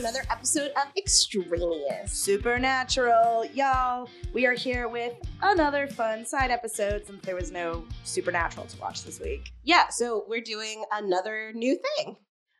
another 0.00 0.22
episode 0.30 0.70
of 0.78 0.90
Extraneous. 0.96 2.10
Supernatural, 2.10 3.44
y'all. 3.52 4.08
We 4.32 4.46
are 4.46 4.54
here 4.54 4.88
with 4.88 5.12
another 5.42 5.86
fun 5.88 6.24
side 6.24 6.50
episode 6.50 7.06
since 7.06 7.22
there 7.22 7.34
was 7.34 7.50
no 7.50 7.84
Supernatural 8.04 8.64
to 8.68 8.80
watch 8.80 9.04
this 9.04 9.20
week. 9.20 9.52
Yeah, 9.62 9.88
so 9.90 10.24
we're 10.26 10.40
doing 10.40 10.84
another 10.90 11.52
new 11.54 11.78
thing. 11.98 12.16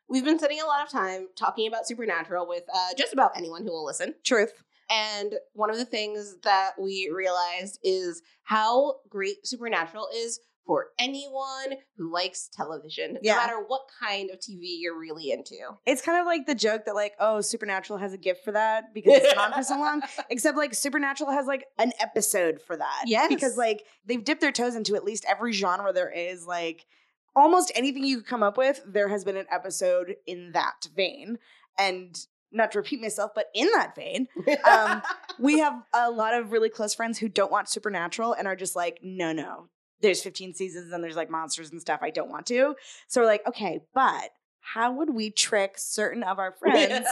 We've 0.07 0.23
been 0.23 0.39
spending 0.39 0.61
a 0.61 0.67
lot 0.67 0.85
of 0.85 0.93
time 0.93 1.29
talking 1.35 1.67
about 1.67 1.87
Supernatural 1.87 2.47
with 2.47 2.65
uh, 2.75 2.89
just 2.99 3.15
about 3.15 3.35
anyone 3.35 3.63
who 3.63 3.73
will 3.73 3.87
listen. 3.87 4.17
Truth. 4.23 4.53
And 4.91 5.33
one 5.55 5.71
of 5.71 5.79
the 5.79 5.87
things 5.87 6.37
that 6.43 6.73
we 6.79 7.11
realized 7.11 7.79
is 7.83 8.21
how 8.43 8.97
great 9.09 9.47
Supernatural 9.47 10.09
is 10.15 10.41
for 10.71 10.87
anyone 11.01 11.79
who 11.97 12.13
likes 12.13 12.47
television, 12.47 13.19
Yeah. 13.23 13.33
no 13.35 13.41
matter 13.41 13.57
what 13.67 13.83
kind 14.01 14.31
of 14.31 14.39
TV 14.39 14.77
you're 14.79 14.97
really 14.97 15.33
into. 15.33 15.57
It's 15.85 16.01
kind 16.01 16.21
of 16.21 16.27
like 16.27 16.47
the 16.47 16.55
joke 16.55 16.85
that 16.85 16.95
like, 16.95 17.15
oh, 17.19 17.41
Supernatural 17.41 17.99
has 17.99 18.13
a 18.13 18.17
gift 18.17 18.45
for 18.45 18.53
that 18.53 18.95
because 18.95 19.15
it's 19.17 19.29
been 19.31 19.39
on 19.39 19.53
for 19.53 19.65
so 19.65 19.81
long. 19.81 20.01
Except 20.31 20.57
like 20.57 20.73
Supernatural 20.73 21.33
has 21.33 21.47
like 21.47 21.65
an 21.81 21.91
episode 21.99 22.61
for 22.65 22.77
that. 22.77 23.03
Yes. 23.07 23.29
Because 23.29 23.57
like 23.57 23.83
they've 24.07 24.23
dipped 24.23 24.41
their 24.41 24.53
toes 24.53 24.77
into 24.77 24.95
at 24.95 25.03
least 25.03 25.25
every 25.29 25.51
genre 25.53 25.93
there 25.93 26.09
is. 26.09 26.47
Like 26.47 26.87
almost 27.35 27.73
anything 27.75 28.05
you 28.05 28.19
could 28.19 28.27
come 28.29 28.45
up 28.45 28.57
with, 28.57 28.81
there 28.87 29.09
has 29.09 29.25
been 29.25 29.37
an 29.37 29.47
episode 29.51 30.15
in 30.25 30.53
that 30.53 30.87
vein. 30.95 31.39
And 31.81 32.17
not 32.53 32.71
to 32.71 32.79
repeat 32.79 33.01
myself, 33.01 33.33
but 33.35 33.47
in 33.57 33.69
that 33.75 33.97
vein, 33.97 34.29
Um, 34.63 35.03
we 35.41 35.59
have 35.59 35.83
a 35.93 36.13
lot 36.13 36.35
of 36.35 36.53
really 36.53 36.69
close 36.69 36.95
friends 36.95 37.19
who 37.19 37.29
don't 37.29 37.51
watch 37.51 37.67
Supernatural 37.69 38.35
and 38.35 38.47
are 38.47 38.55
just 38.55 38.77
like, 38.77 39.01
no, 39.03 39.33
no, 39.33 39.69
there's 40.01 40.23
15 40.23 40.55
seasons 40.55 40.93
and 40.93 41.03
there's 41.03 41.17
like 41.17 41.31
monsters 41.31 41.71
and 41.71 41.81
stuff. 41.81 42.01
I 42.03 42.11
don't 42.11 42.31
want 42.31 42.47
to. 42.47 42.75
So 43.09 43.21
we're 43.21 43.27
like, 43.27 43.47
okay, 43.47 43.81
but 43.95 44.31
how 44.61 44.93
would 44.93 45.11
we 45.11 45.31
trick 45.31 45.75
certain 45.77 46.23
of 46.23 46.39
our 46.39 46.53
friends 46.53 47.07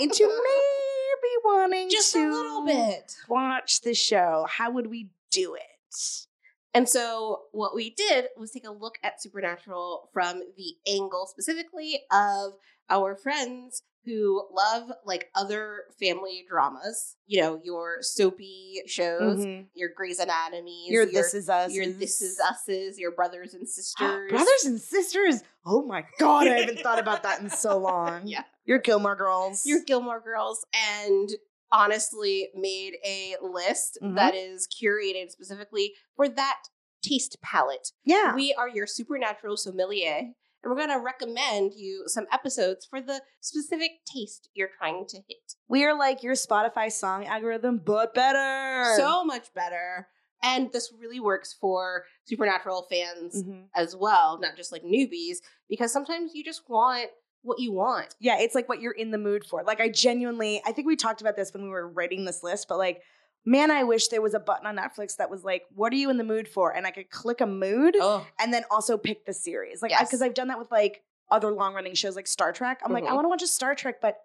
into 0.00 0.24
maybe 0.26 1.34
wanting 1.44 1.90
just 1.90 2.12
to 2.12 2.20
a 2.20 2.30
little 2.30 2.66
bit. 2.66 3.16
watch 3.28 3.80
the 3.80 3.94
show? 3.94 4.46
How 4.48 4.70
would 4.70 4.88
we 4.88 5.08
do 5.30 5.54
it? 5.54 6.26
And 6.74 6.88
so, 6.88 7.42
what 7.52 7.74
we 7.74 7.90
did 7.90 8.26
was 8.36 8.50
take 8.50 8.66
a 8.66 8.70
look 8.72 8.98
at 9.02 9.22
Supernatural 9.22 10.10
from 10.12 10.42
the 10.56 10.74
angle 10.86 11.26
specifically 11.26 12.00
of 12.12 12.52
our 12.90 13.14
friends 13.16 13.82
who 14.04 14.42
love 14.52 14.90
like 15.04 15.28
other 15.34 15.84
family 16.00 16.44
dramas. 16.48 17.16
You 17.26 17.40
know, 17.42 17.60
your 17.62 17.98
soapy 18.00 18.80
shows, 18.86 19.38
Mhm. 19.44 19.66
your 19.74 19.90
Grey's 19.90 20.18
Anatomy, 20.18 20.86
Your 20.88 21.04
This 21.04 21.34
Is 21.34 21.48
Us. 21.50 21.72
your 21.74 21.86
This 21.86 22.22
Is 22.22 22.40
Us's, 22.40 22.98
your 22.98 23.10
brothers 23.12 23.52
and 23.54 23.68
sisters. 23.68 24.30
Brothers 24.30 24.64
and 24.64 24.80
sisters. 24.80 25.42
Oh 25.66 25.82
my 25.82 26.06
God, 26.18 26.46
I 26.48 26.60
haven't 26.60 26.80
thought 26.80 26.98
about 26.98 27.22
that 27.24 27.40
in 27.40 27.50
so 27.50 27.76
long. 27.78 28.26
Yeah. 28.26 28.44
Your 28.64 28.78
Gilmore 28.78 29.16
Girls. 29.16 29.66
your 29.66 29.80
Gilmore 29.82 30.20
Girls, 30.20 30.64
and 30.74 31.28
honestly 31.70 32.48
made 32.54 32.94
a 33.04 33.36
list 33.42 33.98
Mhm. 34.02 34.16
that 34.16 34.34
is 34.34 34.66
curated 34.68 35.30
specifically 35.30 35.94
for 36.16 36.28
that 36.28 36.62
taste 37.02 37.36
palette. 37.42 37.92
yeah. 38.04 38.34
We 38.34 38.52
are 38.54 38.68
your 38.68 38.86
supernatural 38.86 39.56
sommelier, 39.56 40.16
and 40.18 40.34
we're 40.64 40.74
going 40.74 40.88
to 40.88 40.98
recommend 40.98 41.72
you 41.74 42.04
some 42.06 42.26
episodes 42.32 42.84
for 42.84 43.00
the 43.00 43.22
specific 43.40 43.92
taste 44.12 44.48
you're 44.54 44.70
trying 44.78 45.06
to 45.08 45.18
hit. 45.28 45.54
We 45.68 45.84
are 45.84 45.96
like 45.96 46.22
your 46.24 46.34
Spotify 46.34 46.90
song 46.90 47.24
algorithm, 47.26 47.78
but 47.78 48.14
better. 48.14 48.96
So 48.96 49.24
much 49.24 49.52
better. 49.54 50.08
And 50.42 50.72
this 50.72 50.92
really 50.92 51.20
works 51.20 51.52
for 51.52 52.04
supernatural 52.24 52.86
fans 52.90 53.42
Mhm. 53.44 53.68
as 53.74 53.94
well, 53.96 54.38
not 54.40 54.56
just 54.56 54.72
like 54.72 54.82
newbies, 54.82 55.38
because 55.68 55.92
sometimes 55.92 56.32
you 56.34 56.44
just 56.44 56.68
want 56.68 57.10
what 57.48 57.58
you 57.58 57.72
want. 57.72 58.14
yeah, 58.20 58.38
it's 58.38 58.54
like 58.54 58.68
what 58.68 58.80
you're 58.80 58.92
in 58.92 59.10
the 59.10 59.18
mood 59.18 59.44
for. 59.44 59.62
Like, 59.64 59.80
I 59.80 59.88
genuinely, 59.88 60.62
I 60.66 60.72
think 60.72 60.86
we 60.86 60.94
talked 60.96 61.20
about 61.20 61.34
this 61.36 61.52
when 61.52 61.62
we 61.64 61.68
were 61.70 61.88
writing 61.88 62.24
this 62.24 62.42
list, 62.42 62.68
but 62.68 62.78
like, 62.78 63.02
man, 63.44 63.70
I 63.70 63.82
wish 63.84 64.08
there 64.08 64.20
was 64.22 64.34
a 64.34 64.40
button 64.40 64.66
on 64.66 64.76
Netflix 64.76 65.16
that 65.16 65.30
was 65.30 65.42
like, 65.44 65.62
what 65.74 65.92
are 65.92 65.96
you 65.96 66.10
in 66.10 66.18
the 66.18 66.24
mood 66.24 66.46
for? 66.48 66.74
And 66.76 66.86
I 66.86 66.90
could 66.90 67.10
click 67.10 67.40
a 67.40 67.46
mood 67.46 67.96
Oh, 67.98 68.26
and 68.38 68.52
then 68.52 68.64
also 68.70 68.98
pick 68.98 69.24
the 69.24 69.32
series. 69.32 69.80
Like, 69.82 69.90
Yes. 69.90 70.08
because 70.08 70.22
I've 70.22 70.34
done 70.34 70.48
that 70.48 70.58
with 70.58 70.70
like 70.70 71.02
other 71.30 71.50
long 71.50 71.74
running 71.74 71.94
shows 71.94 72.14
like 72.16 72.26
Star 72.26 72.52
Trek. 72.52 72.80
I'm 72.84 72.92
like, 72.92 73.04
I 73.04 73.08
Mhm. 73.08 73.14
want 73.14 73.24
to 73.24 73.28
watch 73.28 73.42
a 73.42 73.46
Star 73.46 73.74
Trek, 73.74 74.00
but 74.02 74.18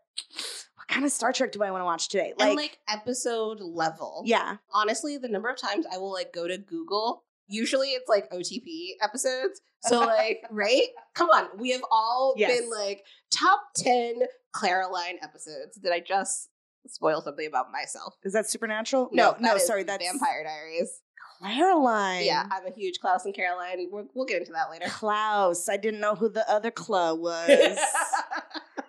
what 0.75 0.87
kind 0.87 1.05
of 1.05 1.11
Star 1.11 1.31
Trek 1.31 1.51
do 1.51 1.63
I 1.63 1.71
want 1.71 1.81
to 1.81 1.85
watch 1.85 2.09
today? 2.09 2.33
and 2.39 2.55
like 2.55 2.79
episode 2.89 3.59
level. 3.61 4.23
yeah. 4.25 4.57
honestly, 4.71 5.17
the 5.17 5.27
number 5.29 5.49
of 5.49 5.57
times 5.57 5.85
I 5.91 5.97
will 5.97 6.11
like 6.11 6.33
go 6.33 6.47
to 6.47 6.57
Google, 6.57 7.23
usually 7.47 7.89
it's 7.89 8.07
like 8.09 8.29
OTP 8.31 8.91
episodes. 9.01 9.61
So 9.83 9.99
like, 10.01 10.41
right? 10.51 10.87
Come 11.15 11.29
on, 11.29 11.47
we 11.57 11.71
have 11.71 11.83
all 11.91 12.33
Yes. 12.37 12.59
been 12.59 12.69
like 12.69 13.03
top 13.33 13.59
ten 13.75 14.15
Klaroline 14.55 15.15
episodes. 15.21 15.77
Did 15.81 15.91
I 15.91 15.99
just 15.99 16.49
spoil 16.87 17.21
something 17.21 17.45
about 17.47 17.71
myself? 17.71 18.15
Is 18.23 18.33
that 18.33 18.49
supernatural? 18.49 19.09
No, 19.11 19.31
that 19.31 19.41
no, 19.41 19.57
sorry, 19.57 19.83
that's 19.83 20.03
Vampire 20.05 20.43
Diaries. 20.43 20.99
Caroline. 21.41 22.23
Yeah, 22.25 22.45
I'm 22.49 22.65
a 22.65 22.71
huge 22.71 22.99
Klaus 23.01 23.25
and 23.25 23.33
Caroline. 23.35 23.87
We'll, 23.91 24.07
we'll 24.13 24.25
get 24.25 24.39
into 24.39 24.53
that 24.53 24.69
later. 24.71 24.85
Klaus. 24.87 25.67
I 25.67 25.75
didn't 25.75 25.99
know 25.99 26.15
who 26.15 26.29
the 26.29 26.49
other 26.49 26.71
Cla 26.71 27.13
was. 27.19 27.77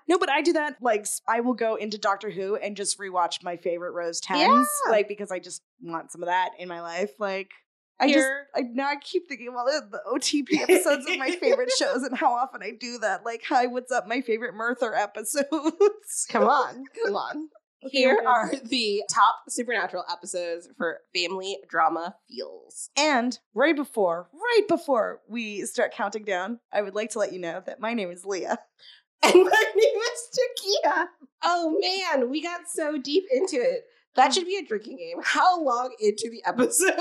No, 0.07 0.19
but 0.19 0.31
I 0.31 0.43
do 0.43 0.53
that. 0.53 0.77
Like, 0.81 1.07
I 1.27 1.41
will 1.41 1.55
go 1.55 1.75
into 1.77 1.99
Doctor 1.99 2.31
Who 2.31 2.55
and 2.57 2.77
just 2.77 2.99
rewatch 2.99 3.43
my 3.43 3.57
favorite 3.57 3.93
Rose 3.93 4.21
Tens, 4.21 4.41
Yeah. 4.41 4.65
like 4.91 5.09
because 5.09 5.33
I 5.33 5.39
just 5.41 5.63
want 5.83 6.13
some 6.13 6.23
of 6.23 6.27
that 6.29 6.51
in 6.59 6.69
my 6.69 6.81
life. 6.83 7.11
Like, 7.19 7.51
I 8.01 8.13
just 8.13 8.29
I, 8.55 8.63
now 8.73 8.89
I 8.89 8.97
keep 8.97 9.29
thinking 9.29 9.49
about 9.49 9.67
the, 9.67 9.89
the 9.93 10.01
OTP 10.13 10.61
episodes 10.63 11.09
of 11.09 11.19
my 11.19 11.31
favorite 11.31 11.71
shows 11.79 12.03
and 12.03 12.17
how 12.17 12.33
often 12.33 12.63
I 12.63 12.73
do 12.79 12.99
that. 12.99 13.25
Like, 13.25 13.43
hi, 13.49 13.67
what's 13.67 13.93
up? 13.93 14.07
My 14.07 14.21
favorite 14.21 14.55
Merthur 14.55 14.97
episodes. 14.97 15.47
Come 16.29 16.45
on, 16.45 16.85
come 17.05 17.15
on. 17.15 17.49
Okay, 17.87 17.99
Here 17.99 18.19
are 18.27 18.51
the 18.65 19.03
top 19.11 19.37
supernatural 19.49 20.05
episodes 20.11 20.69
for 20.77 21.01
family 21.15 21.59
drama 21.69 22.17
feels. 22.29 22.89
And 22.97 23.39
right 23.55 23.77
before, 23.77 24.29
right 24.33 24.67
before 24.69 25.21
we 25.29 25.63
start 25.67 25.93
counting 25.93 26.25
down, 26.25 26.61
I 26.73 26.81
would 26.81 26.95
like 26.95 27.11
to 27.11 27.19
let 27.19 27.33
you 27.35 27.39
know 27.39 27.63
that 27.67 27.81
my 27.81 27.93
name 27.93 28.11
is 28.11 28.25
Leah. 28.25 28.59
And 29.23 29.33
my 29.43 29.65
name 29.75 30.01
is 30.13 30.39
Taeki. 30.85 31.07
Oh 31.43 31.79
man, 31.81 32.29
we 32.29 32.43
got 32.43 32.69
so 32.69 32.99
deep 32.99 33.25
into 33.33 33.57
it. 33.57 33.85
That 34.17 34.31
mm. 34.31 34.35
should 34.35 34.47
be 34.47 34.57
a 34.57 34.65
drinking 34.65 34.99
game. 34.99 35.17
How 35.23 35.63
long 35.63 35.95
into 36.01 36.31
the 36.31 36.43
episode? 36.47 36.95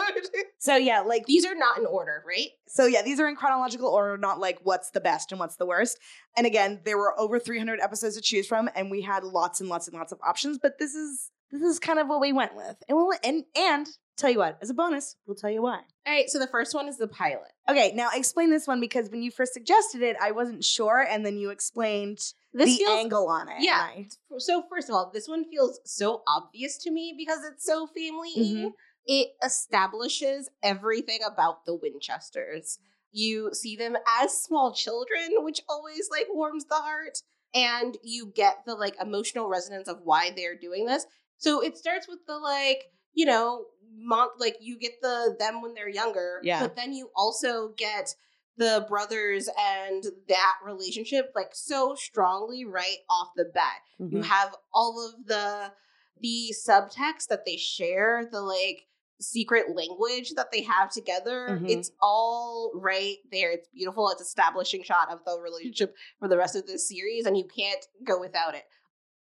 So 0.59 0.77
yeah, 0.77 1.01
like 1.01 1.25
These 1.25 1.45
are 1.45 1.55
not 1.55 1.77
in 1.77 1.85
order, 1.85 2.23
right? 2.25 2.47
So 2.67 2.85
yeah, 2.85 3.01
these 3.01 3.19
are 3.19 3.27
in 3.27 3.35
chronological 3.35 3.89
order, 3.89 4.17
not 4.17 4.39
like 4.39 4.59
what's 4.63 4.91
the 4.91 5.01
best 5.01 5.31
and 5.31 5.39
what's 5.39 5.57
the 5.57 5.65
worst. 5.65 5.99
And 6.37 6.47
again, 6.47 6.79
there 6.85 6.97
were 6.97 7.19
over 7.19 7.37
300 7.37 7.81
episodes 7.81 8.15
to 8.15 8.21
choose 8.21 8.47
from, 8.47 8.69
and 8.73 8.89
we 8.89 9.01
had 9.01 9.25
lots 9.25 9.59
and 9.59 9.69
lots 9.69 9.89
and 9.89 9.97
lots 9.97 10.13
of 10.13 10.19
options. 10.25 10.57
But 10.57 10.79
this 10.79 10.95
is 10.95 11.31
this 11.51 11.61
is 11.61 11.79
kind 11.79 11.99
of 11.99 12.07
what 12.07 12.21
we 12.21 12.31
went 12.31 12.55
with, 12.55 12.77
and 12.87 12.97
we'll 12.97 13.11
and 13.23 13.43
and 13.55 13.87
tell 14.17 14.29
you 14.29 14.39
what, 14.39 14.57
as 14.61 14.69
a 14.69 14.73
bonus, 14.73 15.15
we'll 15.27 15.35
tell 15.35 15.51
you 15.51 15.61
why. 15.61 15.81
All 16.05 16.13
right, 16.13 16.29
so 16.29 16.39
the 16.39 16.47
first 16.47 16.73
one 16.73 16.87
is 16.87 16.97
the 16.97 17.07
pilot. 17.07 17.51
Okay, 17.69 17.91
now 17.93 18.09
explain 18.13 18.49
this 18.49 18.67
one 18.67 18.79
because 18.79 19.09
when 19.09 19.21
you 19.21 19.31
first 19.31 19.53
suggested 19.53 20.01
it, 20.01 20.15
I 20.21 20.31
wasn't 20.31 20.63
sure, 20.63 21.05
and 21.07 21.25
then 21.25 21.37
you 21.37 21.49
explained 21.49 22.19
This 22.53 22.69
the 22.77 22.85
feels 22.85 22.99
angle 22.99 23.27
on 23.27 23.49
it. 23.49 23.55
Yeah. 23.59 23.79
I- 23.81 24.07
so 24.37 24.63
first 24.69 24.89
of 24.89 24.95
all, 24.95 25.09
this 25.13 25.27
one 25.27 25.45
feels 25.49 25.79
so 25.85 26.21
obvious 26.27 26.77
to 26.79 26.91
me 26.91 27.13
because 27.17 27.43
it's 27.43 27.65
so 27.65 27.87
family 27.87 28.31
Mhm. 28.37 28.73
It 29.05 29.35
establishes 29.43 30.49
everything 30.61 31.19
about 31.25 31.65
the 31.65 31.75
Winchesters. 31.75 32.79
You 33.11 33.53
see 33.53 33.75
them 33.75 33.97
as 34.21 34.41
small 34.41 34.73
children, 34.73 35.43
which 35.43 35.61
always 35.67 36.09
like 36.09 36.27
warms 36.29 36.65
the 36.65 36.75
heart, 36.75 37.21
and 37.53 37.97
you 38.01 38.27
get 38.27 38.63
the 38.65 38.75
like 38.75 38.95
emotional 39.01 39.47
resonance 39.49 39.87
of 39.89 40.01
why 40.03 40.31
they're 40.31 40.55
doing 40.57 40.85
this. 40.85 41.05
So 41.37 41.61
it 41.61 41.77
starts 41.77 42.07
with 42.07 42.19
the 42.27 42.37
like, 42.37 42.85
you 43.13 43.25
know, 43.25 43.65
mon- 43.95 44.29
like 44.39 44.57
you 44.61 44.77
get 44.79 45.01
the 45.01 45.35
them 45.37 45.61
when 45.61 45.73
they're 45.73 45.89
younger, 45.89 46.39
Yeah. 46.43 46.61
but 46.61 46.75
then 46.75 46.93
you 46.93 47.11
also 47.15 47.69
get 47.75 48.15
the 48.57 48.85
brothers 48.87 49.49
and 49.59 50.03
that 50.27 50.55
relationship 50.63 51.31
like 51.35 51.51
so 51.53 51.95
strongly 51.95 52.65
right 52.65 52.97
off 53.09 53.29
the 53.35 53.45
bat. 53.45 53.81
You 53.99 54.19
Mhm. 54.19 54.25
have 54.25 54.55
all 54.73 55.05
of 55.05 55.25
the 55.27 55.73
the 56.21 56.53
subtext 56.65 57.27
that 57.29 57.43
they 57.45 57.57
share, 57.57 58.25
the 58.31 58.39
like 58.41 58.87
secret 59.19 59.75
language 59.75 60.31
that 60.35 60.51
they 60.51 60.61
have 60.61 60.89
together. 60.91 61.47
Mhm. 61.49 61.69
It's 61.69 61.91
all 62.01 62.71
right 62.75 63.17
there. 63.31 63.51
It's 63.51 63.67
beautiful. 63.69 64.09
It's 64.09 64.21
establishing 64.21 64.83
shot 64.83 65.09
of 65.09 65.23
the 65.25 65.39
relationship 65.39 65.95
for 66.19 66.27
the 66.27 66.37
rest 66.37 66.55
of 66.55 66.65
this 66.67 66.87
series, 66.87 67.25
and 67.25 67.37
you 67.37 67.45
can't 67.45 67.85
go 68.03 68.19
without 68.19 68.53
it. 68.55 68.65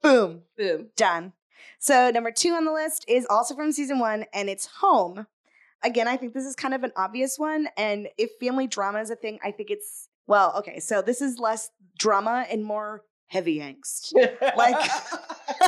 Boom. 0.03 0.45
Boom. 0.57 0.91
Done. 0.97 1.33
So 1.79 2.11
number 2.11 2.31
two 2.31 2.51
on 2.55 2.65
the 2.65 2.73
list 2.73 3.05
is 3.09 3.27
also 3.31 3.55
from 3.55 3.73
season 3.73 3.99
one, 3.99 4.27
and 4.33 4.49
it's 4.51 4.67
home. 4.67 5.27
Again, 5.85 6.09
I 6.09 6.17
think 6.17 6.35
this 6.35 6.45
is 6.45 6.55
kind 6.55 6.75
of 6.75 6.85
an 6.85 6.93
obvious 6.97 7.39
one. 7.39 7.69
And 7.77 8.09
if 8.19 8.31
family 8.41 8.67
drama 8.67 9.01
is 9.01 9.11
a 9.11 9.17
thing, 9.17 9.39
I 9.45 9.51
think 9.51 9.71
it's 9.71 10.09
well, 10.27 10.55
okay. 10.59 10.79
So 10.81 11.03
this 11.03 11.21
is 11.21 11.39
less 11.39 11.71
drama 11.99 12.47
and 12.51 12.65
more 12.65 13.03
heavy 13.27 13.59
angst. 13.59 14.13
Like, 14.15 14.77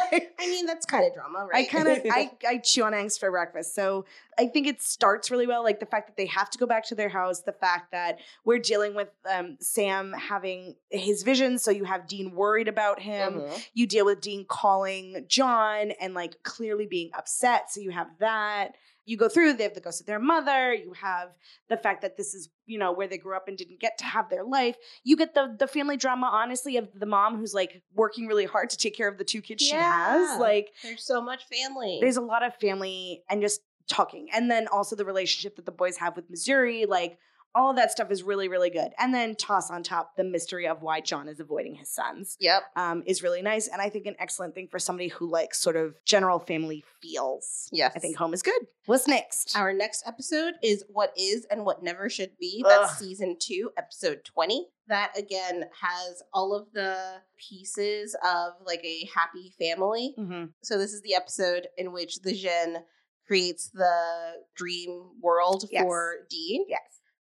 I 0.02 0.28
mean, 0.40 0.66
that's 0.66 0.84
kind 0.84 1.06
of 1.06 1.14
drama, 1.14 1.46
right? 1.50 1.66
I 1.66 1.68
kind 1.68 1.88
of 1.88 1.98
I, 2.10 2.30
I 2.46 2.58
chew 2.58 2.84
on 2.84 2.92
angst 2.92 3.18
for 3.18 3.30
breakfast. 3.30 3.74
So 3.74 4.04
I 4.38 4.46
think 4.46 4.66
it 4.66 4.82
starts 4.82 5.30
really 5.30 5.46
well. 5.46 5.64
Like 5.64 5.80
the 5.80 5.86
fact 5.86 6.08
that 6.08 6.16
they 6.16 6.26
have 6.26 6.50
to 6.50 6.58
go 6.58 6.66
back 6.66 6.84
to 6.88 6.94
their 6.94 7.08
house, 7.08 7.40
the 7.40 7.52
fact 7.52 7.90
that 7.92 8.18
we're 8.44 8.58
dealing 8.58 8.94
with 8.94 9.08
um, 9.30 9.56
Sam 9.60 10.12
having 10.12 10.76
his 10.90 11.22
vision. 11.22 11.58
So 11.58 11.70
you 11.70 11.84
have 11.84 12.06
Dean 12.06 12.32
worried 12.34 12.68
about 12.68 13.00
him. 13.00 13.40
Mhm. 13.40 13.66
You 13.72 13.86
deal 13.86 14.04
with 14.04 14.20
Dean 14.20 14.44
calling 14.46 15.24
John 15.26 15.92
and 16.00 16.12
like 16.14 16.42
clearly 16.42 16.86
being 16.86 17.10
upset. 17.16 17.70
So 17.72 17.80
you 17.80 17.90
have 17.90 18.08
that. 18.20 18.74
You 19.06 19.16
go 19.16 19.28
through, 19.28 19.54
they 19.54 19.64
have 19.64 19.74
the 19.74 19.80
ghost 19.80 20.00
of 20.00 20.06
their 20.06 20.18
mother. 20.18 20.72
You 20.72 20.92
have 20.94 21.28
the 21.68 21.76
fact 21.76 22.02
that 22.02 22.16
this 22.16 22.34
is, 22.34 22.48
you 22.66 22.78
know, 22.78 22.92
where 22.92 23.06
they 23.06 23.18
grew 23.18 23.36
up 23.36 23.48
and 23.48 23.56
didn't 23.56 23.80
get 23.80 23.98
to 23.98 24.04
have 24.04 24.30
their 24.30 24.44
life. 24.44 24.76
You 25.04 25.16
get 25.16 25.34
the 25.34 25.54
the 25.58 25.66
family 25.66 25.96
drama, 25.96 26.26
honestly, 26.32 26.76
of 26.76 26.88
the 26.94 27.06
mom 27.06 27.36
who's 27.36 27.52
like 27.54 27.82
working 27.94 28.26
really 28.26 28.46
hard 28.46 28.70
to 28.70 28.76
take 28.76 28.96
care 28.96 29.08
of 29.08 29.18
the 29.18 29.24
two 29.24 29.42
kids 29.42 29.62
she 29.62 29.74
has. 29.74 30.38
Like 30.40 30.68
There's 30.82 31.04
so 31.04 31.20
much 31.20 31.42
family. 31.46 31.98
there's 32.00 32.16
a 32.16 32.22
lot 32.22 32.42
of 32.42 32.54
family 32.56 33.22
and 33.28 33.40
just 33.42 33.60
talking 33.86 34.28
and 34.32 34.50
then 34.50 34.66
also 34.68 34.96
the 34.96 35.04
relationship 35.04 35.56
that 35.56 35.66
the 35.66 35.70
boys 35.70 35.98
have 35.98 36.16
with 36.16 36.30
missouri 36.30 36.86
like 36.86 37.18
all 37.54 37.70
of 37.70 37.76
that 37.76 37.90
stuff 37.90 38.10
is 38.10 38.22
really 38.22 38.48
really 38.48 38.70
good 38.70 38.92
and 38.98 39.14
then 39.14 39.34
toss 39.36 39.70
on 39.70 39.82
top 39.82 40.16
the 40.16 40.24
mystery 40.24 40.66
of 40.66 40.82
why 40.82 41.00
john 41.00 41.28
is 41.28 41.40
avoiding 41.40 41.74
his 41.74 41.88
sons 41.88 42.36
yep. 42.40 42.62
um, 42.76 43.02
is 43.06 43.22
really 43.22 43.42
nice 43.42 43.68
and 43.68 43.80
i 43.80 43.88
think 43.88 44.06
an 44.06 44.16
excellent 44.18 44.54
thing 44.54 44.66
for 44.68 44.78
somebody 44.78 45.08
who 45.08 45.28
likes 45.30 45.58
sort 45.60 45.76
of 45.76 45.94
general 46.04 46.38
family 46.38 46.84
feels 47.00 47.68
Yes. 47.72 47.92
i 47.94 47.98
think 47.98 48.16
home 48.16 48.34
is 48.34 48.42
good 48.42 48.60
what's 48.86 49.06
next 49.08 49.56
Our 49.56 49.72
next 49.72 50.04
episode 50.06 50.54
is 50.62 50.84
What 50.88 51.12
Is 51.16 51.46
and 51.50 51.64
What 51.64 51.82
Never 51.82 52.08
Should 52.10 52.36
Be. 52.38 52.62
That's 52.66 52.92
Ugh. 52.92 52.98
season 52.98 53.36
two, 53.40 53.70
episode 53.78 54.24
20. 54.24 54.66
That 54.88 55.16
again 55.18 55.64
has 55.80 56.22
all 56.34 56.54
of 56.54 56.66
the 56.74 57.22
pieces 57.38 58.14
of 58.22 58.52
like 58.66 58.84
a 58.84 59.08
happy 59.14 59.54
family. 59.58 60.14
Mhm. 60.18 60.50
So, 60.62 60.76
this 60.76 60.92
is 60.92 61.00
the 61.02 61.14
episode 61.14 61.68
in 61.78 61.92
which 61.92 62.20
the 62.20 62.32
Djinn 62.34 62.84
creates 63.26 63.70
the 63.70 64.42
dream 64.54 65.12
world 65.22 65.64
Yes. 65.70 65.82
for 65.82 66.26
Dean. 66.28 66.66
yes 66.68 66.80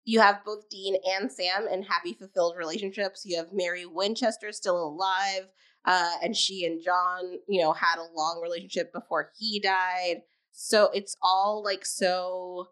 You 0.04 0.20
have 0.20 0.44
both 0.44 0.68
Dean 0.70 0.96
and 1.18 1.30
Sam 1.30 1.68
in 1.70 1.82
happy, 1.82 2.14
fulfilled 2.14 2.56
relationships. 2.56 3.22
You 3.24 3.36
have 3.36 3.52
Mary 3.52 3.86
Winchester 3.86 4.50
still 4.52 4.82
alive, 4.82 5.48
uh, 5.84 6.12
and 6.22 6.36
she 6.36 6.64
and 6.64 6.82
John, 6.82 7.38
you 7.48 7.60
know, 7.60 7.72
had 7.72 7.98
a 7.98 8.12
long 8.16 8.40
relationship 8.42 8.92
before 8.92 9.30
he 9.38 9.60
died. 9.60 10.22
So 10.52 10.90
it's 10.92 11.16
all 11.22 11.62
like 11.62 11.84
so 11.84 12.68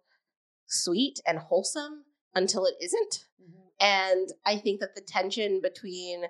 sweet 0.66 1.20
and 1.26 1.38
wholesome 1.38 2.04
until 2.34 2.64
it 2.66 2.74
isn't. 2.80 3.24
And 3.80 4.28
I 4.44 4.56
think 4.56 4.80
that 4.80 4.94
the 4.94 5.00
tension 5.00 5.60
between 5.60 6.24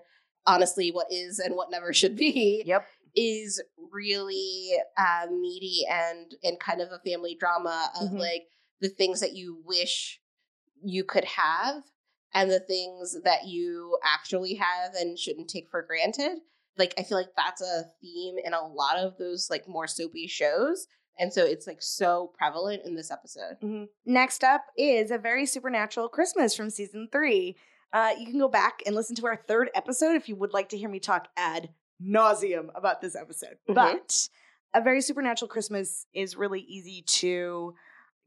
honestly 0.46 0.90
what 0.90 1.06
is 1.10 1.38
and 1.38 1.54
what 1.56 1.70
never 1.70 1.92
should 1.92 2.16
be 2.16 2.62
yep 2.64 2.86
is 3.14 3.62
really 3.92 4.70
uh, 4.96 5.26
meaty 5.30 5.82
and 5.90 6.34
and 6.42 6.58
kind 6.60 6.80
of 6.80 6.88
a 6.92 6.98
family 7.00 7.36
drama 7.38 7.90
of 8.00 8.10
Mhm. 8.10 8.18
like 8.18 8.44
the 8.80 8.88
things 8.88 9.20
that 9.20 9.34
you 9.34 9.60
wish 9.66 10.20
you 10.82 11.04
could 11.04 11.24
have 11.24 11.82
and 12.34 12.50
the 12.50 12.60
things 12.60 13.16
that 13.24 13.46
you 13.46 13.98
actually 14.04 14.54
have 14.54 14.94
and 14.94 15.18
shouldn't 15.18 15.48
take 15.48 15.68
for 15.70 15.82
granted. 15.82 16.38
Like 16.76 16.94
I 16.98 17.02
feel 17.02 17.18
like 17.18 17.34
that's 17.36 17.62
a 17.62 17.84
theme 18.00 18.36
in 18.44 18.52
a 18.52 18.66
lot 18.66 18.98
of 18.98 19.16
those 19.18 19.48
like 19.50 19.66
more 19.68 19.86
soapy 19.86 20.26
shows. 20.26 20.86
And 21.18 21.32
so 21.32 21.44
it's 21.44 21.66
like 21.66 21.82
so 21.82 22.32
prevalent 22.38 22.82
in 22.84 22.94
this 22.94 23.10
episode. 23.10 23.56
Mhm. 23.62 23.88
Next 24.06 24.44
up 24.44 24.66
is 24.76 25.10
a 25.10 25.18
very 25.18 25.46
supernatural 25.46 26.08
Christmas 26.08 26.54
from 26.54 26.70
season 26.70 27.08
three. 27.10 27.56
Uh, 27.92 28.12
you 28.18 28.26
can 28.26 28.38
go 28.38 28.48
back 28.48 28.82
and 28.86 28.94
listen 28.94 29.16
to 29.16 29.26
our 29.26 29.36
third 29.36 29.70
episode 29.74 30.14
if 30.14 30.28
you 30.28 30.36
would 30.36 30.52
like 30.52 30.68
to 30.68 30.78
hear 30.78 30.88
me 30.88 31.00
talk 31.00 31.28
ad 31.36 31.70
nauseum 32.00 32.68
about 32.76 33.00
this 33.00 33.16
episode. 33.16 33.58
Mhm. 33.68 33.74
But 33.74 34.28
a 34.74 34.80
very 34.80 35.00
supernatural 35.00 35.48
Christmas 35.48 36.06
is 36.12 36.36
really 36.36 36.60
easy 36.60 37.02
to 37.02 37.74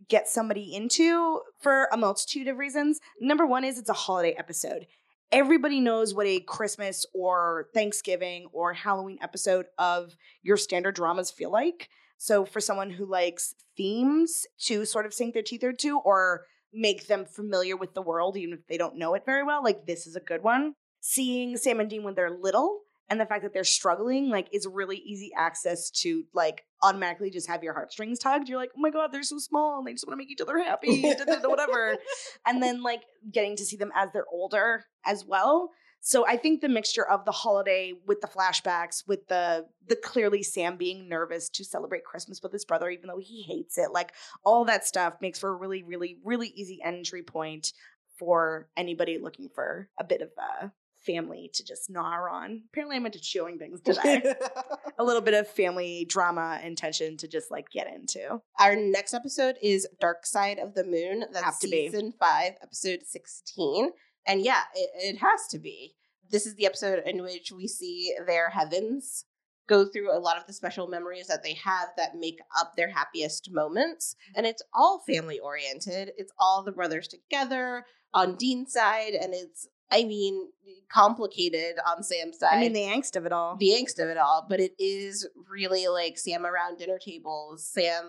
get 0.07 0.27
somebody 0.27 0.75
into 0.75 1.41
for 1.59 1.87
a 1.91 1.97
multitude 1.97 2.47
of 2.47 2.57
reasons. 2.57 2.99
Number 3.19 3.45
one 3.45 3.63
is 3.63 3.77
it's 3.77 3.89
a 3.89 3.93
holiday 3.93 4.31
episode. 4.37 4.87
Everybody 5.31 5.79
knows 5.79 6.13
what 6.13 6.27
a 6.27 6.41
Christmas 6.41 7.05
or 7.13 7.67
Thanksgiving 7.73 8.47
or 8.51 8.73
Halloween 8.73 9.17
episode 9.21 9.67
of 9.77 10.15
your 10.43 10.57
standard 10.57 10.95
dramas 10.95 11.31
feel 11.31 11.51
like. 11.51 11.89
So 12.17 12.45
for 12.45 12.59
someone 12.59 12.91
who 12.91 13.05
likes 13.05 13.55
themes 13.77 14.45
to 14.65 14.85
sort 14.85 15.05
of 15.05 15.13
sink 15.13 15.33
their 15.33 15.41
teeth 15.41 15.63
into 15.63 15.97
or 15.99 16.45
make 16.73 17.07
them 17.07 17.25
familiar 17.25 17.75
with 17.75 17.93
the 17.93 18.01
world, 18.01 18.37
even 18.37 18.53
if 18.53 18.67
they 18.67 18.77
don't 18.77 18.97
know 18.97 19.13
it 19.13 19.25
very 19.25 19.43
well, 19.43 19.63
like 19.63 19.85
this 19.85 20.05
is 20.05 20.15
a 20.15 20.21
good 20.21 20.43
one. 20.43 20.75
Seeing 20.99 21.57
Sam 21.57 21.79
and 21.79 21.89
Dean 21.89 22.03
when 22.03 22.13
they're 22.13 22.29
little 22.29 22.81
and 23.09 23.19
the 23.19 23.25
fact 23.25 23.43
that 23.43 23.53
they're 23.53 23.63
struggling, 23.63 24.29
like, 24.29 24.47
is 24.53 24.67
really 24.71 24.97
easy 24.97 25.31
access 25.37 25.89
to 26.01 26.23
like 26.33 26.63
automatically 26.81 27.29
just 27.29 27.47
have 27.47 27.63
your 27.63 27.73
heartstrings 27.73 28.19
tugged. 28.19 28.47
You're 28.47 28.57
like, 28.57 28.71
oh 28.75 28.79
my 28.79 28.89
god, 28.89 29.11
they're 29.11 29.23
so 29.23 29.37
small 29.37 29.79
and 29.79 29.87
they 29.87 29.93
just 29.93 30.07
want 30.07 30.13
to 30.13 30.17
make 30.17 30.31
each 30.31 30.41
other 30.41 30.57
happy, 30.59 31.01
whatever. 31.43 31.97
And 32.45 32.61
then 32.61 32.81
like 32.81 33.03
getting 33.31 33.55
to 33.57 33.65
see 33.65 33.77
them 33.77 33.91
as 33.95 34.09
they're 34.13 34.25
older 34.31 34.85
as 35.05 35.25
well. 35.25 35.71
So 36.03 36.25
I 36.25 36.35
think 36.35 36.61
the 36.61 36.69
mixture 36.69 37.07
of 37.07 37.25
the 37.25 37.31
holiday 37.31 37.93
with 38.07 38.21
the 38.21 38.27
flashbacks, 38.27 39.07
with 39.07 39.27
the 39.27 39.67
the 39.87 39.95
clearly 39.95 40.41
Sam 40.41 40.75
being 40.75 41.07
nervous 41.07 41.47
to 41.49 41.63
celebrate 41.63 42.03
Christmas 42.03 42.41
with 42.41 42.51
his 42.51 42.65
brother, 42.65 42.89
even 42.89 43.07
though 43.07 43.19
he 43.19 43.43
hates 43.43 43.77
it, 43.77 43.91
like 43.91 44.13
all 44.43 44.65
that 44.65 44.85
stuff 44.85 45.15
makes 45.21 45.39
for 45.39 45.49
a 45.49 45.55
really, 45.55 45.83
really, 45.83 46.17
really 46.23 46.47
easy 46.55 46.79
entry 46.83 47.21
point 47.21 47.73
for 48.17 48.67
anybody 48.75 49.19
looking 49.19 49.49
for 49.53 49.89
a 49.99 50.03
bit 50.03 50.21
of 50.21 50.29
a 50.37 50.71
family 51.05 51.49
to 51.53 51.63
just 51.63 51.89
gnaw 51.89 52.27
on. 52.31 52.63
Apparently, 52.71 52.95
I'm 52.95 53.05
into 53.05 53.19
chewing 53.19 53.57
things 53.57 53.81
today. 53.85 54.23
a 54.99 55.03
little 55.03 55.21
bit 55.21 55.33
of 55.33 55.47
family 55.47 56.05
drama 56.07 56.59
and 56.63 56.77
tension 56.77 57.17
to 57.17 57.27
just 57.27 57.51
like 57.51 57.69
get 57.71 57.87
into. 57.87 58.41
Our 58.59 58.75
next 58.75 59.13
episode 59.13 59.55
is 59.61 59.87
Dark 59.99 60.25
Side 60.25 60.59
of 60.59 60.73
the 60.73 60.83
Moon. 60.83 61.25
That's 61.31 61.45
Have 61.45 61.59
to 61.59 61.67
be. 61.67 61.89
season 61.89 62.13
five, 62.19 62.53
episode 62.61 63.01
16. 63.05 63.91
And 64.27 64.43
yeah, 64.43 64.61
it, 64.75 65.15
it 65.15 65.17
has 65.19 65.47
to 65.51 65.59
be. 65.59 65.95
This 66.29 66.45
is 66.45 66.55
the 66.55 66.65
episode 66.65 67.03
in 67.05 67.23
which 67.23 67.51
we 67.51 67.67
see 67.67 68.13
their 68.25 68.49
heavens 68.49 69.25
go 69.67 69.85
through 69.85 70.15
a 70.15 70.19
lot 70.19 70.37
of 70.37 70.45
the 70.47 70.53
special 70.53 70.87
memories 70.87 71.27
that 71.27 71.43
they 71.43 71.53
have 71.53 71.89
that 71.95 72.15
make 72.17 72.39
up 72.59 72.73
their 72.75 72.89
happiest 72.89 73.49
moments. 73.51 74.15
And 74.35 74.45
it's 74.45 74.61
all 74.73 75.01
family 75.07 75.39
oriented. 75.39 76.11
It's 76.17 76.33
all 76.37 76.63
the 76.63 76.71
brothers 76.71 77.07
together 77.07 77.85
on 78.13 78.35
Dean's 78.35 78.73
side. 78.73 79.13
And 79.13 79.33
it's, 79.33 79.67
I 79.91 80.03
mean, 80.05 80.49
complicated 80.89 81.75
on 81.87 82.03
Sam's 82.03 82.39
side 82.39 82.53
I 82.53 82.59
mean, 82.61 82.73
the 82.73 82.81
angst 82.81 83.15
of 83.15 83.25
it 83.25 83.31
all. 83.31 83.55
the 83.57 83.69
angst 83.69 83.99
of 84.01 84.09
it 84.09 84.17
all, 84.17 84.45
but 84.47 84.59
it 84.59 84.73
is 84.79 85.27
really 85.49 85.87
like 85.87 86.17
Sam 86.17 86.45
around 86.45 86.77
dinner 86.77 86.97
tables, 86.97 87.65
Sam, 87.65 88.03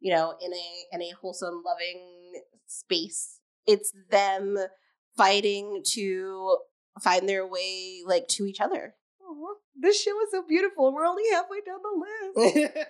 you 0.00 0.12
know, 0.14 0.34
in 0.40 0.52
a 0.52 0.94
in 0.94 1.02
a 1.02 1.10
wholesome, 1.20 1.62
loving 1.64 2.42
space. 2.66 3.40
It's 3.66 3.92
them 4.10 4.56
fighting 5.16 5.82
to 5.92 6.58
find 7.02 7.28
their 7.28 7.46
way 7.46 8.02
like 8.06 8.28
to 8.28 8.44
each 8.46 8.60
other. 8.60 8.94
Aw, 9.22 9.54
this 9.74 10.00
show 10.02 10.20
is 10.22 10.30
so 10.30 10.42
beautiful. 10.46 10.92
We're 10.92 11.06
only 11.06 11.24
halfway 11.32 11.60
down 11.60 11.78
the 11.82 12.54
list. 12.54 12.76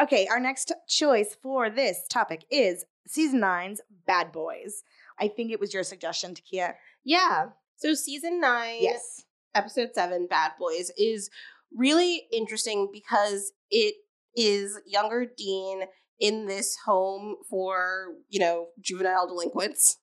Okay, 0.00 0.28
our 0.28 0.38
next 0.38 0.70
choice 0.88 1.36
for 1.42 1.68
this 1.70 2.06
topic 2.08 2.44
is 2.52 2.84
season 3.08 3.40
nine's 3.40 3.80
Bad 4.06 4.30
Boys. 4.30 4.84
I 5.18 5.26
think 5.26 5.50
it 5.50 5.58
was 5.58 5.74
your 5.74 5.82
suggestion, 5.82 6.34
Taeki. 6.34 6.72
yeah. 7.04 7.46
So 7.78 7.94
season 7.94 8.40
nine, 8.40 8.82
Yes. 8.82 9.24
episode 9.54 9.90
seven, 9.94 10.26
Bad 10.26 10.52
Boys, 10.58 10.90
is 10.98 11.30
really 11.74 12.26
interesting 12.32 12.90
because 12.92 13.52
it 13.70 13.94
is 14.34 14.78
younger 14.84 15.24
Dean 15.24 15.84
in 16.18 16.46
this 16.46 16.76
home 16.84 17.36
for, 17.48 18.14
you 18.28 18.40
know, 18.40 18.68
juvenile 18.80 19.28
delinquents. 19.28 19.96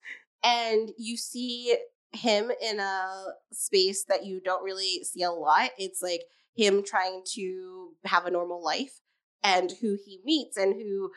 And 0.44 0.92
you 0.98 1.18
see 1.18 1.76
him 2.14 2.50
in 2.62 2.80
a 2.80 3.34
space 3.52 4.06
that 4.06 4.26
you 4.26 4.40
don't 4.40 4.64
really 4.64 5.04
see 5.04 5.24
a 5.24 5.32
lot. 5.32 5.72
It's 5.78 6.02
like 6.02 6.22
him 6.56 6.82
trying 6.84 7.24
to 7.34 7.94
have 8.06 8.26
a 8.26 8.32
normal 8.32 8.64
life 8.64 9.02
and 9.44 9.74
who 9.82 9.98
he 10.06 10.22
meets 10.24 10.56
and 10.56 10.76
who 10.76 11.12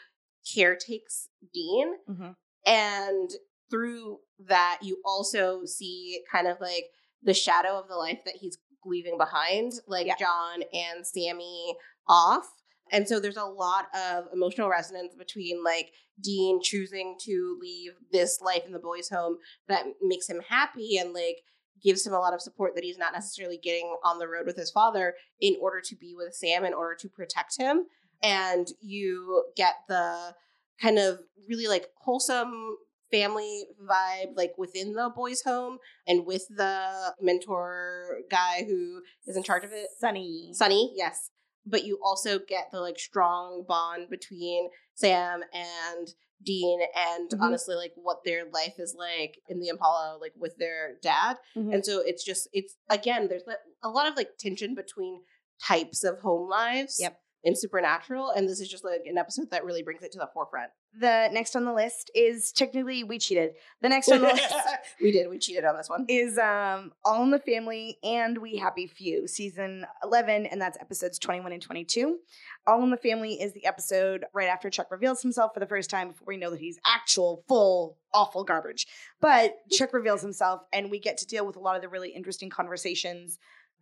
caretakes 0.53 1.29
Dean. 1.55 1.99
Mhm. 2.09 2.35
And 2.67 3.31
through 3.71 4.19
that, 4.47 4.79
you 4.83 4.99
also 5.05 5.65
see 5.65 6.23
kind 6.31 6.47
of 6.47 6.61
like 6.61 6.85
the 7.23 7.35
shadow 7.35 7.79
of 7.79 7.89
the 7.89 7.97
life 7.97 8.21
that 8.25 8.37
he's 8.37 8.59
leaving 8.85 9.19
behind, 9.19 9.73
like 9.87 10.07
Yeah. 10.07 10.15
John 10.19 10.63
and 10.73 11.07
Sammy 11.07 11.77
off. 12.07 12.47
And 12.91 13.07
so 13.07 13.21
there's 13.21 13.37
a 13.37 13.45
lot 13.45 13.87
of 13.95 14.25
emotional 14.33 14.69
resonance 14.71 15.15
between 15.15 15.63
like 15.63 15.93
Dean 16.23 16.61
choosing 16.63 17.17
to 17.21 17.59
leave 17.61 17.93
this 18.13 18.41
life 18.41 18.63
in 18.67 18.73
the 18.73 18.79
boys' 18.79 19.11
home 19.11 19.37
that 19.69 19.85
makes 20.03 20.29
him 20.29 20.41
happy 20.49 20.97
and 20.97 21.13
like 21.13 21.43
gives 21.83 22.07
him 22.07 22.13
a 22.13 22.19
lot 22.19 22.35
of 22.35 22.41
support 22.41 22.75
that 22.75 22.85
he's 22.85 22.99
not 22.99 23.13
necessarily 23.13 23.59
getting 23.59 23.95
on 24.05 24.19
the 24.19 24.27
road 24.29 24.47
with 24.47 24.57
his 24.57 24.71
father 24.71 25.15
in 25.41 25.57
order 25.61 25.81
to 25.81 25.95
be 25.97 26.15
with 26.17 26.35
Sam 26.35 26.65
in 26.65 26.75
order 26.75 26.97
to 26.97 27.09
protect 27.09 27.57
him. 27.59 27.85
And 28.23 28.67
you 28.81 29.45
get 29.55 29.75
the 29.89 30.35
kind 30.81 30.99
of 30.99 31.21
really 31.49 31.67
like 31.67 31.87
wholesome 32.01 32.77
family 33.11 33.65
vibe 33.89 34.37
like 34.37 34.53
within 34.59 34.93
the 34.93 35.11
boys 35.15 35.43
home 35.43 35.79
and 36.07 36.27
with 36.27 36.47
the 36.49 37.15
mentor 37.21 38.19
guy 38.31 38.65
who 38.67 39.01
is 39.27 39.37
in 39.37 39.43
charge 39.43 39.65
of 39.65 39.73
it 39.73 39.89
Sonny. 39.99 40.51
Sonny, 40.53 40.93
yes. 40.97 41.31
but 41.67 41.85
you 41.85 41.99
also 42.03 42.39
get 42.39 42.69
the 42.73 42.81
like 42.81 42.99
strong 42.99 43.65
bond 43.69 44.09
between 44.09 44.69
Sam 44.95 45.41
and 45.53 46.09
Dean 46.43 46.81
and 46.97 47.31
Mhm. 47.31 47.43
honestly 47.43 47.75
like 47.75 47.93
what 47.97 48.19
their 48.25 48.45
life 48.51 48.75
is 48.79 48.95
like 48.99 49.39
in 49.49 49.59
the 49.61 49.69
Impala 49.69 50.19
like 50.21 50.33
with 50.37 50.57
their 50.59 50.97
dad. 51.03 51.37
And 51.55 51.85
so 51.85 52.01
it's 52.05 52.25
just 52.25 52.49
it's 52.53 52.75
again 52.89 53.29
there's 53.29 53.43
a 53.83 53.89
lot 53.91 54.07
of 54.09 54.17
like 54.17 54.31
tension 54.39 54.75
between 54.75 55.23
types 55.67 56.05
of 56.05 56.21
home 56.21 56.49
lives. 56.49 56.97
Yep. 57.01 57.21
In 57.45 57.55
Supernatural, 57.55 58.31
and 58.31 58.49
this 58.49 58.59
is 58.61 58.69
just 58.69 58.85
like 58.85 59.03
an 59.07 59.17
episode 59.17 59.53
that 59.53 59.65
really 59.65 59.83
brings 59.85 60.03
it 60.03 60.11
to 60.13 60.19
the 60.19 60.29
forefront. 60.35 60.71
The 60.99 61.29
next 61.33 61.57
on 61.57 61.65
the 61.65 61.73
list 61.73 62.11
is 62.15 62.53
technically 62.53 63.05
we 63.05 63.19
cheated. 63.19 63.53
The 63.81 63.89
next 63.89 64.11
on 64.11 64.21
the 64.21 64.29
list 64.29 64.55
we 65.03 65.13
did. 65.13 65.29
We 65.29 65.39
cheated 65.39 65.65
on 65.65 65.77
this 65.77 65.89
one. 65.89 66.07
is 66.09 66.39
um 66.39 66.93
All 67.05 67.23
in 67.23 67.31
the 67.31 67.39
Family 67.39 67.99
and 68.03 68.39
We 68.39 68.57
Happy 68.57 68.87
Few, 68.87 69.27
season 69.27 69.87
11, 70.03 70.47
and 70.47 70.61
that's 70.61 70.79
episodes 70.81 71.19
21 71.19 71.53
and 71.53 71.63
22. 71.63 72.19
All 72.67 72.83
in 72.83 72.91
the 72.91 72.97
Family 72.97 73.35
is 73.35 73.53
the 73.53 73.67
episode 73.67 74.25
right 74.33 74.49
after 74.49 74.71
Chuck 74.71 74.91
reveals 74.91 75.23
himself 75.23 75.53
for 75.55 75.61
the 75.61 75.67
first 75.67 75.91
time 75.91 76.09
before 76.09 76.27
we 76.27 76.37
know 76.37 76.51
that 76.51 76.61
he's 76.61 76.79
actual, 76.87 77.45
full, 77.49 77.97
awful 78.13 78.45
garbage. 78.45 78.87
But 79.21 79.57
Chuck 79.71 79.93
reveals 79.93 80.23
himself, 80.23 80.63
and 80.73 80.91
we 80.91 80.99
get 80.99 81.19
to 81.19 81.27
deal 81.27 81.47
with 81.47 81.57
a 81.57 81.61
lot 81.61 81.77
of 81.77 81.83
the 81.83 81.89
really 81.89 82.11
interesting 82.11 82.51
conversations 82.51 83.39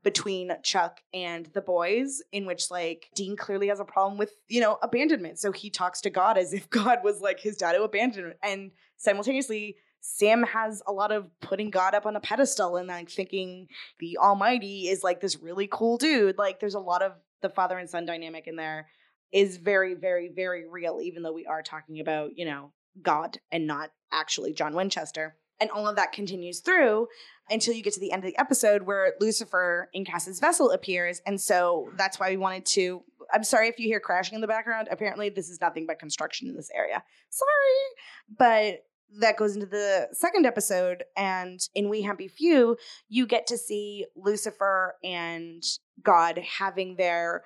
between 0.06 0.52
Chuck 0.62 1.00
and 1.12 1.46
the 1.46 1.60
boys, 1.60 2.22
in 2.30 2.46
which 2.46 2.70
like 2.70 3.08
Dean 3.16 3.34
clearly 3.36 3.66
has 3.66 3.80
a 3.80 3.84
problem 3.84 4.18
with, 4.18 4.30
you 4.46 4.60
know, 4.60 4.78
abandonment. 4.80 5.40
So 5.40 5.50
he 5.50 5.68
talks 5.68 6.00
to 6.02 6.10
God 6.10 6.38
as 6.38 6.54
if 6.54 6.70
God 6.70 7.00
was 7.02 7.20
like 7.20 7.40
his 7.40 7.56
dad 7.56 7.75
who 7.75 7.82
abandoned 7.82 8.28
him. 8.28 8.34
And 8.40 8.70
simultaneously, 8.98 9.78
Sam 10.00 10.44
has 10.44 10.80
a 10.86 10.92
lot 10.92 11.10
of 11.10 11.28
putting 11.40 11.70
God 11.70 11.92
up 11.92 12.06
on 12.06 12.14
a 12.14 12.20
pedestal 12.20 12.76
and 12.76 12.86
like 12.86 13.10
thinking 13.10 13.66
the 13.98 14.18
Almighty 14.18 14.86
is 14.86 15.02
like 15.02 15.20
this 15.20 15.42
really 15.42 15.68
cool 15.68 15.96
dude. 15.96 16.38
Like 16.38 16.60
there's 16.60 16.75
a 16.75 16.78
lot 16.78 17.02
of 17.02 17.14
the 17.42 17.50
father 17.50 17.76
and 17.76 17.90
son 17.90 18.06
dynamic 18.06 18.46
in 18.46 18.54
there 18.54 18.86
is 19.32 19.56
very, 19.56 19.94
very, 19.94 20.28
very 20.28 20.68
real, 20.68 21.00
even 21.02 21.25
though 21.25 21.32
we 21.32 21.46
are 21.46 21.64
talking 21.64 21.98
about, 21.98 22.30
you 22.36 22.44
know, 22.44 22.72
God 23.02 23.40
and 23.50 23.66
not 23.66 23.90
actually 24.12 24.52
John 24.52 24.76
Winchester. 24.76 25.34
And 25.60 25.70
all 25.70 25.88
of 25.88 25.96
that 25.96 26.12
continues 26.12 26.60
through 26.60 27.08
until 27.48 27.75
you 27.75 27.82
get 27.82 27.94
to 27.94 28.00
the 28.00 28.12
end 28.12 28.25
of 28.25 28.30
the 28.30 28.38
episode 28.38 28.82
where 28.82 29.14
Lucifer 29.20 29.88
in 29.92 30.04
Cass's 30.04 30.40
vessel 30.40 30.70
appears. 30.70 31.20
And 31.26 31.40
so 31.40 31.88
that's 31.96 32.18
why 32.18 32.30
we 32.30 32.36
wanted 32.36 32.66
to. 32.66 33.02
I'm 33.32 33.44
sorry 33.44 33.68
if 33.68 33.78
you 33.78 33.86
hear 33.86 34.00
crashing 34.00 34.34
in 34.34 34.40
the 34.40 34.46
background. 34.46 34.88
Apparently, 34.90 35.28
this 35.28 35.48
is 35.48 35.60
nothing 35.60 35.86
but 35.86 35.98
construction 35.98 36.48
in 36.48 36.56
this 36.56 36.70
area. 36.75 37.02
Sorry. 37.30 38.38
But 38.38 38.84
that 39.20 39.36
goes 39.36 39.54
into 39.54 39.66
the 39.66 40.08
second 40.12 40.46
episode. 40.46 41.04
And 41.16 41.60
in 41.75 41.88
We 41.88 42.02
Happy 42.02 42.28
Few, 42.28 42.76
you 43.08 43.26
get 43.26 43.46
to 43.48 43.58
see 43.58 44.06
Lucifer 44.16 44.96
and 45.02 45.62
God 46.02 46.38
having 46.58 46.96
their 46.96 47.42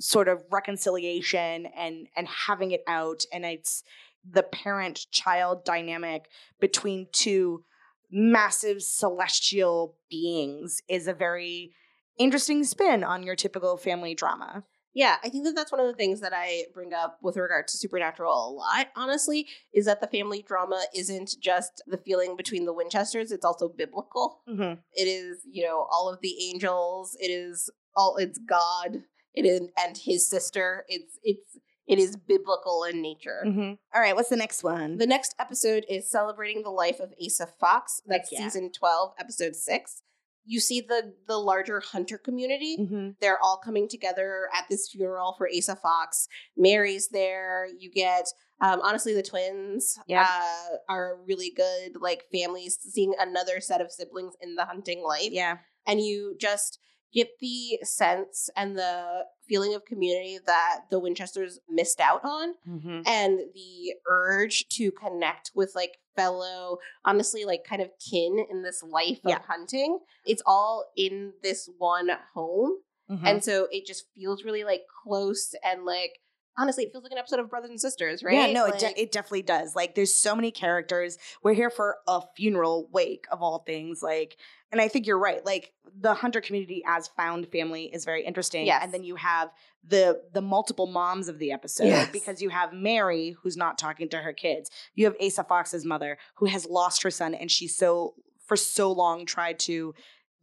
sort 0.00 0.28
of 0.28 0.44
reconciliation 0.50 1.66
and 1.76 2.06
and 2.16 2.28
having 2.28 2.70
it 2.70 2.82
out 2.86 3.24
and 3.32 3.44
it's 3.44 3.82
the 4.30 4.42
parent 4.42 5.06
child 5.10 5.64
dynamic 5.64 6.28
between 6.60 7.06
two 7.12 7.64
massive 8.10 8.82
celestial 8.82 9.96
beings 10.10 10.80
is 10.88 11.06
a 11.06 11.14
very 11.14 11.72
interesting 12.18 12.64
spin 12.64 13.04
on 13.04 13.22
your 13.22 13.36
typical 13.36 13.76
family 13.76 14.14
drama. 14.14 14.64
Yeah, 14.94 15.16
I 15.22 15.28
think 15.28 15.44
that 15.44 15.54
that's 15.54 15.70
one 15.70 15.80
of 15.80 15.86
the 15.86 15.94
things 15.94 16.20
that 16.20 16.32
I 16.34 16.64
bring 16.74 16.92
up 16.92 17.18
with 17.22 17.36
regard 17.36 17.68
to 17.68 17.78
Supernatural 17.78 18.32
a 18.32 18.50
lot, 18.50 18.88
honestly, 18.96 19.46
is 19.72 19.84
that 19.84 20.00
the 20.00 20.06
family 20.06 20.42
drama 20.42 20.82
isn't 20.92 21.36
just 21.40 21.82
the 21.86 21.98
feeling 21.98 22.36
between 22.36 22.64
the 22.64 22.72
Winchesters, 22.72 23.30
it's 23.30 23.44
also 23.44 23.68
biblical. 23.68 24.40
Mm-hmm. 24.48 24.80
It 24.94 25.04
is, 25.04 25.42
you 25.48 25.64
know, 25.64 25.86
all 25.90 26.08
of 26.12 26.20
the 26.20 26.34
angels, 26.42 27.16
it 27.20 27.30
is 27.30 27.70
all 27.94 28.16
it's 28.16 28.38
God, 28.38 29.02
it 29.34 29.44
is 29.44 29.68
and 29.78 29.96
his 29.96 30.28
sister. 30.28 30.84
It's 30.88 31.18
it's 31.22 31.58
it 31.88 31.98
is 31.98 32.16
biblical 32.16 32.84
in 32.84 33.00
nature. 33.00 33.42
Mm-hmm. 33.46 33.72
All 33.94 34.00
right, 34.00 34.14
what's 34.14 34.28
the 34.28 34.36
next 34.36 34.62
one? 34.62 34.98
The 34.98 35.06
next 35.06 35.34
episode 35.38 35.86
is 35.88 36.08
celebrating 36.10 36.62
the 36.62 36.70
life 36.70 37.00
of 37.00 37.14
Asa 37.24 37.48
Fox. 37.58 38.02
That's 38.06 38.30
yeah. 38.30 38.40
season 38.40 38.70
12, 38.70 39.14
episode 39.18 39.56
6. 39.56 40.02
You 40.44 40.60
see 40.60 40.80
the 40.80 41.14
the 41.26 41.36
larger 41.36 41.80
hunter 41.80 42.16
community 42.16 42.78
mm-hmm. 42.80 43.10
they're 43.20 43.38
all 43.42 43.60
coming 43.62 43.86
together 43.86 44.48
at 44.56 44.64
this 44.70 44.88
funeral 44.88 45.34
for 45.36 45.46
Asa 45.54 45.76
Fox. 45.76 46.26
Mary's 46.56 47.08
there. 47.08 47.66
You 47.78 47.90
get 47.90 48.28
um, 48.60 48.80
honestly 48.82 49.12
the 49.14 49.22
twins 49.22 49.98
Yeah. 50.06 50.26
uh, 50.26 50.76
are 50.88 51.18
really 51.26 51.52
good 51.54 52.00
like 52.00 52.24
families 52.32 52.78
seeing 52.80 53.14
another 53.18 53.60
set 53.60 53.82
of 53.82 53.92
siblings 53.92 54.34
in 54.40 54.54
the 54.54 54.64
hunting 54.64 55.02
life 55.02 55.30
Yeah. 55.32 55.58
and 55.86 56.00
you 56.00 56.34
just 56.40 56.78
get 57.12 57.28
the 57.40 57.78
sense 57.84 58.50
and 58.56 58.76
the 58.76 59.24
feeling 59.48 59.74
of 59.74 59.84
community 59.84 60.38
that 60.46 60.80
the 60.90 60.98
Winchesters 60.98 61.58
missed 61.68 62.00
out 62.00 62.22
on 62.24 62.54
Mm-hmm. 62.68 63.00
and 63.06 63.38
the 63.54 63.94
urge 64.08 64.66
to 64.70 64.90
connect 64.92 65.50
with 65.54 65.72
like 65.74 65.98
fellow 66.16 66.78
honestly 67.04 67.44
like 67.44 67.62
kind 67.64 67.80
of 67.80 67.90
kin 68.10 68.44
in 68.50 68.62
this 68.62 68.82
life 68.82 69.20
of 69.38 69.44
hunting 69.46 69.98
it's 70.26 70.42
all 70.46 70.86
in 70.96 71.32
this 71.42 71.68
one 71.78 72.10
home 72.34 72.72
Mm-hmm. 73.10 73.26
and 73.26 73.42
so 73.42 73.68
it 73.70 73.86
just 73.86 74.04
feels 74.14 74.44
really 74.44 74.64
like 74.64 74.82
close 75.02 75.54
and 75.64 75.86
like 75.86 76.18
honestly 76.58 76.84
it 76.84 76.92
feels 76.92 77.04
like 77.04 77.12
an 77.12 77.18
episode 77.18 77.38
of 77.40 77.48
brothers 77.48 77.70
and 77.70 77.80
sisters 77.80 78.22
right 78.22 78.34
Yeah, 78.34 78.52
no, 78.52 78.66
it, 78.66 78.78
de- 78.78 79.00
it 79.00 79.12
definitely 79.12 79.42
does. 79.42 79.74
Like, 79.76 79.94
there's 79.94 80.14
so 80.14 80.34
many 80.34 80.50
characters. 80.50 81.16
We're 81.42 81.54
here 81.54 81.70
for 81.70 81.96
a 82.06 82.20
funeral 82.36 82.88
wake 82.92 83.24
of 83.30 83.40
all 83.42 83.60
things. 83.60 84.02
Like, 84.02 84.36
and 84.70 84.80
I 84.80 84.88
think 84.88 85.06
you're 85.06 85.18
right. 85.18 85.44
Like, 85.46 85.72
the 85.98 86.14
hunter 86.14 86.40
community 86.40 86.82
as 86.86 87.08
found 87.08 87.48
family 87.50 87.84
is 87.92 88.04
very 88.04 88.24
interesting. 88.24 88.66
Yes. 88.66 88.82
And 88.84 88.92
then 88.92 89.04
you 89.04 89.16
have 89.16 89.50
the 89.86 90.20
the 90.34 90.42
multiple 90.42 90.86
moms 90.86 91.28
of 91.28 91.38
the 91.38 91.52
episode 91.52 91.86
Yes. 91.86 92.10
because 92.12 92.42
you 92.42 92.50
have 92.50 92.72
Mary 92.72 93.34
who's 93.42 93.56
not 93.56 93.78
talking 93.78 94.08
to 94.10 94.18
her 94.18 94.32
kids. 94.32 94.70
You 94.94 95.06
have 95.06 95.14
Asa 95.22 95.44
Fox's 95.44 95.84
mother 95.84 96.18
who 96.36 96.46
has 96.46 96.66
lost 96.66 97.02
her 97.04 97.10
son, 97.10 97.34
and 97.34 97.50
she's 97.50 97.74
so 97.76 98.14
for 98.46 98.56
so 98.56 98.92
long 98.92 99.24
tried 99.24 99.58
to 99.60 99.94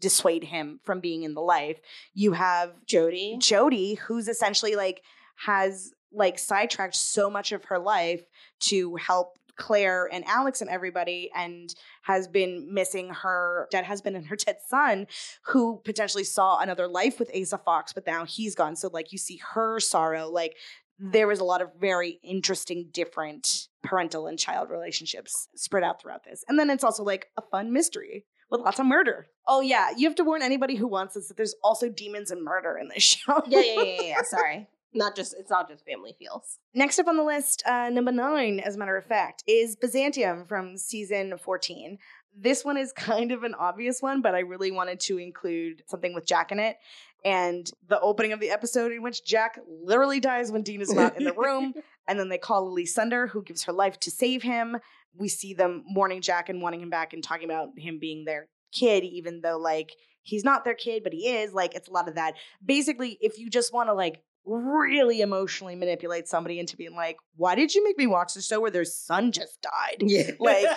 dissuade 0.02 0.46
him 0.46 0.80
from 0.84 1.00
being 1.00 1.24
in 1.24 1.34
the 1.36 1.42
life. 1.42 1.80
You 2.14 2.34
have 2.34 2.86
jody 2.86 3.38
Jody, 3.40 3.96
who's 3.96 4.28
essentially 4.28 4.76
like 4.76 5.02
has 5.46 5.92
like 6.16 6.40
sidetracked 6.40 6.96
so 6.96 7.30
much 7.30 7.52
of 7.52 7.66
her 7.66 7.80
life 7.80 8.24
to 8.62 8.96
help 8.96 9.38
Claire 9.58 10.10
and 10.12 10.26
Alex 10.26 10.62
and 10.62 10.70
everybody, 10.70 11.30
and 11.34 11.74
has 12.04 12.28
been 12.28 12.74
missing 12.74 13.10
her 13.10 13.68
dead 13.72 13.86
husband 13.86 14.16
and 14.16 14.28
her 14.28 14.36
dead 14.46 14.58
son, 14.68 15.08
who 15.46 15.82
potentially 15.86 16.24
saw 16.24 16.60
another 16.60 16.88
life 16.88 17.20
with 17.20 17.32
Asa 17.36 17.58
Fox, 17.60 17.94
but 17.94 18.06
now 18.06 18.26
he's 18.26 18.56
gone. 18.56 18.76
So 18.76 18.90
like 18.92 19.12
you 19.12 19.18
see 19.18 19.40
her 19.54 19.80
sorrow, 19.80 20.30
like 20.30 20.56
there 21.00 21.28
was 21.28 21.40
a 21.40 21.44
lot 21.46 21.62
of 21.62 21.70
very 21.80 22.20
interesting, 22.24 22.90
different 22.92 23.68
parental 23.84 24.28
and 24.28 24.40
child 24.40 24.70
relationships 24.70 25.48
spread 25.56 25.84
out 25.84 26.02
throughout 26.02 26.24
this. 26.24 26.44
And 26.48 26.58
then 26.58 26.70
it's 26.70 26.84
also 26.84 27.04
like 27.04 27.28
a 27.38 27.42
fun 27.42 27.74
mystery 27.74 28.26
with 28.50 28.62
lots 28.62 28.80
of 28.80 28.86
murder. 28.86 29.28
Oh 29.48 29.62
yeah, 29.62 29.90
you 29.96 30.08
have 30.08 30.16
to 30.16 30.24
warn 30.24 30.42
anybody 30.42 30.76
who 30.76 30.88
wants 30.88 31.16
this 31.16 31.28
that 31.28 31.38
there's 31.38 31.56
also 31.64 31.90
demons 31.90 32.32
and 32.32 32.44
murder 32.44 32.78
in 32.78 32.90
this 32.90 33.04
show. 33.04 33.44
yeah 33.48 33.60
yeah 33.60 33.74
yeah 33.74 33.84
yeah, 33.84 34.02
yeah 34.02 34.22
sorry 34.24 34.68
not 34.96 35.16
just 35.16 35.36
it's 35.38 35.50
not 35.50 35.70
just 35.70 35.86
family 35.86 36.16
feels 36.18 36.60
Next 36.74 37.00
up 37.00 37.08
on 37.08 37.18
the 37.18 37.24
list, 37.24 37.64
uh, 37.66 37.90
number 37.90 38.12
nine, 38.12 38.60
as 38.60 38.76
a 38.76 38.80
matter 38.80 38.98
of 38.98 39.06
fact, 39.06 39.44
is 39.48 39.76
Byzantium 39.76 40.46
from 40.46 40.78
season 40.78 41.38
14. 41.38 41.98
This 42.38 42.66
one 42.66 42.78
is 42.78 42.92
kind 42.96 43.32
of 43.32 43.44
an 43.44 43.56
obvious 43.56 44.02
one, 44.02 44.22
but 44.22 44.36
I 44.36 44.40
really 44.40 44.72
wanted 44.72 45.00
to 45.02 45.18
include 45.18 45.84
something 45.88 46.14
with 46.14 46.26
Jack 46.26 46.52
in 46.52 46.60
it. 46.60 46.78
And 47.24 47.70
the 47.88 48.00
opening 48.00 48.34
of 48.34 48.40
the 48.40 48.52
episode 48.52 48.92
in 48.92 49.02
which 49.02 49.26
Jack 49.26 49.58
literally 49.68 50.20
dies 50.20 50.52
when 50.52 50.62
Dean 50.62 50.82
is 50.82 50.94
not 50.94 51.18
in 51.18 51.24
the 51.24 51.34
room. 51.34 51.74
And 52.08 52.20
then 52.20 52.30
they 52.30 52.38
call 52.38 52.68
Lily 52.68 52.86
Sunder, 52.86 53.26
who 53.26 53.42
gives 53.42 53.64
her 53.64 53.74
life 53.74 54.00
to 54.02 54.12
save 54.12 54.44
him. 54.44 54.78
We 55.16 55.28
see 55.28 55.56
them 55.56 55.84
mourning 55.88 56.22
Jack 56.22 56.50
and 56.50 56.62
wanting 56.62 56.82
him 56.82 56.92
back 56.92 57.14
and 57.14 57.24
talking 57.24 57.46
about 57.46 57.70
him 57.80 57.98
being 57.98 58.26
their 58.26 58.48
kid, 58.72 59.04
even 59.04 59.42
though, 59.42 59.58
like, 59.58 59.94
he's 60.22 60.44
not 60.44 60.66
their 60.66 60.76
kid, 60.76 61.04
but 61.04 61.14
he 61.14 61.28
is. 61.30 61.52
Like, 61.52 61.74
it's 61.74 61.88
a 61.88 61.92
lot 61.92 62.08
of 62.08 62.14
that. 62.14 62.36
Basically, 62.64 63.18
if 63.22 63.40
you 63.40 63.50
just 63.50 63.74
want 63.74 63.90
to, 63.90 63.94
like, 63.94 64.22
really 64.46 65.22
emotionally 65.22 65.76
manipulate 65.76 66.28
somebody 66.28 66.60
into 66.60 66.78
being 66.78 66.96
like, 66.96 67.18
why 67.36 67.56
did 67.56 67.74
you 67.74 67.84
make 67.84 67.98
me 67.98 68.08
watch 68.08 68.34
the 68.34 68.42
show 68.42 68.60
where 68.62 68.72
their 68.72 68.86
son 68.86 69.32
just 69.32 69.62
died? 69.62 69.98
yeah 70.02 70.32
Like, 70.40 70.68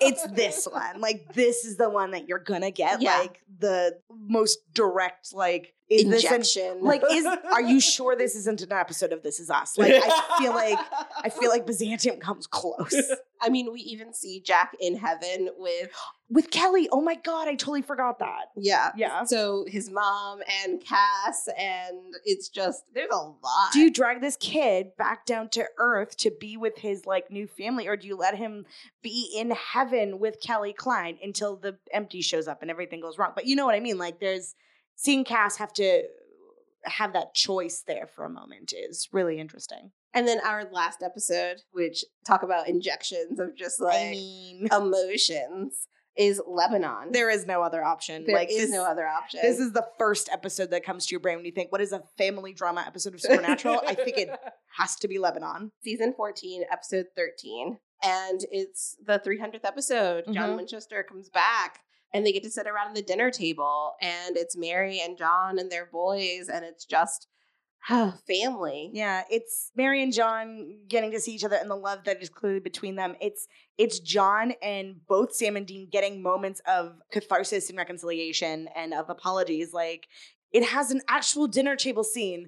It's 0.00 0.26
this 0.32 0.66
one. 0.70 1.00
Like, 1.00 1.32
this 1.34 1.64
is 1.64 1.76
the 1.76 1.88
one 1.88 2.10
that 2.12 2.28
you're 2.28 2.38
gonna 2.38 2.70
get. 2.70 3.00
Yeah. 3.00 3.18
Like, 3.18 3.42
the 3.58 3.98
most 4.10 4.58
direct, 4.74 5.32
like, 5.32 5.74
is 5.90 6.04
this 6.08 6.24
an, 6.24 6.32
injection 6.34 6.78
like, 6.80 7.02
is, 7.10 7.26
are 7.26 7.62
you 7.62 7.80
sure 7.80 8.16
this 8.16 8.34
isn't 8.34 8.62
an 8.62 8.72
episode 8.72 9.12
of 9.12 9.22
This 9.22 9.38
Is 9.38 9.50
Us? 9.50 9.76
Like, 9.76 9.92
I 9.94 10.38
feel 10.38 10.52
like, 10.52 10.78
I 11.22 11.28
feel 11.28 11.50
like 11.50 11.66
Byzantium 11.66 12.20
comes 12.20 12.46
close. 12.46 12.94
I 13.42 13.50
mean, 13.50 13.70
we 13.72 13.80
even 13.80 14.14
see 14.14 14.40
Jack 14.40 14.74
in 14.80 14.96
heaven 14.96 15.50
with 15.58 15.90
With 16.30 16.50
Kelly, 16.50 16.88
oh 16.90 17.02
my 17.02 17.16
God, 17.16 17.46
I 17.46 17.54
totally 17.54 17.82
forgot 17.82 18.18
that. 18.20 18.46
yeah. 18.56 18.92
Yeah. 18.96 19.24
So 19.24 19.66
his 19.68 19.90
mom 19.90 20.40
and 20.64 20.82
Cass, 20.82 21.48
and 21.58 22.14
it's 22.24 22.48
just 22.48 22.84
there's 22.94 23.10
a 23.12 23.16
lot. 23.16 23.72
Do 23.72 23.80
you 23.80 23.90
drag 23.90 24.22
this 24.22 24.36
kid 24.36 24.96
back 24.96 25.26
down 25.26 25.50
to 25.50 25.66
earth 25.76 26.16
to 26.18 26.30
be 26.30 26.56
with 26.56 26.78
his 26.78 27.04
like 27.04 27.30
new 27.30 27.46
family, 27.46 27.86
or 27.86 27.96
do 27.96 28.06
you 28.06 28.16
let 28.16 28.36
him 28.36 28.64
be 29.02 29.30
in 29.36 29.50
heaven 29.50 30.18
with 30.18 30.40
Kelly 30.40 30.72
Kline 30.72 31.18
until 31.22 31.56
the 31.56 31.76
empty 31.92 32.22
shows 32.22 32.48
up 32.48 32.62
and 32.62 32.70
everything 32.70 33.02
goes 33.02 33.18
wrong? 33.18 33.32
But 33.34 33.46
you 33.46 33.54
know 33.56 33.66
what 33.66 33.74
I 33.74 33.80
mean? 33.80 33.98
Like 33.98 34.20
there's 34.20 34.54
seeing 34.96 35.24
Cass 35.24 35.56
have 35.56 35.72
to 35.74 36.02
have 36.84 37.12
that 37.14 37.34
choice 37.34 37.82
there 37.86 38.06
for 38.06 38.24
a 38.24 38.30
moment 38.30 38.72
is 38.76 39.08
really 39.12 39.38
interesting. 39.40 39.90
And 40.12 40.28
then 40.28 40.38
our 40.44 40.64
last 40.70 41.02
episode, 41.02 41.56
which 41.72 42.04
talk 42.26 42.42
about 42.42 42.68
injections 42.68 43.40
of 43.40 43.56
just 43.56 43.80
like 43.80 43.96
I 43.96 44.10
mean, 44.10 44.68
emotions, 44.70 45.88
is 46.16 46.40
Lebanon. 46.46 47.10
there 47.10 47.28
is 47.28 47.44
no 47.46 47.62
other 47.62 47.82
option. 47.82 48.24
There 48.24 48.36
like 48.36 48.48
is 48.48 48.56
this, 48.56 48.70
no 48.70 48.84
other 48.84 49.04
option. 49.06 49.40
This 49.42 49.58
is 49.58 49.72
the 49.72 49.84
first 49.98 50.28
episode 50.32 50.70
that 50.70 50.84
comes 50.84 51.06
to 51.06 51.10
your 51.10 51.18
brain 51.20 51.36
when 51.38 51.44
you 51.44 51.50
think, 51.50 51.72
"What 51.72 51.80
is 51.80 51.90
a 51.92 52.02
family 52.16 52.52
drama 52.52 52.84
episode 52.86 53.14
of 53.14 53.20
Supernatural?" 53.20 53.80
I 53.84 53.94
think 53.94 54.18
it 54.18 54.28
has 54.78 54.94
to 54.96 55.08
be 55.08 55.18
Lebanon. 55.18 55.72
season 55.82 56.12
14, 56.16 56.64
episode 56.70 57.06
13. 57.16 57.78
And 58.04 58.40
it's 58.52 58.96
the 59.04 59.18
300th 59.18 59.64
episode. 59.64 60.24
John 60.32 60.50
Mhm. 60.50 60.56
Winchester 60.58 61.02
comes 61.02 61.30
back 61.30 61.80
and 62.14 62.24
they 62.24 62.32
get 62.32 62.44
to 62.44 62.50
sit 62.50 62.66
around 62.66 62.96
the 62.96 63.02
dinner 63.02 63.30
table. 63.30 63.94
And 64.00 64.36
it's 64.36 64.56
Mary 64.56 65.02
and 65.04 65.18
John 65.18 65.58
and 65.58 65.70
their 65.70 65.86
boys. 65.86 66.48
And 66.48 66.64
it's 66.64 66.86
just 66.86 67.26
family. 68.26 68.90
Yeah, 68.94 69.24
it's 69.30 69.70
Mary 69.76 70.02
and 70.02 70.12
John 70.12 70.78
getting 70.88 71.10
to 71.10 71.20
see 71.20 71.34
each 71.34 71.44
other 71.44 71.56
and 71.56 71.70
the 71.70 71.76
love 71.76 72.04
that 72.04 72.22
is 72.22 72.30
clearly 72.30 72.60
between 72.60 72.96
them. 72.96 73.14
It's 73.20 73.46
it's 73.76 73.98
John 73.98 74.54
and 74.62 75.06
both 75.06 75.34
Sam 75.34 75.56
and 75.56 75.66
Dean 75.66 75.88
getting 75.90 76.22
moments 76.22 76.62
of 76.66 76.94
catharsis 77.12 77.68
and 77.68 77.76
reconciliation 77.76 78.68
and 78.74 78.94
of 78.94 79.10
apologies. 79.10 79.74
Like 79.74 80.06
it 80.50 80.64
has 80.64 80.92
an 80.92 81.02
actual 81.08 81.46
dinner 81.46 81.76
table 81.76 82.04
scene. 82.04 82.46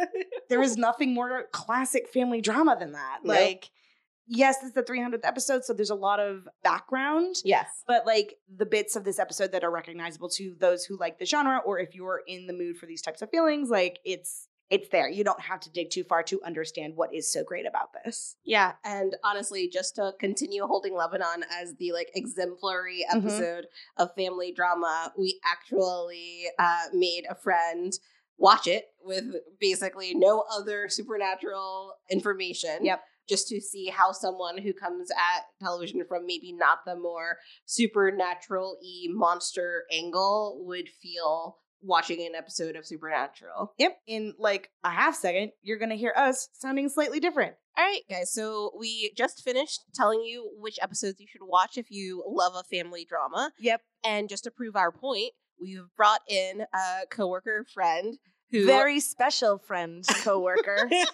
there 0.50 0.60
is 0.60 0.76
nothing 0.76 1.14
more 1.14 1.44
classic 1.52 2.08
family 2.08 2.42
drama 2.42 2.76
than 2.78 2.92
that. 2.92 3.20
Nope. 3.22 3.36
Like, 3.36 3.70
yes, 4.26 4.56
it's 4.62 4.72
the 4.74 4.82
300th 4.82 5.20
episode, 5.24 5.64
so 5.64 5.72
there's 5.72 5.90
a 5.90 5.94
lot 5.94 6.20
of 6.20 6.48
background. 6.62 7.36
yes. 7.44 7.66
But 7.86 8.06
like 8.06 8.34
the 8.54 8.66
bits 8.66 8.96
of 8.96 9.04
this 9.04 9.18
episode 9.18 9.52
that 9.52 9.64
are 9.64 9.70
recognizable 9.70 10.28
to 10.30 10.54
those 10.58 10.84
who 10.84 10.96
like 10.98 11.18
the 11.18 11.26
genre, 11.26 11.60
or 11.64 11.78
if 11.78 11.94
you're 11.94 12.22
in 12.26 12.46
the 12.46 12.52
mood 12.52 12.76
for 12.78 12.86
these 12.86 13.02
types 13.02 13.22
of 13.22 13.30
feelings, 13.30 13.70
like 13.70 13.98
it's 14.04 14.48
it's 14.70 14.88
there. 14.88 15.08
You 15.10 15.24
don't 15.24 15.40
have 15.42 15.60
to 15.60 15.70
dig 15.70 15.90
too 15.90 16.04
far 16.04 16.22
to 16.24 16.40
understand 16.42 16.94
what 16.96 17.14
is 17.14 17.30
so 17.30 17.44
great 17.44 17.66
about 17.66 17.90
this. 18.02 18.36
Yeah, 18.44 18.72
and 18.82 19.14
honestly, 19.22 19.68
just 19.68 19.94
to 19.96 20.12
continue 20.18 20.66
holding 20.66 20.96
Lebanon 20.96 21.44
as 21.60 21.74
the 21.74 21.92
like 21.92 22.08
exemplary 22.14 23.04
Mhm. 23.12 23.18
episode 23.18 23.66
of 23.98 24.14
family 24.16 24.52
drama, 24.52 25.12
we 25.18 25.38
actually 25.44 26.46
uh, 26.58 26.84
made 26.94 27.24
a 27.28 27.34
friend 27.34 27.92
watch 28.38 28.66
it 28.66 28.86
with 29.04 29.24
basically 29.60 30.14
no 30.14 30.44
other 30.50 30.88
supernatural 30.88 31.94
information. 32.10 32.84
Yep. 32.84 33.02
Just 33.28 33.48
to 33.48 33.60
see 33.60 33.88
how 33.88 34.12
someone 34.12 34.58
who 34.58 34.72
comes 34.72 35.10
at 35.10 35.44
television 35.60 36.02
from 36.06 36.26
maybe 36.26 36.52
not 36.52 36.80
the 36.86 36.96
more 36.96 37.38
supernatural 37.64 38.78
y 38.82 39.06
monster 39.08 39.84
angle 39.92 40.62
would 40.66 40.88
feel 40.88 41.58
watching 41.84 42.24
an 42.26 42.34
episode 42.34 42.76
of 42.76 42.86
Supernatural. 42.86 43.74
Yep. 43.78 43.98
In 44.06 44.34
like 44.38 44.70
a 44.82 44.90
half 44.90 45.14
second, 45.14 45.52
you're 45.62 45.78
gonna 45.78 45.94
hear 45.94 46.14
us 46.16 46.48
sounding 46.52 46.88
slightly 46.88 47.20
different. 47.20 47.54
All 47.76 47.84
right, 47.84 48.02
guys. 48.08 48.32
So 48.32 48.72
we 48.78 49.12
just 49.16 49.42
finished 49.42 49.80
telling 49.94 50.20
you 50.20 50.50
which 50.58 50.78
episodes 50.80 51.20
you 51.20 51.26
should 51.28 51.46
watch 51.46 51.76
if 51.76 51.90
you 51.90 52.24
love 52.26 52.54
a 52.56 52.64
family 52.64 53.06
drama. 53.08 53.52
Yep. 53.60 53.82
And 54.04 54.28
just 54.28 54.44
to 54.44 54.50
prove 54.50 54.76
our 54.76 54.92
point, 54.92 55.32
we've 55.60 55.88
brought 55.96 56.20
in 56.28 56.62
a 56.72 57.06
coworker 57.10 57.66
friend 57.72 58.16
who 58.50 58.66
Very 58.66 59.00
special 59.00 59.58
friend, 59.58 60.04
coworker. 60.22 60.86
because 60.88 61.08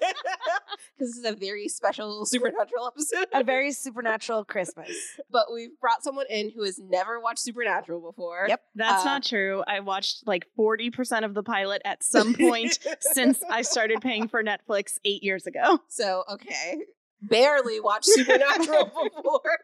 this 0.99 1.17
is 1.17 1.25
a 1.25 1.33
very 1.35 1.69
special 1.69 2.27
supernatural 2.27 2.87
episode. 2.87 3.27
a 3.33 3.43
very 3.43 3.73
supernatural 3.73 4.45
Christmas. 4.45 4.91
but 5.31 5.47
we've 5.53 5.79
brought 5.81 6.03
someone 6.05 6.27
in 6.29 6.51
who 6.51 6.63
has 6.65 6.79
never 6.79 7.21
watched 7.21 7.39
Supernatural 7.41 8.01
before. 8.01 8.47
Yep. 8.49 8.61
That's 8.75 9.03
Uh, 9.03 9.05
not 9.05 9.25
true. 9.25 9.63
I 9.67 9.81
watched 9.81 10.27
like 10.27 10.47
40% 10.59 11.25
of 11.25 11.35
the 11.35 11.43
pilot 11.43 11.83
at 11.85 12.03
some 12.03 12.35
point 12.35 12.79
since 13.01 13.43
I 13.51 13.63
started 13.63 14.01
paying 14.01 14.29
for 14.29 14.43
Netflix 14.43 14.99
eight 15.05 15.23
years 15.23 15.47
ago. 15.47 15.79
So 15.89 16.25
okay, 16.31 16.77
barely 17.23 17.81
watched 17.81 18.07
Supernatural 18.07 18.85
before. 19.15 19.59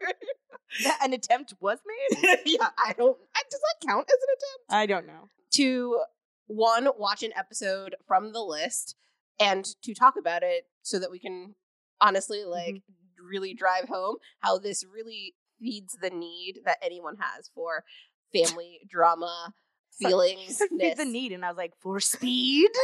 An 1.01 1.13
attempt 1.13 1.53
was 1.61 1.79
made? 1.85 2.39
yeah, 2.45 2.69
I 2.83 2.93
don't. 2.93 3.17
Does 3.49 3.61
that 3.61 3.87
count 3.87 4.07
as 4.09 4.13
an 4.13 4.29
attempt? 4.35 4.65
I 4.69 4.85
don't 4.85 5.07
know. 5.07 5.29
to 5.51 6.01
one 6.47 6.89
watch 6.97 7.23
an 7.23 7.31
episode 7.35 7.95
from 8.07 8.33
the 8.33 8.41
list 8.41 8.95
and 9.39 9.65
to 9.83 9.93
talk 9.93 10.15
about 10.17 10.43
it 10.43 10.63
so 10.81 10.97
that 10.99 11.11
we 11.11 11.19
can 11.19 11.55
honestly 12.01 12.39
mm-hmm. 12.39 12.51
like 12.51 12.83
really 13.29 13.53
drive 13.53 13.87
home 13.89 14.15
how 14.39 14.57
this 14.57 14.83
really 14.85 15.35
feeds 15.59 15.97
the 16.01 16.09
need 16.09 16.61
that 16.65 16.77
anyone 16.81 17.17
has 17.19 17.49
for 17.53 17.83
family 18.33 18.79
drama 18.89 19.53
feelings 19.99 20.61
Feed 20.79 20.97
the 20.97 21.05
need, 21.05 21.31
and 21.31 21.43
I 21.45 21.49
was 21.49 21.57
like, 21.57 21.73
for 21.79 21.99
speed. 21.99 22.69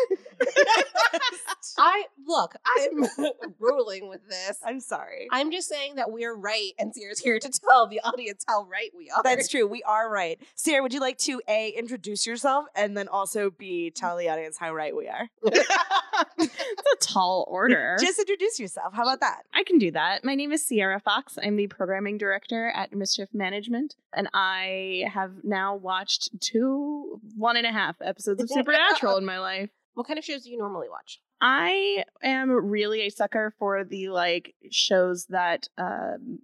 i 1.78 2.04
look 2.28 2.56
i'm 2.78 3.08
ruling 3.60 4.10
with 4.10 4.28
this 4.30 4.58
I'm 4.66 4.80
sorry. 4.80 5.28
i'm 5.32 5.52
just 5.52 5.70
saying 5.70 5.96
that 5.96 6.12
we're 6.12 6.36
right 6.36 6.72
and 6.78 6.94
sierra's 6.94 7.20
here 7.20 7.40
to 7.40 7.50
tell 7.50 7.88
the 7.88 8.00
audience 8.02 8.44
how 8.48 8.66
right 8.66 8.92
we 8.98 9.10
are 9.10 9.24
That's 9.24 9.48
true. 9.48 9.66
We 9.66 9.82
are 9.84 10.10
right. 10.10 10.40
Sierra, 10.56 10.82
would 10.84 10.94
you 10.94 11.00
like 11.00 11.18
to 11.20 11.42
A, 11.48 11.70
introduce 11.70 12.28
yourself 12.28 12.66
and 12.76 12.98
then 12.98 13.08
also 13.08 13.50
B, 13.50 13.90
tell 13.92 14.18
the 14.18 14.30
audience 14.30 14.58
how 14.58 14.74
right 14.74 14.96
we 14.96 15.08
are? 15.08 15.30
It's 15.44 16.50
a 16.94 16.96
tall 17.02 17.46
order. 17.48 17.98
Just 18.00 18.20
introduce 18.20 18.60
yourself. 18.60 18.94
How 18.94 19.04
about 19.04 19.20
that? 19.22 19.44
I 19.54 19.64
can 19.64 19.78
do 19.78 19.92
that. 19.92 20.24
My 20.24 20.36
name 20.36 20.52
is 20.52 20.66
Sierra 20.66 21.00
Fox. 21.00 21.38
I'm 21.42 21.56
the 21.56 21.68
programming 21.68 22.18
director 22.18 22.72
at 22.76 22.94
Mischief 22.94 23.30
Management, 23.34 23.96
and 24.14 24.30
I 24.34 25.06
have 25.12 25.44
now 25.44 25.76
watched 25.76 26.30
two, 26.40 27.03
one 27.36 27.58
and 27.58 27.66
a 27.68 27.72
half 27.72 27.96
episodes 28.04 28.42
of 28.42 28.50
Supernatural 28.54 29.18
in 29.18 29.26
my 29.26 29.40
life. 29.40 29.70
what 29.94 30.08
kind 30.08 30.18
of 30.20 30.26
shows 30.26 30.44
do 30.44 30.50
you 30.52 30.58
normally 30.58 30.88
watch 30.90 31.20
I 31.42 32.06
am 32.24 32.50
really 32.52 33.02
a 33.02 33.10
sucker 33.10 33.54
for 33.60 33.84
the 33.84 34.10
like 34.10 34.56
shows 34.72 35.26
that 35.30 35.68
um, 35.78 36.40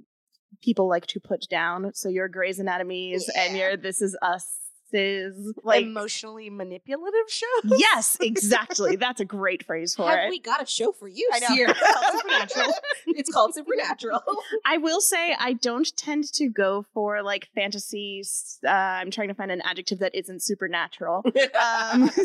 people 0.61 0.89
like 0.89 1.07
to 1.07 1.21
put 1.21 1.47
down. 1.49 1.91
So 1.93 2.09
your 2.09 2.27
Grey's 2.27 2.59
Anatomies 2.59 3.29
and 3.33 3.55
Yeah. 3.55 3.67
your 3.69 3.77
This 3.77 4.01
Is 4.01 4.17
Us 4.21 4.45
is 4.93 5.53
like 5.63 5.83
Emotionally 5.83 6.49
manipulative 6.49 7.29
shows? 7.29 7.73
yes, 7.77 8.17
exactly. 8.21 8.95
That's 8.99 9.19
a 9.21 9.25
great 9.25 9.65
phrase 9.65 9.95
for 9.95 10.09
have 10.09 10.25
it. 10.25 10.29
we 10.29 10.39
got 10.39 10.61
a 10.61 10.65
show 10.65 10.91
for 10.91 11.07
you 11.07 11.29
I 11.33 11.39
know. 11.39 11.47
It's 11.51 11.79
called 11.79 12.21
Supernatural. 12.21 12.73
it's 13.07 13.31
called 13.33 13.53
supernatural 13.55 14.21
I 14.65 14.77
will 14.77 15.01
say 15.01 15.35
I 15.39 15.53
don't 15.53 15.95
tend 15.97 16.31
to 16.33 16.49
go 16.49 16.85
for 16.93 17.21
like 17.23 17.49
fantasies. 17.55 18.59
Uh, 18.65 18.69
I'm 18.69 19.11
trying 19.11 19.27
to 19.29 19.33
find 19.33 19.51
an 19.51 19.61
adjective 19.61 19.99
that 19.99 20.13
isn't 20.15 20.41
supernatural. 20.43 21.23
Um, 21.25 21.33
yeah, 21.35 22.01
like 22.01 22.17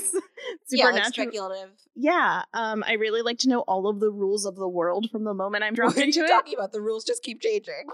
supernatural. 0.66 1.12
speculative. 1.12 1.70
yeah, 1.94 2.42
um, 2.53 2.85
I 2.87 2.94
really 2.94 3.22
like 3.22 3.38
to 3.40 3.48
know 3.48 3.61
all 3.61 3.87
of 3.88 4.00
the 4.00 4.11
rules 4.11 4.44
of 4.44 4.57
the 4.57 4.68
world 4.68 5.09
from 5.11 5.24
the 5.24 5.35
moment 5.35 5.64
I'm 5.64 5.74
dropped 5.74 5.96
What 5.96 6.03
are 6.03 6.07
into 6.07 6.20
you 6.20 6.24
it. 6.27 6.29
talking 6.29 6.55
about? 6.55 6.72
The 6.72 6.81
rules 6.81 7.05
just 7.05 7.22
keep 7.22 7.40
changing. 7.40 7.87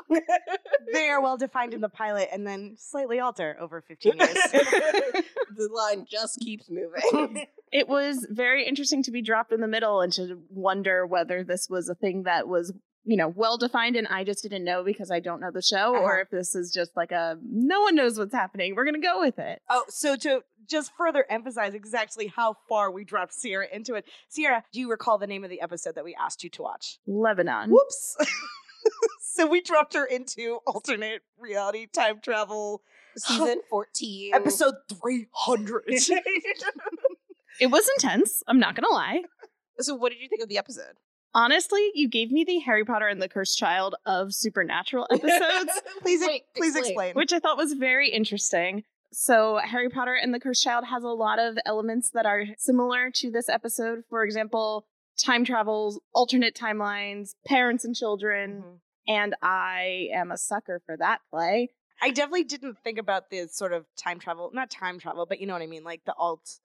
they 0.93 1.09
are 1.09 1.21
well 1.23 1.37
defined 1.37 1.75
in 1.75 1.81
the 1.81 1.89
pilot 1.89 2.29
and 2.33 2.47
then 2.47 2.77
slightly 2.79 3.21
alter 3.21 3.57
over 3.61 3.81
15 3.83 4.17
years. 4.19 4.37
The 4.65 5.69
line 5.73 6.07
just 6.09 6.39
keeps 6.41 6.69
moving. 6.71 7.47
It 7.73 7.87
was 7.89 8.27
very 8.29 8.67
interesting 8.67 9.01
to 9.05 9.13
be 9.13 9.23
dropped 9.23 9.53
in 9.53 9.61
the 9.61 9.69
middle 9.69 10.01
and 10.01 10.13
to 10.15 10.43
wonder 10.51 11.07
whether 11.07 11.45
this 11.45 11.69
was 11.71 11.89
a 11.89 11.95
thing 11.95 12.25
that 12.25 12.49
was, 12.49 12.73
you 13.05 13.17
know, 13.17 13.29
well 13.29 13.59
defined 13.59 13.95
and 13.95 14.09
I 14.09 14.25
just 14.25 14.43
didn't 14.43 14.65
know 14.65 14.83
because 14.83 15.09
I 15.13 15.21
don't 15.21 15.39
know 15.41 15.53
the 15.53 15.63
show, 15.63 15.93
or 15.95 16.15
Uh-huh. 16.15 16.23
if 16.23 16.31
this 16.31 16.57
is 16.57 16.73
just 16.73 16.97
like 16.97 17.13
a 17.13 17.39
no 17.41 17.81
one 17.83 17.95
knows 17.95 18.19
what's 18.19 18.35
happening. 18.35 18.75
We're 18.75 18.87
gonna 18.87 18.99
go 18.99 19.21
with 19.21 19.39
it. 19.39 19.63
Oh, 19.71 19.85
so 19.89 20.17
to 20.17 20.43
just 20.69 20.91
further 20.99 21.25
emphasize 21.31 21.75
exactly 21.75 22.27
how 22.27 22.57
far 22.69 22.91
we 22.91 23.05
dropped 23.05 23.35
Sierra 23.35 23.67
into 23.73 23.95
it, 23.95 24.05
Sierra, 24.29 24.65
do 24.73 24.81
you 24.81 24.91
recall 24.91 25.19
the 25.19 25.29
name 25.29 25.45
of 25.45 25.51
the 25.51 25.61
episode 25.61 25.95
that 25.95 26.03
we 26.05 26.17
asked 26.21 26.43
you 26.43 26.51
to 26.51 26.63
watch? 26.63 26.99
Lebanon. 27.07 27.71
Whoops. 27.71 28.17
so 29.21 29.47
we 29.47 29.61
dropped 29.61 29.95
her 29.95 30.05
into 30.07 30.59
alternate 30.67 31.23
reality 31.39 31.87
time 31.87 32.19
travel 32.21 32.83
Season 33.17 33.61
14. 33.71 34.35
episode 34.35 34.75
300. 35.01 35.85
It 37.61 37.67
was 37.67 37.87
intense. 37.97 38.43
I'm 38.49 38.59
not 38.59 38.75
gonna 38.75 38.89
lie. 38.93 39.23
so, 39.81 39.95
what 39.95 40.13
did 40.13 40.21
you 40.21 40.29
think 40.29 40.43
of 40.43 40.49
the 40.49 40.57
episode? 40.57 40.95
Honestly, 41.35 41.91
you 41.95 42.09
gave 42.09 42.31
me 42.33 42.43
the 42.43 42.59
Harry 42.61 42.85
Potter 42.85 43.07
and 43.07 43.21
the 43.21 43.29
Cursed 43.29 43.59
Child 43.59 43.95
of 44.07 44.33
supernatural 44.35 45.07
episodes, 45.11 45.71
please, 46.01 46.23
Wait, 46.27 46.43
please 46.57 46.75
explain. 46.75 46.91
explain. 46.93 47.15
which 47.15 47.33
I 47.33 47.39
thought 47.39 47.57
was 47.59 47.75
very 47.75 48.09
interesting. 48.11 48.85
So, 49.13 49.61
Harry 49.63 49.91
Potter 49.91 50.15
and 50.15 50.33
the 50.33 50.41
Cursed 50.41 50.63
Child 50.65 50.87
has 50.87 51.03
a 51.05 51.09
lot 51.09 51.39
of 51.39 51.59
elements 51.67 52.11
that 52.15 52.25
are 52.25 52.45
similar 52.57 53.11
to 53.17 53.31
this 53.31 53.49
episode. 53.49 54.05
For 54.09 54.25
example, 54.25 54.87
time 55.23 55.45
travels, 55.45 56.01
alternate 56.15 56.55
timelines, 56.57 57.35
parents 57.47 57.85
and 57.85 57.95
children, 57.95 58.63
Mhm. 58.65 58.79
and 59.09 59.35
I 59.43 60.09
am 60.15 60.31
a 60.31 60.39
sucker 60.39 60.81
for 60.87 60.97
that 60.97 61.21
play. 61.31 61.71
I 62.03 62.11
definitely 62.11 62.45
didn't 62.45 62.79
think 62.79 62.99
about 62.99 63.31
the 63.31 63.47
sort 63.49 63.73
of 63.73 63.85
time 63.97 64.19
travel, 64.19 64.51
not 64.53 64.71
time 64.71 64.99
travel, 64.99 65.27
but 65.27 65.41
you 65.41 65.47
know 65.47 65.53
what 65.53 65.63
I 65.63 65.67
mean, 65.67 65.85
like 65.85 66.05
the 66.05 66.15
alt 66.15 66.59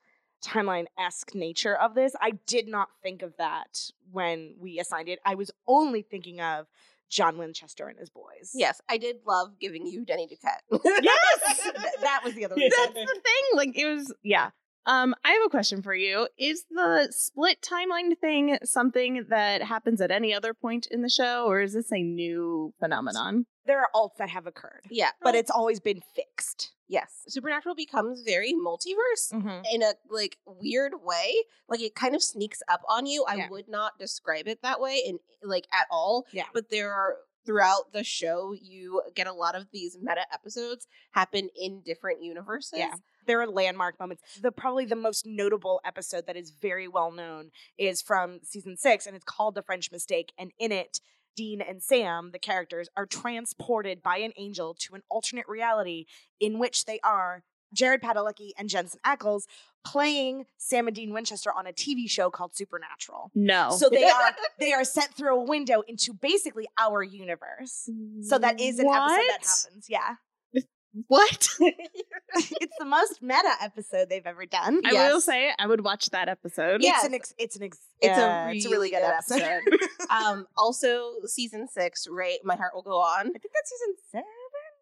timeline 0.43 0.86
esque 0.98 1.34
nature 1.34 1.76
of 1.76 1.95
this. 1.95 2.15
I 2.21 2.32
did 2.45 2.67
not 2.67 2.89
think 3.02 3.21
of 3.21 3.34
that 3.38 3.89
when 4.12 4.56
we 4.60 4.80
assigned 4.80 5.10
it. 5.10 5.19
I 5.26 5.36
was 5.36 5.52
only 5.67 6.02
thinking 6.02 6.41
of 6.41 6.67
John 7.10 7.38
Winchester 7.38 7.88
and 7.88 7.98
his 7.98 8.10
boys. 8.10 8.52
Yes, 8.54 8.82
I 8.89 8.98
did 8.98 9.17
love 9.26 9.60
giving 9.60 9.86
you 9.86 10.06
Denny 10.06 10.28
Duquette. 10.28 10.80
Yes! 11.02 11.62
Th- 11.62 11.74
that 12.02 12.21
was 12.24 12.34
the 12.34 12.45
other 12.45 12.56
That's 12.56 12.93
the 12.93 13.06
thing. 13.06 13.43
Like, 13.54 13.78
it 13.78 13.86
was, 13.86 14.13
yeah. 14.24 14.50
Um, 14.88 15.15
I 15.26 15.32
have 15.32 15.41
a 15.45 15.50
question 15.50 15.82
for 15.82 15.95
you. 15.95 16.28
Is 16.38 16.65
the 16.69 17.08
split 17.12 17.62
timeline 17.62 18.17
thing 18.19 18.58
something 18.63 19.26
that 19.30 19.63
happens 19.63 20.00
at 20.02 20.12
any 20.12 20.34
other 20.34 20.54
point 20.54 20.88
in 20.91 21.02
the 21.02 21.10
show, 21.10 21.45
or 21.45 21.62
is 21.62 21.74
this 21.74 21.91
a 21.91 22.02
new 22.02 22.74
phenomenon? 22.80 23.45
There 23.65 23.80
are 23.80 23.89
alts 23.95 24.17
that 24.19 24.30
have 24.30 24.45
occurred, 24.45 24.82
Yeah. 24.91 25.10
but 25.24 25.34
it's 25.34 25.50
always 25.50 25.80
been 25.80 26.02
fixed. 26.15 26.71
Yes. 26.88 27.24
Supernatural 27.28 27.74
becomes 27.74 28.21
very 28.21 28.54
multiverse 28.54 29.34
Mm-hmm. 29.34 29.63
in 29.71 29.82
a 29.82 29.93
like 30.10 30.38
weird 30.45 30.93
way. 31.04 31.34
Like 31.67 31.82
it 31.82 31.95
kind 31.95 32.13
of 32.13 32.21
sneaks 32.21 32.62
up 32.67 32.82
on 32.88 33.08
you. 33.08 33.26
I 33.28 33.36
Yeah. 33.38 33.50
would 33.50 33.67
not 33.67 33.98
describe 33.98 34.48
it 34.48 34.62
that 34.62 34.80
way 34.80 35.02
in 35.04 35.17
like 35.41 35.65
at 35.74 35.88
all. 35.89 36.28
Yeah. 36.32 36.45
But 36.54 36.69
there 36.69 36.93
are 36.93 37.15
throughout 37.43 37.91
the 37.91 38.04
show 38.04 38.54
you 38.60 39.02
get 39.15 39.26
a 39.26 39.34
lot 39.34 39.56
of 39.56 39.67
these 39.71 39.98
meta 40.00 40.26
episodes 40.32 40.88
happen 41.12 41.50
in 41.60 41.82
different 41.82 42.21
universes. 42.24 42.78
Yeah. 42.78 42.93
There 43.25 43.41
are 43.41 43.47
landmark 43.47 43.99
moments. 43.99 44.23
The 44.41 44.51
probably 44.51 44.85
the 44.85 44.95
most 44.95 45.25
notable 45.25 45.81
episode 45.85 46.27
that 46.27 46.35
is 46.35 46.51
very 46.51 46.88
well 46.88 47.11
known 47.11 47.51
is 47.77 48.01
from 48.01 48.39
season 48.43 48.77
six, 48.77 49.05
and 49.05 49.15
it's 49.15 49.25
called 49.25 49.55
The 49.55 49.63
French 49.63 49.91
Mistake. 49.91 50.33
And 50.38 50.51
in 50.59 50.71
it, 50.71 50.99
Dean 51.35 51.61
and 51.61 51.83
Sam, 51.83 52.31
the 52.31 52.39
characters, 52.39 52.88
are 52.95 53.05
transported 53.05 54.01
by 54.01 54.17
an 54.17 54.31
angel 54.38 54.75
to 54.79 54.95
an 54.95 55.01
alternate 55.09 55.47
reality 55.47 56.05
in 56.39 56.59
which 56.59 56.85
they 56.85 56.99
are 57.03 57.43
Jared 57.73 58.01
Padalecki 58.01 58.51
and 58.57 58.69
Jensen 58.69 58.99
Ackles 59.05 59.43
playing 59.85 60.45
Sam 60.57 60.88
and 60.88 60.95
Dean 60.95 61.13
Winchester 61.13 61.51
on 61.55 61.67
a 61.67 61.73
TV 61.73 62.09
show 62.09 62.29
called 62.29 62.55
Supernatural. 62.55 63.31
No. 63.35 63.69
So 63.71 63.89
they 63.89 64.05
are 64.09 64.31
they 64.59 64.73
are 64.73 64.83
sent 64.83 65.13
through 65.13 65.35
a 65.35 65.43
window 65.43 65.83
into 65.88 66.13
basically 66.13 66.67
our 66.79 67.03
universe. 67.03 67.89
So 68.21 68.39
that 68.39 68.59
is 68.59 68.79
an 68.79 68.88
episode 68.88 69.17
that 69.17 69.45
happens. 69.45 69.85
Yeah. 69.88 70.15
What? 71.08 71.49
it's 71.60 72.75
the 72.79 72.86
most 72.86 73.21
meta 73.21 73.51
episode 73.62 74.10
they've 74.10 74.25
ever 74.25 74.45
done. 74.45 74.81
I 74.86 74.93
will 74.93 75.19
say 75.19 75.51
I 75.60 75.67
would 75.67 75.81
watch 75.84 76.10
that 76.12 76.29
episode. 76.29 76.81
Yeah. 76.81 76.93
It's 76.95 77.05
an 77.05 77.13
ex- 77.13 77.34
it's 77.38 77.55
an 77.58 77.63
ex- 77.63 77.79
It's 78.01 78.17
a 78.17 78.23
uh, 78.23 78.47
it's 78.51 78.65
a 78.65 78.69
really 78.69 78.89
good 78.89 79.03
episode. 79.03 79.62
um 80.10 80.47
also 80.58 81.12
season 81.25 81.67
six, 81.67 82.08
right? 82.10 82.38
My 82.43 82.55
heart 82.55 82.73
will 82.73 82.81
go 82.84 82.99
on. 83.01 83.27
I 83.27 83.39
think 83.39 83.51
that's 83.53 83.69
season 83.69 83.95
seven. 84.12 84.25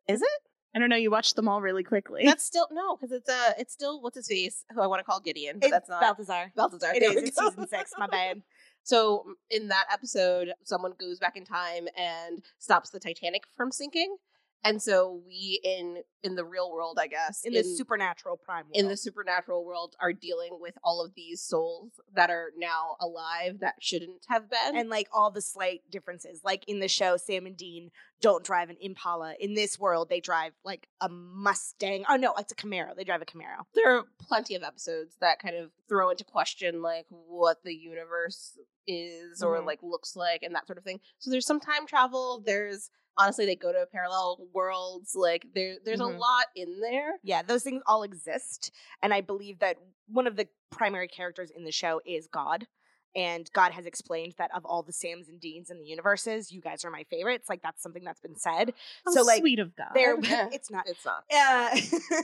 Is 0.08 0.22
it? 0.22 0.28
I 0.76 0.80
don't 0.80 0.90
know. 0.90 0.96
You 0.96 1.12
watched 1.12 1.36
them 1.36 1.48
all 1.48 1.62
really 1.62 1.84
quickly. 1.84 2.24
That's 2.26 2.44
still 2.44 2.68
no, 2.72 2.96
because 2.96 3.12
it's 3.12 3.30
uh 3.30 3.54
it's 3.58 3.74
still 3.74 4.02
what's 4.02 4.16
his 4.18 4.28
face, 4.28 4.66
who 4.74 4.82
I 4.82 4.88
want 4.88 5.00
to 5.00 5.04
call 5.04 5.20
Gideon, 5.20 5.58
but 5.60 5.66
It's 5.68 5.72
that's 5.72 5.90
not 5.90 6.02
Balthazar. 6.02 6.52
Balthazar. 6.56 6.92
It 6.94 7.00
There 7.00 7.10
is. 7.12 7.16
we 7.16 7.28
It's 7.30 7.40
season 7.40 7.68
six. 7.68 7.92
My 7.98 8.08
bad. 8.08 8.42
So 8.86 9.24
in 9.50 9.70
that 9.70 9.86
episode, 9.90 10.50
someone 10.64 10.92
goes 11.00 11.18
back 11.18 11.38
in 11.38 11.46
time 11.46 11.88
and 11.98 12.44
stops 12.60 12.90
the 12.90 13.00
Titanic 13.00 13.44
from 13.56 13.72
sinking. 13.72 14.18
And 14.66 14.82
so 14.82 15.22
we 15.28 15.60
in 15.64 16.04
in 16.24 16.36
the 16.36 16.46
real 16.46 16.72
world, 16.72 16.98
I 17.00 17.08
guess, 17.08 17.42
In 17.44 17.52
the 17.54 17.64
supernatural 17.64 18.38
prime. 18.38 18.66
in 18.72 18.88
the 18.88 18.96
supernatural 18.96 19.66
world 19.66 19.96
are 20.00 20.14
dealing 20.14 20.58
with 20.62 20.78
all 20.84 21.04
of 21.04 21.14
these 21.16 21.42
souls 21.42 22.00
that 22.16 22.30
are 22.30 22.52
now 22.58 22.96
alive 23.02 23.60
that 23.60 23.76
shouldn't 23.82 24.26
have 24.30 24.50
been. 24.50 24.78
and 24.78 24.90
like 24.90 25.10
all 25.12 25.32
the 25.32 25.42
slight 25.42 25.82
differences. 25.92 26.40
Like 26.46 26.64
in 26.68 26.80
the 26.80 26.88
show, 26.88 27.18
Sam 27.18 27.46
and 27.46 27.58
Dean 27.58 27.92
don't 28.22 28.46
drive 28.46 28.70
an 28.70 28.78
Impala. 28.80 29.36
In 29.38 29.54
this 29.54 29.78
world, 29.78 30.08
they 30.08 30.22
drive 30.22 30.54
like 30.64 30.88
a 31.02 31.10
Mustang. 31.10 32.06
Oh 32.08 32.16
no, 32.16 32.34
it's 32.38 32.54
a 32.54 32.56
Camaro. 32.56 32.96
They 32.96 33.04
drive 33.04 33.22
a 33.22 33.26
Camaro. 33.26 33.66
there 33.76 33.98
are 33.98 34.06
plenty 34.18 34.56
of 34.56 34.64
episodes 34.64 35.18
that 35.20 35.40
kind 35.40 35.58
of 35.58 35.72
throw 35.90 36.10
into 36.10 36.24
question 36.24 36.82
like 36.82 37.06
what 37.10 37.64
the 37.64 37.74
universe 37.76 38.58
is 38.88 39.42
or 39.44 39.58
Mhm. 39.60 39.66
like 39.66 39.80
looks 39.84 40.16
like 40.16 40.42
and 40.44 40.56
that 40.56 40.68
sort 40.68 40.78
of 40.78 40.84
thing. 40.86 41.00
So 41.20 41.30
there's 41.32 41.46
some 41.46 41.60
time 41.60 41.86
travel. 41.88 42.40
There's 42.46 42.90
honestly 43.18 43.46
they 43.46 43.56
go 43.56 43.72
to 43.72 43.86
parallel 43.92 44.48
worlds. 44.54 45.16
Like 45.16 45.46
there 45.54 45.76
there's 45.86 46.00
Mhm. 46.00 46.16
a 46.16 46.18
lot 46.18 46.46
in 46.56 46.80
there. 46.82 47.20
Yeah, 47.24 47.42
those 47.44 47.64
things 47.64 47.82
all 47.86 48.04
exist. 48.04 48.72
And 49.02 49.14
I 49.14 49.22
believe 49.22 49.60
that 49.60 49.78
one 50.08 50.28
of 50.28 50.36
the 50.36 50.48
primary 50.72 51.08
characters 51.08 51.52
in 51.52 51.64
the 51.64 51.72
show 51.72 52.02
is 52.06 52.28
God. 52.28 52.68
And 53.16 53.48
God 53.54 53.74
has 53.74 53.86
explained 53.86 54.34
that 54.40 54.50
of 54.56 54.66
all 54.66 54.82
the 54.82 54.92
Sams 54.92 55.30
and 55.30 55.40
Deans 55.40 55.70
in 55.70 55.78
the 55.78 55.86
universes, 55.86 56.52
you 56.52 56.62
guys 56.62 56.84
are 56.84 56.90
my 56.90 57.04
favorites. 57.12 57.48
Like 57.48 57.62
that's 57.62 57.84
something 57.84 58.04
that's 58.04 58.20
been 58.20 58.36
said. 58.36 58.74
So 59.08 59.22
like 59.22 59.42
sweet 59.42 59.60
of 59.60 59.76
God. 59.76 59.92
there 59.94 60.18
Yeah. 60.24 60.50
it's 60.52 60.72
not 60.72 60.88
It's 60.90 61.06
not. 61.06 61.24
uh, 61.32 61.78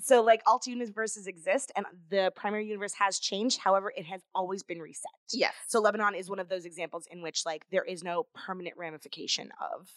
so 0.00 0.22
like 0.22 0.40
alt 0.46 0.66
universes 0.66 1.26
exist 1.26 1.72
and 1.76 1.84
the 2.08 2.32
primary 2.34 2.66
universe 2.66 2.94
has 2.94 3.18
changed 3.18 3.58
however 3.60 3.92
it 3.94 4.06
has 4.06 4.22
always 4.34 4.62
been 4.62 4.80
reset 4.80 5.10
Yes. 5.32 5.52
so 5.68 5.78
lebanon 5.80 6.14
is 6.14 6.30
one 6.30 6.38
of 6.38 6.48
those 6.48 6.64
examples 6.64 7.06
in 7.10 7.20
which 7.22 7.44
like 7.44 7.66
there 7.70 7.84
is 7.84 8.02
no 8.02 8.26
permanent 8.34 8.76
ramification 8.78 9.50
of 9.60 9.88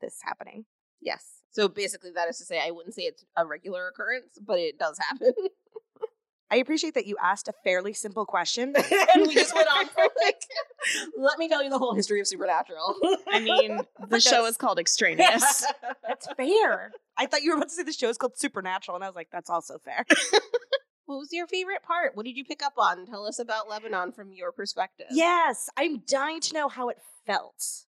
this 0.00 0.18
happening 0.22 0.64
Yes. 1.00 1.24
So 1.52 1.68
basically 1.68 2.10
that 2.16 2.28
is 2.28 2.38
to 2.38 2.44
say 2.44 2.60
I 2.60 2.72
wouldn't 2.72 2.94
say 2.94 3.02
it's 3.02 3.24
a 3.36 3.46
regular 3.46 3.86
occurrence, 3.86 4.36
but 4.44 4.58
it 4.58 4.78
does 4.78 4.98
happen. 4.98 5.32
i 6.50 6.56
appreciate 6.56 6.94
that 6.94 7.06
you 7.06 7.16
asked 7.22 7.46
a 7.46 7.52
fairly 7.62 7.92
simple 7.92 8.24
question 8.26 8.74
and 9.14 9.26
we 9.28 9.34
just 9.34 9.54
went 9.54 9.68
on 9.76 9.86
for 9.86 10.02
like 10.24 10.42
let 11.16 11.38
me 11.38 11.48
tell 11.48 11.62
you 11.62 11.70
the 11.70 11.78
whole 11.78 11.94
history 11.94 12.20
of 12.20 12.26
supernatural. 12.26 12.94
I 13.32 13.38
mean, 13.40 13.78
the 14.08 14.18
show 14.18 14.44
is 14.46 14.56
called 14.56 14.78
Extraneous. 14.78 15.64
that's 16.06 16.26
fair 16.36 16.90
i 17.16 17.26
thought 17.26 17.42
you 17.42 17.50
were 17.50 17.56
about 17.58 17.68
to 17.68 17.74
say 17.74 17.82
the 17.84 17.92
show 17.92 18.08
is 18.08 18.16
called 18.18 18.36
supernatural 18.38 18.94
and 18.96 19.04
i 19.04 19.08
was 19.08 19.14
like 19.16 19.28
that's 19.30 19.50
also 19.50 19.78
fair 19.84 20.04
What 21.06 21.18
was 21.20 21.28
your 21.32 21.46
favorite 21.46 21.82
part? 21.82 22.14
What 22.16 22.26
did 22.26 22.36
you 22.36 22.44
pick 22.44 22.62
up 22.62 22.74
on? 22.76 23.06
Tell 23.06 23.24
us 23.26 23.38
about 23.38 23.66
Lebanon 23.66 24.12
from 24.12 24.30
your 24.32 24.52
perspective. 24.52 25.06
yes 25.10 25.68
i'm 25.76 26.00
dying 26.06 26.40
to 26.40 26.54
know 26.54 26.68
how 26.68 26.88
it 26.88 26.98
felt 27.26 27.84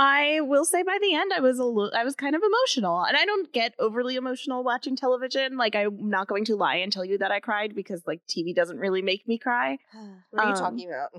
I 0.00 0.40
will 0.42 0.64
say 0.64 0.84
by 0.84 0.96
the 1.02 1.12
end 1.12 1.32
I 1.34 1.40
was 1.40 1.58
a 1.58 1.64
little 1.64 1.90
I 1.92 2.04
was 2.04 2.14
kind 2.14 2.36
of 2.36 2.42
emotional. 2.42 3.02
And 3.04 3.16
I 3.16 3.24
don't 3.24 3.52
get 3.52 3.74
overly 3.80 4.14
emotional 4.14 4.62
watching 4.62 4.94
television. 4.94 5.56
Like 5.56 5.74
I'm 5.74 6.08
not 6.08 6.28
going 6.28 6.44
to 6.44 6.54
lie 6.54 6.76
and 6.76 6.92
tell 6.92 7.04
you 7.04 7.18
that 7.18 7.32
I 7.32 7.40
cried 7.40 7.74
because 7.74 8.06
like 8.06 8.20
TV 8.28 8.54
doesn't 8.54 8.78
really 8.78 9.02
make 9.02 9.26
me 9.26 9.38
cry. 9.38 9.78
What 10.30 10.44
are 10.44 10.48
you 10.50 10.54
Um, 10.54 10.60
talking 10.60 10.88
about? 10.88 11.10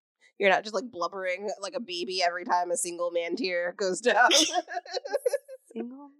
You're 0.38 0.50
not 0.50 0.62
just 0.62 0.74
like 0.74 0.88
blubbering 0.88 1.50
like 1.60 1.74
a 1.74 1.80
baby 1.80 2.22
every 2.22 2.44
time 2.44 2.70
a 2.70 2.76
single 2.76 3.10
man 3.10 3.34
tear 3.34 3.74
goes 3.76 4.00
down. 4.00 4.30
single 5.72 6.10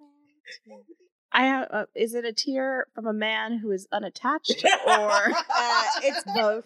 man 0.66 0.82
I 1.30 1.44
have 1.44 1.68
uh, 1.70 1.84
is 1.94 2.14
it 2.14 2.24
a 2.24 2.32
tear 2.32 2.88
from 2.96 3.06
a 3.06 3.12
man 3.12 3.58
who 3.58 3.70
is 3.70 3.86
unattached 3.92 4.64
or 4.86 5.10
uh, 5.30 5.84
it's 6.02 6.24
both 6.34 6.64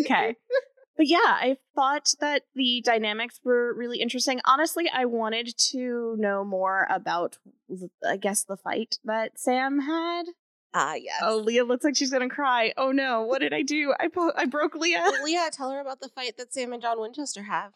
okay. 0.00 0.34
But 0.98 1.06
yeah, 1.06 1.18
I 1.24 1.56
thought 1.76 2.12
that 2.20 2.42
the 2.56 2.82
dynamics 2.84 3.38
were 3.44 3.72
really 3.72 4.00
interesting. 4.00 4.40
Honestly, 4.44 4.90
I 4.92 5.04
wanted 5.04 5.56
to 5.70 6.16
know 6.18 6.44
more 6.44 6.88
about, 6.90 7.38
I 8.04 8.16
guess, 8.16 8.42
the 8.42 8.56
fight 8.56 8.98
that 9.04 9.38
Sam 9.38 9.78
had. 9.78 10.24
Ah, 10.74 10.94
yes. 10.94 11.20
Oh, 11.22 11.38
Leah 11.38 11.64
looks 11.64 11.84
like 11.84 11.96
she's 11.96 12.10
gonna 12.10 12.28
cry. 12.28 12.74
Oh 12.76 12.92
no, 12.92 13.22
what 13.22 13.38
did 13.38 13.54
I 13.54 13.62
do? 13.62 13.94
I 13.98 14.08
po- 14.08 14.32
I 14.36 14.44
broke 14.44 14.74
Leah. 14.74 14.98
Well, 15.00 15.24
Leah, 15.24 15.48
tell 15.52 15.70
her 15.70 15.80
about 15.80 16.00
the 16.00 16.08
fight 16.08 16.36
that 16.36 16.52
Sam 16.52 16.72
and 16.72 16.82
John 16.82 17.00
Winchester 17.00 17.44
have. 17.44 17.72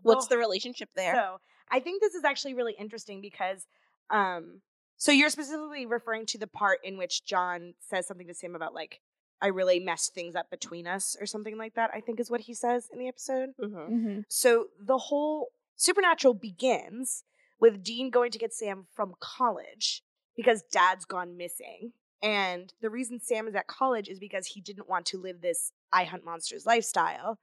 What's 0.00 0.24
Well, 0.24 0.28
the 0.30 0.38
relationship 0.38 0.88
there? 0.96 1.14
So 1.14 1.40
I 1.70 1.78
think 1.78 2.02
this 2.02 2.14
is 2.14 2.24
actually 2.24 2.54
really 2.54 2.74
interesting 2.78 3.20
because, 3.20 3.66
um, 4.10 4.62
so 4.96 5.12
you're 5.12 5.30
specifically 5.30 5.86
referring 5.86 6.26
to 6.26 6.38
the 6.38 6.46
part 6.48 6.80
in 6.82 6.96
which 6.96 7.24
John 7.24 7.74
says 7.80 8.06
something 8.06 8.26
to 8.26 8.34
Sam 8.34 8.56
about 8.56 8.74
like, 8.74 9.00
I 9.42 9.48
really 9.48 9.80
messed 9.80 10.14
things 10.14 10.36
up 10.36 10.50
between 10.50 10.86
us 10.86 11.16
or 11.20 11.26
something 11.26 11.58
like 11.58 11.74
that. 11.74 11.90
I 11.92 12.00
think 12.00 12.20
is 12.20 12.30
what 12.30 12.42
he 12.42 12.54
says 12.54 12.88
in 12.92 12.98
the 12.98 13.08
episode. 13.08 13.50
Mhm. 13.60 13.90
Mm-hmm. 13.90 14.20
So 14.28 14.68
the 14.80 14.98
whole 14.98 15.48
supernatural 15.76 16.34
begins 16.34 17.24
with 17.60 17.82
Dean 17.82 18.10
going 18.10 18.30
to 18.30 18.38
get 18.38 18.54
Sam 18.54 18.86
from 18.94 19.14
college 19.20 20.02
because 20.36 20.62
dad's 20.70 21.04
gone 21.04 21.36
missing. 21.36 21.92
And 22.22 22.72
the 22.80 22.90
reason 22.90 23.20
Sam 23.20 23.48
is 23.48 23.54
at 23.56 23.66
college 23.66 24.08
is 24.08 24.20
because 24.20 24.46
he 24.46 24.60
didn't 24.60 24.88
want 24.88 25.06
to 25.06 25.18
live 25.18 25.40
this 25.40 25.72
I 25.92 26.04
hunt 26.04 26.24
monsters 26.24 26.64
lifestyle. 26.64 27.38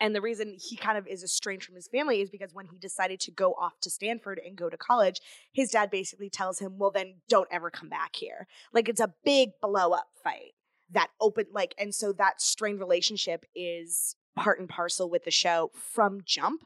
And 0.00 0.14
the 0.14 0.20
reason 0.20 0.56
he 0.58 0.76
kind 0.76 0.98
of 0.98 1.06
is 1.06 1.22
estranged 1.22 1.66
from 1.66 1.76
his 1.76 1.88
family 1.88 2.20
is 2.20 2.30
because 2.30 2.52
when 2.52 2.66
he 2.66 2.78
decided 2.78 3.20
to 3.20 3.30
go 3.30 3.52
off 3.52 3.78
to 3.82 3.90
Stanford 3.90 4.40
and 4.44 4.56
go 4.56 4.68
to 4.68 4.76
college, 4.76 5.20
his 5.52 5.70
dad 5.70 5.90
basically 5.90 6.28
tells 6.28 6.58
him, 6.58 6.78
well, 6.78 6.90
then 6.90 7.16
don't 7.28 7.48
ever 7.52 7.70
come 7.70 7.88
back 7.88 8.16
here. 8.16 8.46
Like 8.72 8.88
it's 8.88 9.00
a 9.00 9.14
big 9.24 9.50
blow 9.62 9.92
up 9.92 10.08
fight 10.22 10.53
that 10.94 11.10
open, 11.20 11.46
like, 11.52 11.74
and 11.78 11.94
so 11.94 12.12
that 12.14 12.40
strained 12.40 12.80
relationship 12.80 13.44
is 13.54 14.16
part 14.36 14.58
and 14.58 14.68
parcel 14.68 15.08
with 15.08 15.24
the 15.24 15.30
show 15.30 15.70
from 15.74 16.20
jump. 16.24 16.62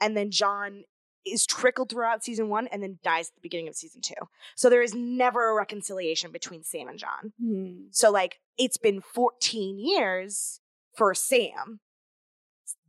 And 0.00 0.16
then 0.16 0.30
John 0.30 0.84
is 1.24 1.46
trickled 1.46 1.88
throughout 1.88 2.24
season 2.24 2.48
one 2.48 2.66
and 2.68 2.82
then 2.82 2.98
dies 3.02 3.28
at 3.28 3.34
the 3.36 3.40
beginning 3.42 3.68
of 3.68 3.76
season 3.76 4.00
two. 4.00 4.14
So 4.56 4.68
there 4.68 4.82
is 4.82 4.94
never 4.94 5.50
a 5.50 5.54
reconciliation 5.54 6.32
between 6.32 6.64
Sam 6.64 6.88
and 6.88 6.98
John. 6.98 7.32
Mm-hmm. 7.42 7.86
So 7.90 8.10
like 8.10 8.40
it's 8.58 8.76
been 8.76 9.00
14 9.00 9.78
years 9.78 10.60
for 10.96 11.14
Sam. 11.14 11.80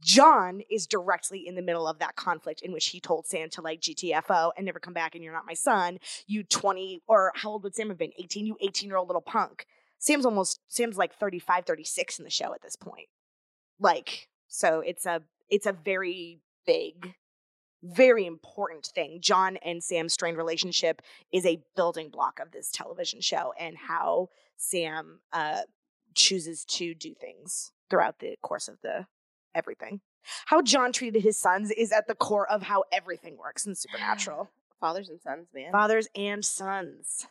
John 0.02 0.62
is 0.70 0.86
directly 0.86 1.48
in 1.48 1.56
the 1.56 1.62
middle 1.62 1.88
of 1.88 2.00
that 2.00 2.16
conflict 2.16 2.62
in 2.62 2.74
which 2.74 2.88
he 2.88 3.00
told 3.00 3.26
Sam 3.26 3.50
to 3.52 3.62
like 3.62 3.80
GTFO 3.80 4.52
and 4.58 4.66
never 4.66 4.80
come 4.80 4.94
back 4.94 5.16
and 5.16 5.24
you're 5.24 5.34
not 5.34 5.46
my 5.46 5.54
son. 5.54 6.00
You 6.28 6.44
20 6.44 7.04
or 7.08 7.32
how 7.36 7.52
old 7.52 7.64
would 7.64 7.76
Sam 7.76 7.90
have 7.90 7.98
been? 7.98 8.12
18, 8.18 8.46
you 8.46 8.58
18 8.62 8.90
year 8.90 8.98
old 8.98 9.08
little 9.08 9.22
punk. 9.22 9.66
Sam's 10.04 10.26
almost 10.26 10.60
Sam's 10.68 10.98
like 10.98 11.16
35, 11.16 11.66
36 11.66 12.20
in 12.20 12.26
the 12.26 12.30
show 12.30 12.54
at 12.54 12.62
this 12.62 12.76
point. 12.76 13.08
Like, 13.80 14.28
so 14.50 14.82
it's 14.82 15.06
a 15.06 15.22
it's 15.50 15.66
a 15.66 15.72
very 15.72 16.40
big, 16.66 17.14
very 17.82 18.26
important 18.26 18.86
thing. 18.86 19.20
John 19.22 19.56
and 19.64 19.82
Sam's 19.82 20.12
strained 20.12 20.36
relationship 20.38 21.02
is 21.32 21.46
a 21.46 21.64
building 21.78 22.10
block 22.10 22.40
of 22.42 22.52
this 22.52 22.70
television 22.70 23.22
show 23.22 23.54
and 23.58 23.78
how 23.78 24.28
Sam 24.58 25.22
uh 25.32 25.62
chooses 26.16 26.66
to 26.66 26.94
do 26.94 27.14
things 27.14 27.72
throughout 27.90 28.20
the 28.20 28.36
course 28.44 28.68
of 28.68 28.80
the 28.84 29.08
everything. 29.56 30.02
How 30.48 30.62
John 30.62 30.92
treated 30.92 31.24
his 31.24 31.38
sons 31.40 31.72
is 31.72 31.94
at 31.94 32.08
the 32.10 32.16
core 32.16 32.50
of 32.50 32.64
how 32.64 32.84
everything 32.92 33.38
works 33.38 33.66
in 33.66 33.74
Supernatural. 33.76 34.52
Fathers 34.82 35.08
and 35.08 35.22
sons, 35.22 35.48
man. 35.54 35.72
Fathers 35.72 36.10
and 36.14 36.44
sons. 36.44 37.26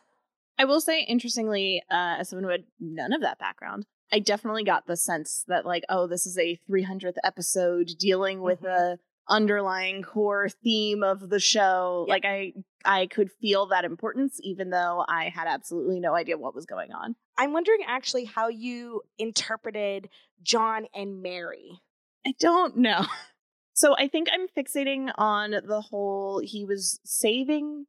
I 0.59 0.65
will 0.65 0.81
say, 0.81 1.03
interestingly, 1.03 1.83
uh, 1.91 2.17
as 2.21 2.29
someone 2.29 2.45
who 2.45 2.51
had 2.51 2.65
none 2.79 3.13
of 3.13 3.21
that 3.23 3.39
background, 3.39 3.87
I 4.13 4.19
definitely 4.19 4.65
got 4.65 4.87
the 4.87 4.97
sense 4.97 5.45
that, 5.49 5.65
like, 5.65 5.85
oh, 5.89 6.07
this 6.07 6.27
is 6.27 6.37
a 6.39 6.59
300th 6.69 7.17
episode 7.25 7.91
dealing 7.99 8.41
with 8.43 8.61
Mhm. 8.61 8.65
the 8.65 8.99
underlying 9.29 10.03
core 10.03 10.49
theme 10.49 11.03
of 11.03 11.31
the 11.31 11.41
show. 11.41 12.05
Like, 12.09 12.25
I 12.25 12.53
I 12.85 13.07
could 13.07 13.31
feel 13.41 13.67
that 13.67 13.85
importance, 13.85 14.41
even 14.43 14.71
though 14.71 15.05
I 15.09 15.29
had 15.29 15.47
absolutely 15.47 16.01
no 16.01 16.15
idea 16.17 16.37
what 16.37 16.53
was 16.55 16.67
going 16.67 16.93
on. 16.93 17.15
I'm 17.39 17.53
wondering 17.53 17.79
actually 17.87 18.25
how 18.25 18.49
you 18.49 19.03
interpreted 19.19 20.09
John 20.43 20.87
and 20.93 21.23
Mary. 21.23 21.81
I 22.27 22.35
don't 22.39 22.77
know. 22.77 23.07
So 23.75 23.95
I 23.97 24.07
think 24.07 24.29
I'm 24.31 24.49
fixating 24.49 25.11
on 25.17 25.53
the 25.53 25.81
whole 25.81 26.41
he 26.45 26.63
was 26.67 27.01
saving, 27.05 27.87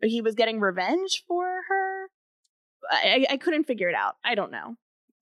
he 0.00 0.20
was 0.20 0.36
getting 0.36 0.60
revenge 0.60 1.24
for 1.26 1.62
her. 1.68 1.85
I, 2.90 3.26
I 3.30 3.36
couldn't 3.36 3.64
figure 3.64 3.88
it 3.88 3.94
out. 3.94 4.16
I 4.24 4.34
don't 4.34 4.50
know. 4.50 4.76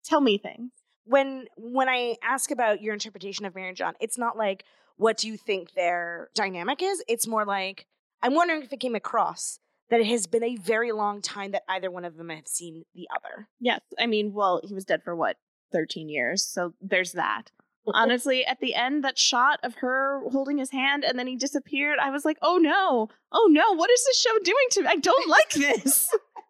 Tell 0.04 0.20
me 0.20 0.38
things. 0.38 0.70
When 1.04 1.46
when 1.56 1.88
I 1.88 2.16
ask 2.22 2.50
about 2.50 2.80
your 2.82 2.94
interpretation 2.94 3.44
of 3.44 3.54
Mary 3.54 3.68
and 3.68 3.76
John, 3.76 3.94
it's 4.00 4.18
not 4.18 4.36
like 4.36 4.64
what 4.96 5.18
do 5.18 5.28
you 5.28 5.36
think 5.36 5.72
their 5.72 6.30
dynamic 6.34 6.82
is? 6.82 7.02
It's 7.08 7.26
more 7.26 7.44
like 7.44 7.86
I'm 8.22 8.34
wondering 8.34 8.62
if 8.62 8.72
it 8.72 8.80
came 8.80 8.94
across 8.94 9.58
that 9.90 10.00
it 10.00 10.06
has 10.06 10.26
been 10.26 10.42
a 10.42 10.56
very 10.56 10.92
long 10.92 11.20
time 11.20 11.52
that 11.52 11.62
either 11.68 11.90
one 11.90 12.04
of 12.04 12.16
them 12.16 12.30
have 12.30 12.46
seen 12.46 12.84
the 12.94 13.06
other. 13.14 13.48
Yes. 13.60 13.80
I 13.98 14.06
mean, 14.06 14.32
well, 14.32 14.60
he 14.64 14.72
was 14.72 14.84
dead 14.84 15.02
for 15.02 15.14
what, 15.14 15.36
13 15.72 16.08
years. 16.08 16.42
So 16.42 16.72
there's 16.80 17.12
that. 17.12 17.50
Honestly, 17.92 18.46
at 18.46 18.60
the 18.60 18.74
end, 18.74 19.04
that 19.04 19.18
shot 19.18 19.60
of 19.62 19.74
her 19.76 20.22
holding 20.30 20.56
his 20.56 20.70
hand 20.70 21.04
and 21.04 21.18
then 21.18 21.26
he 21.26 21.36
disappeared, 21.36 21.98
I 22.00 22.10
was 22.10 22.24
like, 22.24 22.38
oh 22.40 22.56
no, 22.56 23.10
oh 23.30 23.48
no, 23.50 23.74
what 23.74 23.90
is 23.90 24.02
this 24.06 24.20
show 24.20 24.38
doing 24.42 24.66
to 24.70 24.82
me? 24.82 24.88
I 24.88 24.96
don't 24.96 25.28
like 25.28 25.50
this. 25.50 26.10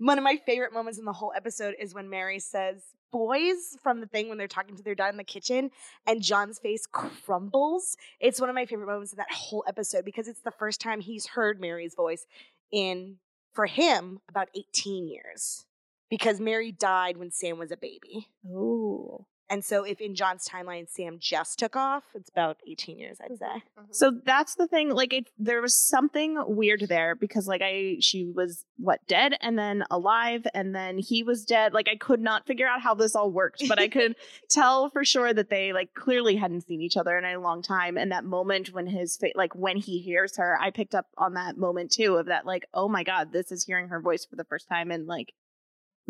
One 0.00 0.16
of 0.16 0.24
my 0.24 0.36
favorite 0.46 0.72
moments 0.72 0.98
in 0.98 1.04
the 1.04 1.12
whole 1.12 1.32
episode 1.36 1.74
is 1.78 1.94
when 1.94 2.08
Mary 2.08 2.38
says, 2.38 2.82
boys, 3.12 3.76
from 3.82 4.00
the 4.00 4.06
thing 4.06 4.30
when 4.30 4.38
they're 4.38 4.48
talking 4.48 4.74
to 4.76 4.82
their 4.82 4.94
dad 4.94 5.10
in 5.10 5.18
the 5.18 5.24
kitchen, 5.24 5.70
and 6.06 6.22
John's 6.22 6.58
face 6.58 6.86
crumbles. 6.86 7.98
It's 8.18 8.40
one 8.40 8.48
of 8.48 8.54
my 8.54 8.64
favorite 8.64 8.86
moments 8.86 9.12
in 9.12 9.18
that 9.18 9.30
whole 9.30 9.62
episode 9.68 10.06
because 10.06 10.26
it's 10.26 10.40
the 10.40 10.52
first 10.52 10.80
time 10.80 11.00
he's 11.00 11.26
heard 11.26 11.60
Mary's 11.60 11.94
voice 11.94 12.24
in, 12.72 13.16
for 13.52 13.66
him, 13.66 14.20
about 14.26 14.48
18 14.54 15.06
years. 15.06 15.66
Because 16.08 16.40
Mary 16.40 16.72
died 16.72 17.18
when 17.18 17.30
Sam 17.30 17.58
was 17.58 17.70
a 17.70 17.76
baby. 17.76 18.26
oh. 18.48 19.26
And 19.50 19.64
so 19.64 19.82
if 19.82 20.00
in 20.00 20.14
John's 20.14 20.48
timeline 20.48 20.88
Sam 20.88 21.18
just 21.18 21.58
took 21.58 21.74
off, 21.74 22.04
it's 22.14 22.30
about 22.30 22.58
18 22.68 22.98
years, 22.98 23.18
I'd 23.20 23.32
mm-hmm, 23.32 23.44
say. 23.44 23.64
Mm-hmm. 23.78 23.86
So 23.90 24.12
that's 24.24 24.54
the 24.54 24.68
thing. 24.68 24.90
Like, 24.90 25.12
it, 25.12 25.28
there 25.38 25.60
was 25.60 25.74
something 25.74 26.40
weird 26.46 26.82
there 26.88 27.16
because, 27.16 27.48
like, 27.48 27.60
I 27.60 27.96
she 28.00 28.26
was 28.26 28.64
what 28.78 29.00
dead 29.08 29.34
and 29.40 29.58
then 29.58 29.84
alive 29.90 30.46
and 30.54 30.72
then 30.72 30.98
he 30.98 31.24
was 31.24 31.44
dead. 31.44 31.74
Like, 31.74 31.88
I 31.90 31.96
could 31.96 32.20
not 32.20 32.46
figure 32.46 32.68
out 32.68 32.80
how 32.80 32.94
this 32.94 33.16
all 33.16 33.32
worked, 33.32 33.64
but 33.68 33.80
I 33.80 33.88
could 33.88 34.14
tell 34.48 34.88
for 34.88 35.04
sure 35.04 35.34
that 35.34 35.50
they 35.50 35.72
like 35.72 35.94
clearly 35.94 36.36
hadn't 36.36 36.66
seen 36.68 36.80
each 36.80 36.96
other 36.96 37.18
in 37.18 37.24
a 37.24 37.40
long 37.40 37.60
time. 37.60 37.96
And 37.96 38.12
that 38.12 38.24
moment 38.24 38.72
when 38.72 38.86
his 38.86 39.16
face, 39.16 39.34
like, 39.34 39.56
when 39.56 39.76
he 39.76 39.98
hears 39.98 40.36
her, 40.36 40.56
I 40.60 40.70
picked 40.70 40.94
up 40.94 41.06
on 41.18 41.34
that 41.34 41.56
moment 41.58 41.90
too 41.90 42.16
of 42.16 42.26
that, 42.26 42.46
like, 42.46 42.66
oh 42.72 42.88
my 42.88 43.02
god, 43.02 43.32
this 43.32 43.50
is 43.50 43.64
hearing 43.64 43.88
her 43.88 44.00
voice 44.00 44.24
for 44.24 44.36
the 44.36 44.44
first 44.44 44.68
time 44.68 44.92
in 44.92 45.06
like 45.06 45.34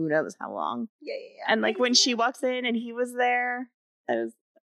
who 0.01 0.09
knows 0.09 0.35
how 0.41 0.53
long. 0.53 0.89
Yeah, 1.01 1.15
yeah, 1.15 1.27
yeah. 1.39 1.53
And 1.53 1.63
like 1.63 1.79
when 1.79 1.95
she 1.95 2.15
walks 2.23 2.43
in 2.43 2.65
and 2.65 2.77
he 2.77 2.93
was 2.93 3.13
there, 3.15 3.69
I 4.09 4.15
was 4.15 4.33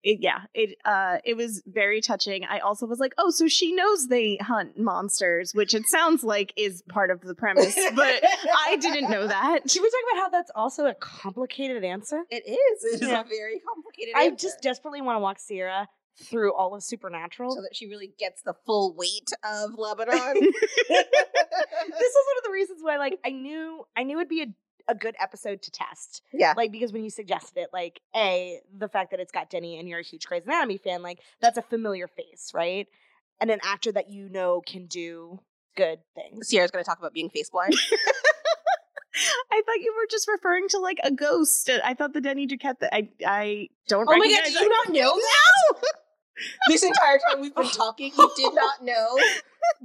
it, 0.05 0.19
yeah, 0.21 0.41
it 0.53 0.77
uh 0.85 1.19
it 1.25 1.37
was 1.37 1.63
very 1.65 2.01
touching. 2.01 2.45
I 2.45 2.59
also 2.59 2.87
was 2.87 2.99
like, 2.99 3.13
"Oh, 3.19 3.31
so 3.31 3.47
she 3.47 3.73
knows 3.73 4.09
they 4.09 4.37
hunt 4.41 4.77
monsters," 4.77 5.53
which 5.55 5.75
it 5.75 5.87
sounds 5.87 6.25
like 6.25 6.53
is 6.57 6.83
part 6.89 7.13
of 7.13 7.21
the 7.21 7.37
premise, 7.37 7.77
but 7.95 8.21
I 8.67 8.77
didn't 8.81 9.09
know 9.11 9.29
that. 9.29 9.61
Can 9.71 9.81
we 9.83 9.89
talk 9.91 10.01
about 10.13 10.23
how 10.25 10.29
that's 10.31 10.51
also 10.57 10.87
a 10.87 10.95
complicated 10.95 11.85
answer? 11.85 12.23
It 12.31 12.43
is. 12.49 12.85
It 12.95 13.03
is 13.03 13.09
Yeah. 13.09 13.21
a 13.21 13.25
very 13.25 13.61
complicated 13.61 14.15
I 14.17 14.25
answer. 14.25 14.47
just 14.49 14.61
desperately 14.61 15.03
want 15.03 15.19
to 15.19 15.21
walk 15.21 15.39
Sierra 15.39 15.87
through 16.25 16.53
all 16.53 16.75
of 16.75 16.83
Supernatural. 16.83 17.53
so 17.55 17.63
that 17.63 17.75
she 17.77 17.87
really 17.87 18.13
gets 18.19 18.43
the 18.43 18.55
full 18.67 18.95
weight 18.97 19.31
of 19.45 19.71
Lebanon. 19.79 20.35
this 20.35 20.51
is 20.89 22.17
one 22.27 22.39
of 22.39 22.45
the 22.45 22.51
reasons 22.53 22.81
why, 22.83 22.97
like, 22.99 23.19
I 23.25 23.31
knew 23.31 23.85
I 23.97 24.03
knew 24.03 24.19
it'd 24.19 24.29
be 24.29 24.43
a, 24.43 24.47
a 24.89 24.95
good 24.95 25.15
episode 25.21 25.63
to 25.63 25.71
test. 25.71 26.23
yeah. 26.33 26.55
Like, 26.57 26.73
because 26.73 26.93
when 26.93 27.05
you 27.05 27.11
suggested 27.11 27.59
it, 27.59 27.71
like, 27.73 28.01
a 28.15 28.61
the 28.77 28.89
fact 28.89 29.11
that 29.11 29.21
it's 29.21 29.33
got 29.33 29.51
Denny 29.51 29.79
and 29.79 29.89
you're 29.89 30.01
a 30.01 30.05
huge 30.05 30.27
Grey's 30.27 30.45
Anatomy 30.45 30.79
fan, 30.79 31.03
like, 31.03 31.21
that's 31.41 31.59
a 31.59 31.63
familiar 31.63 32.09
face, 32.09 32.53
right? 32.55 32.89
And 33.41 33.51
an 33.51 33.61
actor 33.63 33.93
that 33.93 34.11
you 34.11 34.29
know 34.29 34.63
can 34.67 34.87
do 34.87 35.41
good 35.77 35.99
things. 36.15 36.49
Sierra's 36.49 36.71
going 36.71 36.85
to 36.85 36.89
talk 36.89 36.99
about 36.99 37.13
being 37.15 37.31
face 37.31 37.51
blind. 37.51 37.75
I 39.53 39.61
thought 39.67 39.81
you 39.81 39.95
were 39.97 40.07
just 40.11 40.27
referring 40.29 40.69
to 40.69 40.79
like 40.79 40.99
a 41.05 41.11
ghost. 41.11 41.71
I 41.85 41.95
thought 41.95 42.15
the 42.15 42.21
Denny 42.21 42.47
Duquette 42.47 42.79
that 42.81 42.95
I 42.95 43.09
I 43.27 43.69
don't 43.87 44.09
Oh 44.09 44.17
my 44.17 44.27
god, 44.27 44.45
did 44.45 44.55
you 44.55 44.69
not 44.69 44.89
know 44.93 45.15
that? 45.17 45.85
This 46.69 46.83
entire 46.83 47.19
time 47.31 47.41
we've 47.41 47.55
been 47.55 47.67
talking, 47.71 48.13
you 48.17 48.31
did 48.37 48.55
not 48.55 48.83
know 48.83 49.17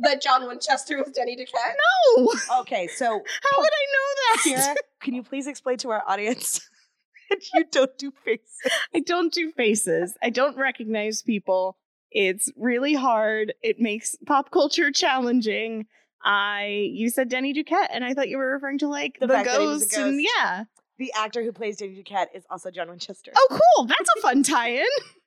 that 0.04 0.22
John 0.22 0.48
Winchester 0.48 0.98
was 0.98 1.12
Denny 1.13 1.36
Duquette? 1.36 1.76
No. 2.17 2.34
Okay, 2.62 2.88
so 2.88 3.06
How 3.06 3.58
would 3.60 3.70
I 3.72 3.86
know 3.93 4.13
that? 4.15 4.39
Sierra, 4.41 4.76
can 5.02 5.13
you 5.13 5.24
please 5.24 5.48
explain 5.48 5.78
to 5.80 5.89
our 5.91 6.04
audience 6.08 6.67
that 7.30 7.41
you 7.54 7.65
don't 7.72 7.98
do 7.98 8.12
faces? 8.26 8.72
I 8.96 9.00
don't 9.00 9.32
do 9.34 9.52
faces. 9.52 10.15
I 10.22 10.30
don't 10.30 10.58
recognize 10.58 11.22
people. 11.22 11.78
It's 12.12 12.52
really 12.56 12.93
hard. 12.93 13.54
It 13.62 13.80
makes 13.80 14.15
pop 14.26 14.50
culture 14.52 14.91
challenging. 14.91 15.86
I 16.24 16.89
you 16.93 17.10
said 17.10 17.30
Denny 17.30 17.54
Duquette, 17.54 17.89
and 17.91 18.04
I 18.04 18.13
thought 18.13 18.28
you 18.30 18.38
were 18.38 18.52
referring 18.54 18.80
to 18.80 18.88
like 18.88 19.17
The 19.20 19.28
the, 19.28 19.34
fact 19.34 19.50
that 19.50 19.62
he 19.62 19.67
was 19.67 19.84
a 19.84 19.86
ghost, 19.86 19.98
and 19.98 20.13
ghost. 20.17 20.30
yeah. 20.38 20.63
The 20.98 21.13
actor 21.15 21.43
who 21.43 21.52
plays 21.52 21.78
Denny 21.78 22.02
Duquette 22.04 22.28
is 22.34 22.43
also 22.50 22.72
John 22.72 22.89
Winchester. 22.89 23.32
Oh, 23.36 23.48
cool. 23.76 23.86
That's 23.86 24.10
a 24.17 24.22
fun 24.22 24.41
tie-in. 24.41 24.86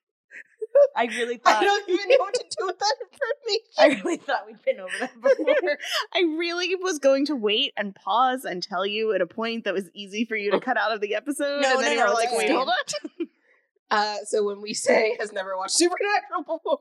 I 0.96 1.04
really 1.06 1.34
I 1.46 1.52
thought 1.52 1.62
don't 1.62 1.88
even 1.88 2.08
know 2.08 2.16
what 2.18 2.34
to 2.34 2.44
do 2.58 2.66
with 2.66 2.78
that 2.78 2.94
information. 3.12 4.00
I 4.00 4.02
really 4.02 4.16
thought 4.16 4.46
we'd 4.46 4.62
been 4.64 4.80
over 4.80 4.92
that 5.00 5.20
before. 5.20 5.78
I 6.14 6.20
really 6.36 6.74
was 6.76 6.98
going 6.98 7.26
to 7.26 7.36
wait 7.36 7.72
and 7.76 7.94
pause 7.94 8.44
and 8.44 8.62
tell 8.62 8.84
you 8.86 9.12
at 9.12 9.20
a 9.20 9.26
point 9.26 9.64
that 9.64 9.74
was 9.74 9.90
easy 9.94 10.24
for 10.24 10.36
you 10.36 10.50
to 10.52 10.60
cut 10.60 10.76
out 10.76 10.92
of 10.92 11.00
the 11.00 11.14
episode, 11.14 11.62
No, 11.62 11.74
and 11.74 11.82
then 11.82 11.84
no, 11.84 11.90
you 11.92 11.98
were 12.00 12.06
no, 12.06 12.12
like, 12.12 12.32
"Wait, 12.32 12.50
hold 12.50 12.68
on." 12.68 13.26
Uh, 13.90 14.16
so 14.24 14.44
when 14.44 14.62
we 14.62 14.72
say 14.72 15.16
has 15.18 15.32
never 15.32 15.56
watched 15.56 15.72
Supernatural 15.72 16.42
before, 16.46 16.78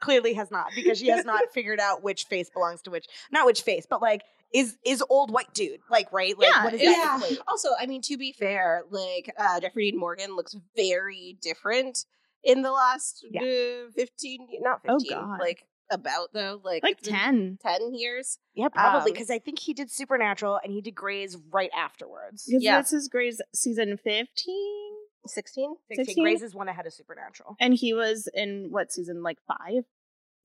Clearly 0.00 0.34
has 0.34 0.50
not 0.50 0.70
because 0.74 0.98
she 0.98 1.08
has 1.08 1.24
not 1.24 1.42
figured 1.52 1.80
out 1.80 2.02
which 2.02 2.24
face 2.24 2.50
belongs 2.50 2.82
to 2.82 2.90
which. 2.90 3.06
Not 3.32 3.46
which 3.46 3.62
face, 3.62 3.86
but 3.88 4.02
like 4.02 4.22
is 4.52 4.76
is 4.84 5.02
old 5.08 5.30
white 5.30 5.52
dude 5.54 5.80
like 5.90 6.12
right? 6.12 6.38
Like 6.38 6.50
Yeah, 6.50 6.64
what 6.64 6.74
is 6.74 6.82
yeah. 6.82 7.20
also, 7.48 7.70
I 7.78 7.86
mean, 7.86 8.02
to 8.02 8.16
be 8.18 8.32
fair, 8.32 8.82
like 8.90 9.32
uh, 9.38 9.60
Jeffrey 9.60 9.90
Dean 9.90 9.98
Morgan 9.98 10.36
looks 10.36 10.56
very 10.76 11.38
different 11.40 12.04
in 12.44 12.62
the 12.62 12.72
last 12.72 13.24
Yeah. 13.30 13.42
uh, 13.42 13.90
fifteen, 13.94 14.46
not 14.60 14.80
Oh, 14.88 14.98
fifteen, 14.98 15.18
God. 15.18 15.40
like 15.40 15.66
about 15.92 16.28
though, 16.32 16.60
like 16.64 16.82
Like 16.84 16.98
it's 17.00 17.08
ten. 17.08 17.58
10 17.62 17.94
years. 17.94 18.38
Yeah, 18.54 18.68
probably 18.68 19.10
Um, 19.10 19.14
because 19.14 19.30
I 19.30 19.38
think 19.40 19.58
he 19.58 19.74
did 19.74 19.90
Supernatural 19.90 20.60
and 20.62 20.72
he 20.72 20.80
did 20.80 20.94
Grey's 20.94 21.36
right 21.52 21.70
afterwards. 21.76 22.44
Yeah. 22.46 22.80
this 22.80 22.92
is 22.92 23.08
Grey's 23.08 23.40
season 23.54 23.96
fifteen, 23.96 24.92
16? 25.26 25.74
16. 25.88 26.04
16? 26.06 26.24
Grey's 26.24 26.42
is 26.42 26.54
one 26.54 26.68
ahead 26.68 26.86
of 26.86 26.92
Supernatural. 26.94 27.56
and 27.60 27.74
he 27.74 27.92
was 27.92 28.28
in 28.32 28.68
what 28.70 28.92
season? 28.92 29.22
Like 29.22 29.38
five. 29.46 29.84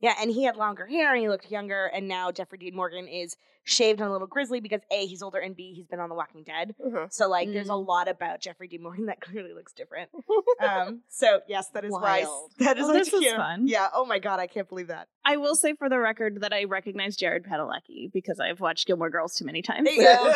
Yeah, 0.02 0.14
and 0.22 0.30
he 0.30 0.44
had 0.44 0.56
longer 0.58 0.86
hair 0.86 1.14
and 1.14 1.22
he 1.22 1.30
looked 1.30 1.50
younger. 1.50 1.86
And 1.86 2.08
now 2.08 2.32
Jeffrey 2.32 2.58
Dean 2.58 2.76
Morgan 2.76 3.08
is 3.08 3.38
shaved 3.64 4.00
and 4.02 4.08
a 4.10 4.12
little 4.12 4.28
grizzly 4.28 4.60
because 4.60 4.82
A, 4.92 5.08
he's 5.08 5.24
older, 5.24 5.40
and 5.40 5.56
B, 5.56 5.74
he's 5.74 5.88
been 5.88 6.00
on 6.00 6.10
The 6.10 6.16
Walking 6.16 6.44
Dead. 6.44 6.76
Mhm. 6.86 7.12
So 7.12 7.28
like, 7.28 7.52
there's 7.52 7.70
a 7.70 7.72
Mm. 7.72 7.88
lot 7.88 8.08
about 8.08 8.40
Jeffrey 8.40 8.68
Dean 8.68 8.84
Morgan 8.84 9.06
that 9.08 9.22
clearly 9.22 9.54
looks 9.54 9.74
different. 9.74 10.10
Um, 10.62 11.02
so 11.10 11.42
yes, 11.48 11.68
that 11.72 11.84
is 11.84 11.92
why 11.92 12.22
Wild. 12.24 12.52
that 12.60 12.78
is 12.78 12.84
Well, 12.86 12.94
this 12.94 13.10
Taeki- 13.10 13.36
fun. 13.36 13.68
Yeah. 13.68 13.88
Oh 13.94 14.06
my 14.06 14.20
god, 14.20 14.40
I 14.40 14.48
can't 14.48 14.68
believe 14.70 14.88
that. 14.88 15.08
I 15.26 15.36
will 15.38 15.56
say 15.56 15.74
for 15.74 15.90
the 15.90 16.00
record 16.00 16.42
that 16.42 16.54
I 16.54 16.64
recognize 16.64 17.16
Jared 17.18 17.44
Padalecki 17.44 18.12
because 18.14 18.40
I've 18.40 18.60
watched 18.62 18.88
Gilmore 18.88 19.10
Girls 19.10 19.36
too 19.36 19.44
many 19.46 19.62
times. 19.62 19.84
There 19.86 19.94
you 19.96 20.04
go. 20.04 20.34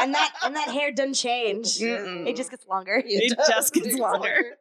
and 0.00 0.12
that 0.14 0.32
and 0.44 0.56
that 0.56 0.68
hair 0.68 0.90
doesn't 0.92 1.14
change. 1.14 1.78
Mm-mm. 1.78 2.26
It 2.26 2.34
just 2.36 2.50
gets 2.50 2.66
longer. 2.66 3.00
It 3.04 3.36
does. 3.36 3.48
just 3.48 3.72
gets 3.74 3.86
It's 3.88 3.98
longer. 3.98 4.56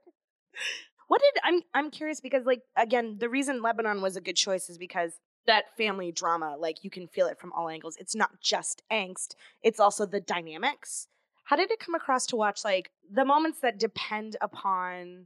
What 1.09 1.21
did 1.21 1.41
I'm 1.43 1.61
I'm 1.73 1.91
curious 1.91 2.21
because 2.21 2.45
like 2.45 2.61
again 2.77 3.17
the 3.19 3.29
reason 3.29 3.63
Lebanon 3.63 3.99
was 4.01 4.15
a 4.15 4.21
good 4.21 4.35
choice 4.35 4.69
is 4.69 4.77
because 4.77 5.13
that 5.47 5.75
family 5.75 6.11
drama 6.11 6.55
like 6.57 6.83
you 6.83 6.91
can 6.91 7.07
feel 7.07 7.25
it 7.25 7.39
from 7.39 7.51
all 7.51 7.67
angles. 7.67 7.97
It's 7.99 8.15
not 8.15 8.39
just 8.41 8.83
angst, 8.91 9.33
it's 9.63 9.79
also 9.79 10.05
the 10.05 10.21
dynamics. 10.21 11.07
How 11.45 11.55
did 11.55 11.71
it 11.71 11.79
come 11.79 11.95
across 11.95 12.27
to 12.27 12.35
watch 12.35 12.63
like 12.63 12.91
the 13.11 13.25
moments 13.25 13.59
that 13.61 13.79
depend 13.79 14.37
upon 14.39 15.25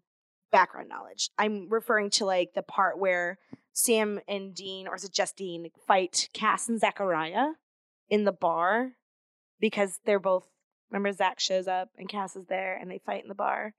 background 0.54 0.88
knowledge? 0.88 1.30
I'm 1.38 1.68
referring 1.70 2.12
to 2.12 2.26
like 2.26 2.54
the 2.54 2.64
part 2.64 2.98
where 2.98 3.38
Sam 3.74 4.22
and 4.26 4.56
Dean 4.56 4.88
or 4.88 4.96
is 4.96 5.04
it 5.04 5.12
just 5.12 5.36
Dean 5.36 5.68
fight 5.86 6.30
Cass 6.34 6.70
and 6.70 6.80
Zachariah 6.80 7.48
in 8.10 8.24
the 8.24 8.32
bar 8.32 8.94
because 9.60 10.00
they're 10.06 10.18
both 10.18 10.48
Remember 10.94 11.12
Zach 11.12 11.40
shows 11.40 11.68
up 11.68 11.90
and 11.98 12.08
Cass 12.08 12.36
is 12.36 12.46
there 12.46 12.78
and 12.80 12.90
they 12.90 13.00
fight 13.06 13.24
in 13.24 13.28
the 13.30 13.36
bar. 13.36 13.74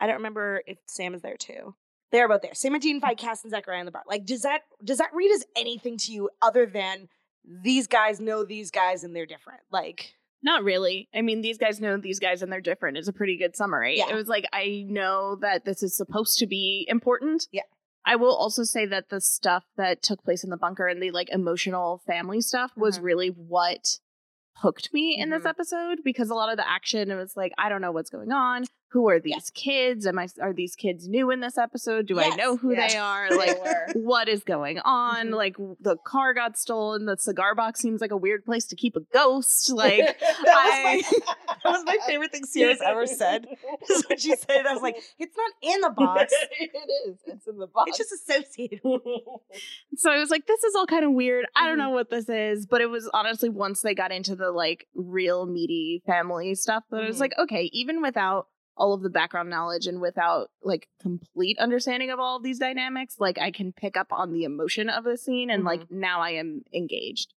I 0.00 0.06
don't 0.06 0.16
remember 0.16 0.62
if 0.66 0.78
Sam 0.86 1.14
is 1.14 1.22
there 1.22 1.36
too. 1.36 1.74
They're 2.12 2.28
both 2.28 2.40
there. 2.42 2.54
Sam 2.54 2.72
and 2.74 2.82
Dean 2.82 3.00
fight 3.00 3.18
Cass 3.18 3.42
and 3.44 3.50
Zachariah 3.50 3.80
in 3.80 3.86
the 3.86 3.92
bar. 3.92 4.02
Like, 4.08 4.24
does 4.24 4.42
that 4.42 4.62
does 4.82 4.98
that 4.98 5.10
read 5.12 5.30
as 5.32 5.44
anything 5.54 5.98
to 5.98 6.12
you 6.12 6.30
other 6.40 6.64
than 6.66 7.08
these 7.44 7.86
guys 7.86 8.20
know 8.20 8.44
these 8.44 8.70
guys 8.70 9.04
and 9.04 9.14
they're 9.14 9.26
different? 9.26 9.60
Like, 9.70 10.14
Not 10.42 10.64
really. 10.64 11.08
I 11.14 11.20
mean, 11.22 11.42
these 11.42 11.58
guys 11.58 11.80
know 11.80 11.96
these 11.98 12.20
guys 12.20 12.40
and 12.42 12.50
they're 12.50 12.60
different 12.60 12.96
is 12.96 13.08
a 13.08 13.12
pretty 13.12 13.36
good 13.36 13.54
summary. 13.56 13.98
Yeah. 13.98 14.08
It 14.10 14.14
was 14.14 14.28
like, 14.28 14.46
I 14.52 14.84
know 14.88 15.36
that 15.42 15.64
this 15.64 15.82
is 15.82 15.96
supposed 15.96 16.38
to 16.38 16.46
be 16.46 16.86
important. 16.88 17.48
Yeah. 17.52 17.62
I 18.08 18.14
will 18.16 18.34
also 18.34 18.62
say 18.62 18.86
that 18.86 19.08
the 19.08 19.20
stuff 19.20 19.64
that 19.76 20.00
took 20.02 20.22
place 20.22 20.44
in 20.44 20.50
the 20.50 20.56
bunker 20.56 20.86
and 20.86 21.02
the 21.02 21.10
like 21.10 21.28
emotional 21.30 22.02
family 22.06 22.40
stuff 22.40 22.70
was 22.76 22.98
Mhm. 23.00 23.02
really 23.02 23.28
what 23.28 23.98
hooked 24.58 24.92
me 24.92 25.16
in 25.18 25.30
this 25.30 25.42
Mhm. 25.42 25.50
episode 25.50 25.98
because 26.04 26.30
a 26.30 26.34
lot 26.34 26.50
of 26.50 26.56
the 26.56 26.68
action 26.68 27.10
it 27.10 27.14
was 27.16 27.36
like 27.36 27.52
I 27.58 27.68
don't 27.68 27.80
know 27.80 27.92
what's 27.92 28.10
going 28.10 28.32
on. 28.32 28.64
Who 28.90 29.08
are 29.08 29.18
these 29.20 29.50
kids? 29.50 30.06
Am 30.06 30.18
I 30.18 30.28
are 30.40 30.52
these 30.52 30.74
kids 30.76 31.08
new 31.08 31.30
in 31.30 31.40
this 31.40 31.58
episode? 31.58 32.06
Do 32.06 32.20
I 32.20 32.28
know 32.36 32.56
who 32.56 32.72
yeah. 32.72 32.88
they 32.88 32.96
are? 32.96 33.28
Like 33.36 33.58
what 33.94 34.28
is 34.28 34.42
going 34.44 34.78
on? 34.84 35.28
Mhm. 35.28 35.34
Like 35.34 35.56
the 35.80 35.96
car 35.96 36.32
got 36.34 36.56
stolen. 36.56 37.04
The 37.04 37.16
cigar 37.18 37.54
box 37.54 37.80
seems 37.80 38.00
like 38.00 38.10
a 38.12 38.16
weird 38.16 38.44
place 38.44 38.64
to 38.66 38.76
keep 38.76 38.96
a 38.96 39.00
ghost. 39.12 39.70
Like 39.76 40.18
that, 40.20 40.28
was 40.44 40.44
my, 40.84 41.02
that 41.64 41.70
was 41.70 41.82
my 41.84 41.98
favorite 42.06 42.32
thing 42.32 42.44
Sierra's 42.46 42.80
ever 42.84 43.06
said. 43.06 43.46
Is 43.90 44.04
when 44.08 44.18
she 44.18 44.34
said 44.36 44.64
I 44.66 44.72
was 44.72 44.82
like, 44.82 44.96
it's 45.18 45.36
not 45.36 45.52
in 45.74 45.80
the 45.80 45.90
box. 45.90 46.32
it 46.60 46.70
is. 47.08 47.18
It's 47.26 47.46
in 47.46 47.58
the 47.58 47.66
box. 47.66 47.88
It's 47.90 47.98
just 47.98 48.12
associated. 48.12 48.80
so 49.96 50.10
I 50.10 50.18
was 50.18 50.30
like, 50.30 50.46
this 50.46 50.62
is 50.64 50.74
all 50.74 50.86
kind 50.86 51.04
of 51.04 51.12
weird. 51.12 51.46
I 51.56 51.66
don't 51.66 51.78
know 51.78 51.90
what 51.90 52.10
this 52.10 52.28
is, 52.28 52.66
but 52.66 52.80
it 52.80 52.86
was 52.86 53.10
honestly 53.12 53.48
once 53.48 53.82
they 53.82 53.94
got 53.94 54.12
into 54.12 54.36
the 54.36 54.50
like 54.52 54.86
real 54.94 55.44
meaty 55.46 56.02
family 56.06 56.54
stuff 56.54 56.84
that 56.90 57.02
I 57.02 57.06
was 57.06 57.16
Mhm. 57.16 57.20
like, 57.20 57.32
okay, 57.38 57.68
even 57.72 58.00
without 58.00 58.46
all 58.76 58.92
of 58.92 59.02
the 59.02 59.10
background 59.10 59.48
knowledge 59.50 59.86
and 59.86 60.00
without 60.00 60.50
like 60.62 60.88
complete 61.00 61.58
understanding 61.58 62.10
of 62.10 62.20
all 62.20 62.36
of 62.36 62.42
these 62.42 62.58
dynamics, 62.58 63.16
like 63.18 63.38
I 63.38 63.50
can 63.50 63.72
pick 63.72 63.96
up 63.96 64.12
on 64.12 64.32
the 64.32 64.44
emotion 64.44 64.88
of 64.88 65.04
the 65.04 65.16
scene 65.16 65.50
and 65.50 65.64
like 65.64 65.90
now 65.90 66.20
I 66.20 66.30
am 66.30 66.62
engaged. 66.74 67.32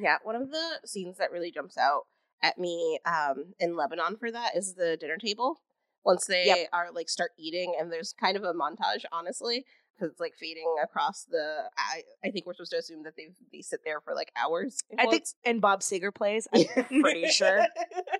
Yeah, 0.00 0.16
one 0.22 0.36
of 0.36 0.50
the 0.50 0.80
scenes 0.84 1.18
that 1.18 1.32
really 1.32 1.50
jumps 1.50 1.76
out 1.78 2.02
at 2.42 2.58
me 2.58 2.98
um, 3.04 3.54
in 3.58 3.76
Lebanon 3.76 4.16
for 4.16 4.30
that 4.30 4.56
is 4.56 4.74
the 4.74 4.96
dinner 4.96 5.16
table. 5.16 5.60
Once 6.04 6.26
they 6.26 6.44
Yep. 6.46 6.68
are 6.72 6.88
like 6.92 7.08
start 7.08 7.32
eating, 7.36 7.74
and 7.78 7.92
there's 7.92 8.14
kind 8.18 8.36
of 8.36 8.44
a 8.44 8.54
montage, 8.54 9.04
honestly, 9.12 9.66
because 9.98 10.12
it's 10.12 10.20
like 10.20 10.34
fading 10.38 10.76
across 10.82 11.24
the. 11.24 11.64
I, 11.76 12.02
I 12.24 12.30
think 12.30 12.46
we're 12.46 12.54
supposed 12.54 12.70
to 12.72 12.78
assume 12.78 13.02
that 13.04 13.14
they 13.16 13.28
they 13.52 13.62
sit 13.62 13.80
there 13.84 14.00
for 14.00 14.14
like 14.14 14.30
hours. 14.36 14.82
I 14.98 15.06
think, 15.06 15.24
and 15.44 15.60
Bob 15.60 15.80
Seger 15.80 16.14
plays. 16.14 16.46
I'm 16.54 16.64
pretty 17.00 17.28
sure. 17.28 17.66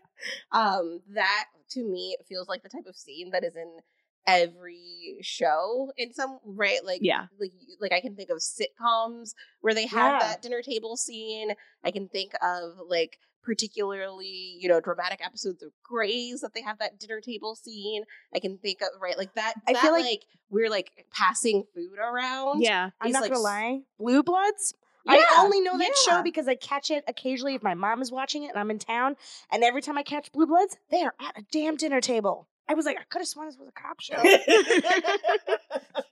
um, 0.52 1.00
that 1.14 1.46
to 1.70 1.84
me 1.84 2.16
feels 2.28 2.48
like 2.48 2.62
the 2.62 2.68
type 2.68 2.86
of 2.86 2.96
scene 2.96 3.30
that 3.30 3.44
is 3.44 3.56
in 3.56 3.78
every 4.26 5.16
show 5.22 5.90
in 5.96 6.12
some 6.12 6.38
right 6.44 6.84
like 6.84 7.00
Yeah. 7.02 7.26
like 7.40 7.52
like 7.80 7.92
I 7.92 8.00
can 8.02 8.14
think 8.14 8.28
of 8.28 8.38
sitcoms 8.38 9.32
where 9.62 9.72
they 9.72 9.84
Yeah. 9.84 9.88
have 9.88 10.20
that 10.20 10.42
dinner 10.42 10.60
table 10.62 10.96
scene. 10.96 11.52
I 11.82 11.90
can 11.90 12.08
think 12.08 12.32
of 12.42 12.72
like 12.88 13.18
particularly 13.42 14.56
you 14.60 14.68
know 14.68 14.80
dramatic 14.80 15.20
episodes 15.24 15.62
of 15.62 15.70
Grey's 15.82 16.40
that 16.42 16.54
they 16.54 16.62
have 16.62 16.78
that 16.78 16.98
dinner 16.98 17.20
table 17.20 17.54
scene. 17.54 18.04
I 18.34 18.38
can 18.40 18.58
think 18.58 18.80
of 18.82 18.88
right 19.00 19.16
like 19.18 19.34
that. 19.34 19.54
I 19.66 19.72
that, 19.74 19.82
feel 19.82 19.92
like- 19.92 20.24
we're 20.50 20.70
like 20.70 21.06
passing 21.12 21.64
food 21.74 21.98
around. 21.98 22.62
Yeah. 22.62 22.90
I'm 23.02 23.12
not 23.12 23.20
like 23.22 23.30
gonna 23.32 23.42
lie. 23.42 23.80
Blue 23.98 24.22
Bloods. 24.22 24.74
Yeah, 25.04 25.14
I 25.14 25.36
only 25.40 25.60
know 25.60 25.76
that 25.78 25.92
yeah. 26.06 26.12
show 26.16 26.22
because 26.22 26.48
I 26.48 26.54
catch 26.54 26.90
it 26.90 27.04
occasionally 27.08 27.54
if 27.54 27.62
my 27.62 27.74
mom 27.74 28.00
is 28.02 28.10
watching 28.12 28.42
it 28.44 28.48
and 28.50 28.58
I'm 28.58 28.70
in 28.70 28.78
town. 28.78 29.16
And 29.50 29.62
every 29.64 29.80
time 29.82 29.96
I 29.98 30.02
catch 30.02 30.30
Blue 30.32 30.46
Bloods, 30.46 30.76
they 30.90 31.02
are 31.02 31.14
at 31.20 31.38
a 31.38 31.44
damn 31.52 31.76
dinner 31.76 32.00
table. 32.00 32.48
I 32.68 32.74
was 32.74 32.84
like, 32.86 32.98
I 32.98 33.04
could 33.08 33.20
have 33.20 33.28
sworn 33.28 33.46
this 33.48 33.56
was 33.58 33.68
a 33.68 33.72
cop 33.72 34.00
show. 34.00 34.16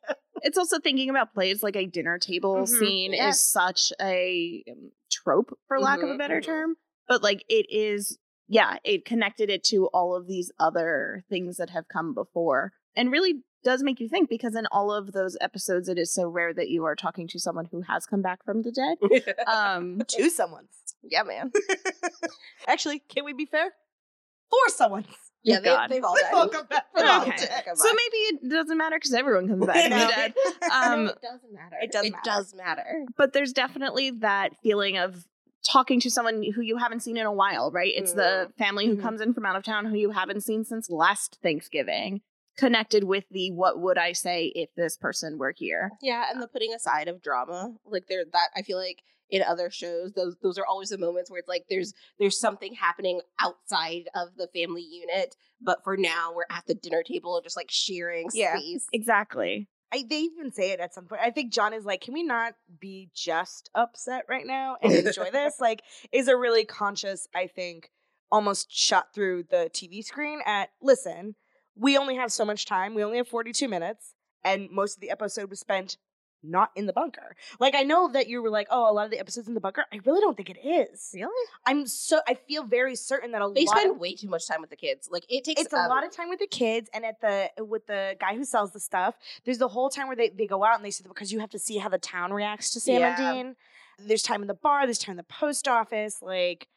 It's 0.43 0.59
also 0.59 0.79
thinking 0.79 1.11
about 1.11 1.35
plays 1.35 1.63
like 1.63 1.77
a 1.77 1.87
dinner 1.87 2.19
table 2.19 2.55
Mhm. 2.57 2.69
scene 2.69 3.13
Yeah. 3.15 3.31
is 3.31 3.41
such 3.41 3.93
a 4.01 4.63
um, 4.71 4.93
trope, 5.11 5.59
for 5.67 5.81
lack 5.81 6.03
of 6.03 6.11
a 6.11 6.13
Mhm, 6.13 6.19
better 6.19 6.41
mhm. 6.41 6.45
term. 6.45 6.77
But 7.09 7.23
like 7.23 7.45
it 7.49 7.67
is, 7.71 8.19
yeah, 8.49 8.77
it 8.85 9.05
connected 9.05 9.51
it 9.51 9.65
to 9.65 9.87
all 9.89 10.15
of 10.17 10.27
these 10.27 10.51
other 10.59 11.25
things 11.29 11.57
that 11.59 11.71
have 11.71 11.89
come 11.89 12.15
before 12.15 12.73
and 12.95 13.11
really 13.13 13.43
does 13.65 13.83
make 13.83 13.99
you 14.01 14.09
think 14.09 14.29
because 14.29 14.55
in 14.55 14.67
all 14.71 14.93
of 14.93 15.13
those 15.13 15.37
episodes, 15.41 15.89
it 15.89 15.99
is 15.99 16.13
so 16.15 16.29
rare 16.29 16.55
that 16.55 16.69
you 16.69 16.85
are 16.85 16.95
talking 16.95 17.27
to 17.29 17.39
someone 17.41 17.65
who 17.73 17.81
has 17.83 18.07
come 18.07 18.23
back 18.23 18.45
from 18.45 18.63
the 18.63 18.71
dead. 18.71 18.99
Um, 19.47 20.03
to 20.09 20.31
someone. 20.31 20.67
yeah, 21.03 21.23
man. 21.25 21.51
Actually, 22.69 23.01
can 23.09 23.25
we 23.25 23.33
be 23.33 23.47
fair? 23.47 23.73
For 24.51 24.73
someone. 24.73 25.05
Yeah, 25.43 25.59
Oh, 25.59 25.61
they, 25.63 25.69
God. 25.69 25.91
they've 25.91 26.05
all 26.05 26.15
They've 26.15 26.35
all 26.35 26.49
come 26.49 26.67
back 26.67 26.85
They've 26.95 27.05
from 27.05 27.11
all 27.11 27.21
the 27.27 27.33
Okay. 27.33 27.47
dead. 27.47 27.65
come 27.65 27.77
so 27.77 27.89
back. 27.89 27.97
maybe 27.97 28.17
it 28.47 28.51
doesn't 28.51 28.77
matter 28.79 28.97
because 28.97 29.15
everyone 29.15 29.49
comes 29.49 29.67
back 29.67 29.77
from 29.83 29.91
No. 29.91 30.07
the 30.07 30.13
dead. 30.13 30.35
No, 30.63 30.93
Um, 30.93 31.07
it 31.09 31.21
doesn't 31.23 31.53
matter. 31.53 31.77
it 31.83 31.93
does 31.93 32.07
It 32.07 32.13
matter. 32.13 32.23
does 32.25 32.55
matter. 32.55 33.05
but 33.17 33.33
there's 33.33 33.53
definitely 33.53 34.11
that 34.11 34.57
feeling 34.63 34.97
of 34.99 35.25
talking 35.65 36.01
to 36.01 36.11
someone 36.11 36.43
who 36.55 36.61
you 36.63 36.77
haven't 36.77 37.01
seen 37.01 37.17
in 37.17 37.27
a 37.27 37.33
while, 37.33 37.71
right? 37.71 37.93
It's 37.95 38.13
the 38.13 38.53
family 38.59 38.87
who 38.87 38.97
Mhm. 38.97 39.03
comes 39.03 39.21
in 39.21 39.35
from 39.35 39.47
out 39.47 39.57
of 39.57 39.65
town 39.65 39.87
who 39.87 39.97
you 39.97 40.11
haven't 40.11 40.43
seen 40.43 40.65
since 40.65 40.91
last 40.91 41.39
Thanksgiving, 41.43 42.23
connected 42.57 43.05
with 43.05 43.25
the 43.31 43.51
what 43.51 43.81
would 43.81 43.99
I 43.99 44.13
say 44.13 44.47
if 44.55 44.73
this 44.75 44.97
person 44.97 45.39
were 45.39 45.53
here? 45.57 45.91
Yeah, 46.01 46.31
and 46.31 46.41
the 46.41 46.49
putting 46.49 46.73
aside 46.73 47.09
of 47.09 47.23
drama, 47.23 47.75
like 47.85 48.07
there 48.09 48.25
that 48.25 48.51
I 48.55 48.63
feel 48.63 48.79
like 48.79 49.03
in 49.29 49.43
other 49.43 49.71
shows, 49.71 50.13
those 50.13 50.37
those 50.41 50.57
are 50.57 50.65
always 50.65 50.91
the 50.91 50.99
moments 50.99 51.31
where 51.31 51.41
it's 51.41 51.49
like 51.49 51.65
there's 51.69 51.93
there's 52.21 52.39
something 52.39 52.75
happening 52.75 53.21
outside 53.41 54.09
of 54.15 54.37
the 54.37 54.47
family 54.55 54.83
unit, 54.83 55.37
but 55.61 55.83
for 55.83 55.97
now 55.97 56.33
we're 56.33 56.45
at 56.49 56.65
the 56.67 56.75
dinner 56.75 57.03
table, 57.03 57.41
just 57.43 57.57
like 57.57 57.71
sharing 57.71 58.29
Yeah. 58.33 58.57
space. 58.57 58.87
Exactly. 58.93 59.69
I, 59.93 60.05
they 60.09 60.19
even 60.19 60.53
say 60.53 60.73
it 60.73 60.81
at 60.81 60.95
some 60.95 61.07
point. 61.07 61.23
I 61.23 61.31
think 61.31 61.53
John 61.53 61.73
is 61.73 61.85
like, 61.85 62.01
can 62.01 62.15
we 62.15 62.23
not 62.23 62.55
be 62.81 63.09
just 63.15 63.71
upset 63.75 64.25
right 64.29 64.47
now 64.47 64.77
and 64.83 64.93
enjoy 64.93 65.31
this? 65.33 65.61
Like, 65.61 65.83
is 66.13 66.29
a 66.29 66.37
really 66.37 66.65
conscious, 66.65 67.29
I 67.35 67.47
think, 67.47 67.91
almost 68.31 68.71
shot 68.71 69.15
through 69.15 69.45
the 69.45 69.71
TV 69.73 70.05
screen 70.05 70.41
at 70.45 70.71
listen, 70.83 71.37
we 71.77 71.97
only 71.97 72.17
have 72.17 72.33
so 72.33 72.45
much 72.45 72.67
time. 72.67 72.95
We 72.95 73.05
only 73.05 73.19
have 73.19 73.29
42 73.29 73.69
minutes, 73.69 74.15
and 74.45 74.69
most 74.71 74.97
of 74.97 75.01
the 75.01 75.11
episode 75.11 75.51
was 75.51 75.61
spent 75.61 75.99
not 76.43 76.71
in 76.77 76.87
the 76.87 76.93
bunker. 76.93 77.35
Like, 77.59 77.75
I 77.75 77.83
know 77.83 78.09
that 78.13 78.29
you 78.29 78.43
were 78.43 78.51
like, 78.51 78.69
oh, 78.71 78.91
a 78.91 78.93
lot 78.93 79.05
of 79.05 79.11
the 79.11 79.19
episodes 79.19 79.49
in 79.49 79.55
the 79.55 79.61
bunker. 79.61 79.85
I 79.93 80.01
really 80.05 80.21
don't 80.21 80.37
think 80.37 80.51
it 80.51 80.59
is. 80.65 81.11
Really? 81.15 81.49
I'm 81.67 81.87
so, 81.87 82.21
I 82.29 82.35
feel 82.35 82.65
very 82.65 82.95
certain 82.97 83.33
that 83.33 83.43
a 83.43 83.51
They 83.53 83.65
lot 83.65 83.79
spend 83.79 83.93
of 83.93 83.99
way 83.99 84.15
too 84.15 84.29
much 84.29 84.47
time 84.47 84.61
with 84.61 84.71
the 84.71 84.77
kids. 84.77 85.09
Like 85.11 85.25
it 85.29 85.45
takes 85.45 85.61
it's 85.63 85.73
a 85.73 85.77
lot 85.77 86.03
um 86.03 86.05
of 86.05 86.13
time 86.15 86.29
with 86.29 86.39
the 86.39 86.47
kids 86.47 86.89
and 86.93 87.05
at 87.05 87.21
the 87.21 87.51
with 87.65 87.87
the 87.87 88.17
guy 88.21 88.35
who 88.37 88.45
sells 88.45 88.73
the 88.73 88.81
stuff 88.81 89.15
there's 89.45 89.59
the 89.59 89.69
whole 89.69 89.89
time 89.91 90.07
where 90.07 90.17
they, 90.17 90.29
they 90.29 90.47
go 90.47 90.65
out 90.65 90.77
and 90.77 90.85
they 90.85 90.91
see 90.91 91.03
the 91.03 91.09
because 91.09 91.33
you 91.33 91.41
have 91.41 91.51
to 91.51 91.59
see 91.59 91.79
how 91.79 91.89
the 91.89 91.99
town 91.99 92.33
reacts 92.33 92.71
to 92.71 92.81
sam 92.81 93.01
Yeah. 93.01 93.09
and 93.33 93.57
dean 93.99 94.07
there's 94.09 94.23
time 94.23 94.43
in 94.43 94.49
the 94.49 94.55
bar 94.55 94.87
there's 94.87 94.99
time 94.99 95.13
in 95.15 95.17
the 95.17 95.23
post 95.25 95.67
office 95.69 96.21
like 96.23 96.69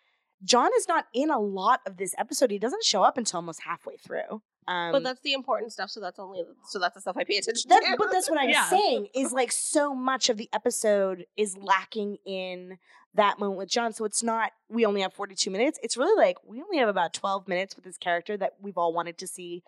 john 0.44 0.70
is 0.78 0.88
not 0.88 1.06
in 1.14 1.30
a 1.30 1.40
lot 1.40 1.82
of 1.86 1.98
this 1.98 2.16
episode 2.18 2.50
he 2.52 2.60
doesn't 2.60 2.84
show 2.84 3.04
up 3.04 3.18
until 3.18 3.38
almost 3.38 3.62
halfway 3.64 3.98
through 3.98 4.42
um, 4.68 4.92
But 4.92 5.02
that's 5.04 5.22
the 5.22 5.34
important 5.34 5.72
stuff, 5.72 5.90
so 5.90 6.00
that's 6.00 6.20
only 6.20 6.44
so 6.68 6.78
that's 6.78 6.94
the 6.94 7.02
stuff 7.02 7.18
I 7.18 7.24
pay 7.24 7.38
attention 7.38 7.70
that, 7.70 7.82
to. 7.82 7.96
but 7.98 8.12
that's 8.12 8.30
what 8.30 8.40
I'm 8.42 8.50
Yeah. 8.50 8.70
saying 8.70 9.08
is 9.16 9.32
like 9.34 9.52
so 9.52 9.96
much 9.96 10.30
of 10.30 10.38
the 10.38 10.48
episode 10.54 11.26
is 11.36 11.58
lacking 11.58 12.18
in 12.24 12.78
that 13.16 13.40
moment 13.40 13.58
with 13.58 13.70
John. 13.70 13.94
So 13.94 14.06
it's 14.06 14.22
not 14.22 14.52
we 14.70 14.86
only 14.86 15.02
have 15.02 15.12
42 15.12 15.50
minutes. 15.50 15.80
It's 15.82 15.98
really 15.98 16.16
like 16.24 16.38
we 16.46 16.62
only 16.62 16.78
have 16.78 16.88
about 16.88 17.16
12 17.16 17.48
minutes 17.48 17.76
with 17.76 17.84
this 17.84 17.98
character 17.98 18.38
that 18.38 18.58
we've 18.62 18.78
all 18.78 18.94
wanted 18.94 19.18
to 19.18 19.26
see 19.28 19.64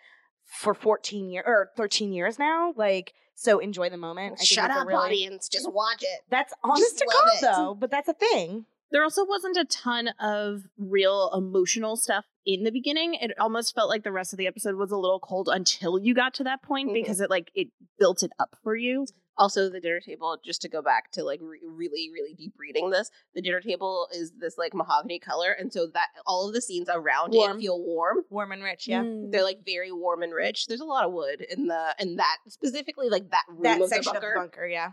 for 0.46 0.76
14 0.76 1.32
years 1.32 1.46
or 1.48 1.72
13 1.78 2.14
years 2.14 2.38
now. 2.38 2.72
Like 2.76 3.14
so 3.34 3.58
enjoy 3.58 3.90
the 3.90 3.98
moment. 3.98 4.34
I 4.34 4.36
think 4.36 4.50
Shut 4.50 4.70
it's 4.70 4.80
up, 4.82 4.88
really- 4.88 5.04
audience. 5.04 5.50
Just 5.50 5.72
watch 5.74 6.04
it. 6.04 6.20
That's 6.30 6.54
honest 6.64 7.00
to 7.00 7.06
God 7.12 7.28
it. 7.38 7.42
though, 7.42 7.74
but 7.74 7.90
that's 7.90 8.08
a 8.10 8.14
thing. 8.14 8.66
There 8.92 9.04
also 9.04 9.26
wasn't 9.26 9.58
a 9.58 9.66
ton 9.66 10.10
of 10.20 10.64
real 10.78 11.32
emotional 11.34 11.96
stuff 11.96 12.26
in 12.46 12.64
the 12.64 12.72
beginning. 12.72 13.14
It 13.14 13.32
almost 13.40 13.74
felt 13.74 13.90
like 13.90 14.04
the 14.04 14.12
rest 14.12 14.34
of 14.34 14.38
the 14.38 14.48
episode 14.48 14.76
was 14.76 14.92
a 14.92 14.98
little 14.98 15.20
cold 15.20 15.48
until 15.52 15.98
you 16.00 16.14
got 16.14 16.34
to 16.36 16.44
that 16.44 16.62
point 16.62 16.90
Mhm. 16.90 16.94
because 16.94 17.22
it 17.22 17.30
like 17.30 17.52
it 17.56 17.70
built 17.98 18.22
it 18.24 18.32
up 18.38 18.56
for 18.64 18.76
you. 18.76 19.06
Also, 19.38 19.70
the 19.70 19.80
dinner 19.80 20.02
table, 20.02 20.38
just 20.44 20.62
to 20.62 20.68
go 20.70 20.82
back 20.82 21.10
to 21.12 21.24
like 21.24 21.40
re- 21.42 21.62
really, 21.64 22.10
really 22.14 22.34
deep 22.34 22.54
reading 22.60 22.90
this, 22.90 23.10
the 23.34 23.42
dinner 23.42 23.62
table 23.62 24.10
is 24.14 24.34
this 24.38 24.58
like 24.58 24.74
mahogany 24.74 25.20
color. 25.20 25.52
And 25.52 25.72
so 25.72 25.88
that 25.94 26.10
all 26.28 26.50
of 26.50 26.54
the 26.54 26.62
scenes 26.62 26.90
around 26.94 27.32
Warm. 27.34 27.58
it 27.58 27.62
feel 27.62 27.82
warm. 27.82 28.26
Warm 28.30 28.52
and 28.52 28.62
rich, 28.62 28.90
yeah. 28.90 29.04
Mm. 29.04 29.32
They're 29.32 29.42
like 29.44 29.64
very 29.66 29.92
warm 29.92 30.22
and 30.22 30.34
rich. 30.34 30.68
There's 30.68 30.82
a 30.82 30.86
lot 30.86 31.06
of 31.06 31.14
wood 31.14 31.42
in 31.50 31.68
the 31.68 31.96
in 31.98 32.18
that 32.18 32.38
specifically 32.50 33.08
like 33.10 33.32
that 33.32 33.46
room 33.48 33.64
that 33.64 33.76
of 33.82 33.84
the 33.84 33.88
section 33.88 34.12
bunker. 34.14 34.28
of 34.28 34.34
the 34.34 34.40
bunker, 34.42 34.68
yeah. 34.68 34.92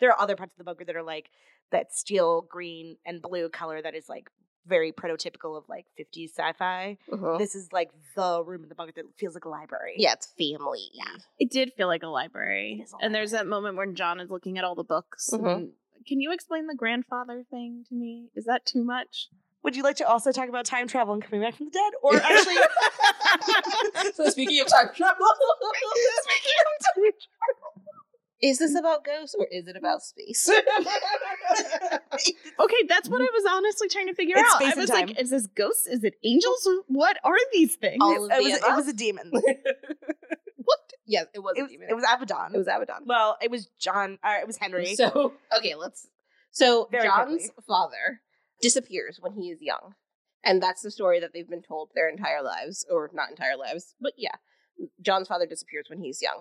There 0.00 0.10
are 0.10 0.20
other 0.20 0.34
parts 0.34 0.52
of 0.54 0.58
the 0.58 0.64
bunker 0.64 0.84
that 0.86 0.96
are 0.96 1.02
like 1.02 1.30
that 1.72 1.94
steel 1.94 2.42
green 2.42 2.96
and 3.04 3.20
blue 3.22 3.48
color 3.48 3.80
that 3.82 3.94
is 3.94 4.08
like 4.08 4.30
very 4.66 4.90
prototypical 4.92 5.56
of 5.56 5.64
like 5.68 5.86
50s 5.98 6.30
sci-fi. 6.36 6.98
Mhm. 7.08 7.38
This 7.38 7.54
is 7.54 7.72
like 7.72 7.90
the 8.16 8.42
room 8.44 8.64
in 8.64 8.68
the 8.68 8.74
bunker 8.74 8.92
that 8.96 9.04
feels 9.16 9.34
like 9.34 9.44
a 9.44 9.48
library. 9.48 9.94
Yeah, 9.96 10.14
it's 10.14 10.26
family. 10.38 10.88
Yeah. 10.92 11.04
It 11.38 11.50
did 11.50 11.72
feel 11.76 11.86
like 11.86 12.02
a 12.02 12.08
library. 12.08 12.84
A 13.00 13.04
and 13.04 13.14
there's 13.14 13.30
that 13.30 13.46
moment 13.46 13.76
when 13.76 13.94
John 13.94 14.18
is 14.18 14.28
looking 14.30 14.58
at 14.58 14.64
all 14.64 14.74
the 14.74 14.84
books. 14.84 15.30
Mhm. 15.32 15.54
and- 15.54 15.72
can 16.06 16.20
you 16.20 16.30
explain 16.32 16.66
the 16.68 16.74
grandfather 16.74 17.44
thing 17.50 17.84
to 17.88 17.94
me? 17.94 18.28
Is 18.36 18.44
that 18.44 18.64
too 18.64 18.82
much? 18.84 19.28
Would 19.64 19.74
you 19.74 19.82
like 19.82 19.96
to 19.96 20.06
also 20.08 20.30
talk 20.30 20.48
about 20.48 20.64
time 20.64 20.86
travel 20.86 21.14
and 21.14 21.22
coming 21.22 21.40
back 21.40 21.56
from 21.56 21.66
the 21.66 21.72
dead? 21.72 21.92
Or 22.02 22.14
actually, 22.22 22.54
so 24.14 24.28
speaking 24.30 24.60
of 24.60 24.68
time 24.68 24.90
travel, 24.94 25.26
is 28.48 28.58
this 28.58 28.74
about 28.74 29.04
ghosts 29.04 29.34
or 29.38 29.46
is 29.50 29.66
it 29.68 29.76
about 29.76 30.02
space? 30.02 30.48
Okay, 32.58 32.76
that's 32.88 33.08
what 33.08 33.20
I 33.20 33.24
was 33.32 33.44
honestly 33.50 33.88
trying 33.88 34.06
to 34.06 34.14
figure 34.14 34.34
It's 34.38 34.48
out. 34.54 34.60
space 34.60 34.68
I 34.68 34.72
and 34.72 34.80
was 34.80 34.90
time. 34.90 35.06
like, 35.08 35.20
is 35.20 35.30
this 35.30 35.46
ghosts? 35.48 35.86
Is 35.86 36.02
it 36.04 36.14
angels? 36.24 36.66
What 36.88 37.18
are 37.24 37.36
these 37.52 37.76
things? 37.76 37.98
All 38.00 38.24
of 38.24 38.30
it 38.30 38.36
the 38.38 38.42
was, 38.50 38.54
it 38.54 38.76
was 38.76 38.88
a 38.88 38.92
demon. 38.92 39.30
what? 39.32 40.78
Yes, 41.04 41.26
it 41.34 41.40
was. 41.40 41.54
It 41.56 41.60
a 41.60 41.62
was, 41.64 41.70
demon. 41.72 41.88
it 41.90 41.94
was 41.94 42.04
Abaddon. 42.04 42.54
It 42.54 42.58
was 42.58 42.66
Abaddon. 42.66 43.04
well, 43.06 43.36
it 43.42 43.50
was 43.50 43.68
John. 43.78 44.18
Uh, 44.24 44.36
it 44.40 44.46
was 44.46 44.56
Henry. 44.56 44.94
So 44.96 45.34
okay, 45.56 45.74
let's. 45.74 46.08
So 46.50 46.88
Very 46.90 47.04
John's 47.06 47.42
quickly. 47.50 47.64
father 47.68 48.20
disappears 48.62 49.18
when 49.20 49.34
he 49.34 49.50
is 49.50 49.58
young, 49.60 49.94
and 50.42 50.62
that's 50.62 50.80
the 50.82 50.90
story 50.90 51.20
that 51.20 51.32
they've 51.34 51.48
been 51.48 51.62
told 51.62 51.90
their 51.94 52.08
entire 52.08 52.42
lives, 52.42 52.86
or 52.90 53.10
not 53.12 53.28
entire 53.30 53.56
lives, 53.56 53.94
but 54.00 54.12
yeah, 54.16 54.36
John's 55.02 55.28
father 55.28 55.46
disappears 55.46 55.86
when 55.90 56.00
he's 56.00 56.22
young. 56.22 56.40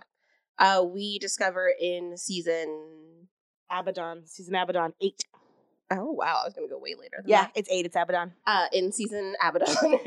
Uh, 0.57 0.83
we 0.85 1.19
discover 1.19 1.69
in 1.79 2.17
season. 2.17 3.27
Abaddon, 3.71 4.27
season 4.27 4.53
Abaddon 4.55 4.93
eight. 5.01 5.23
Oh 5.91 6.11
wow, 6.11 6.39
I 6.41 6.45
was 6.45 6.53
gonna 6.53 6.67
go 6.67 6.77
way 6.79 6.93
later. 6.99 7.17
Than 7.21 7.29
Yeah, 7.29 7.41
that. 7.43 7.51
it's 7.55 7.69
eight. 7.71 7.85
It's 7.85 7.95
Abaddon. 7.95 8.33
uh, 8.45 8.67
in 8.71 8.91
season 8.91 9.33
Abaddon 9.43 9.67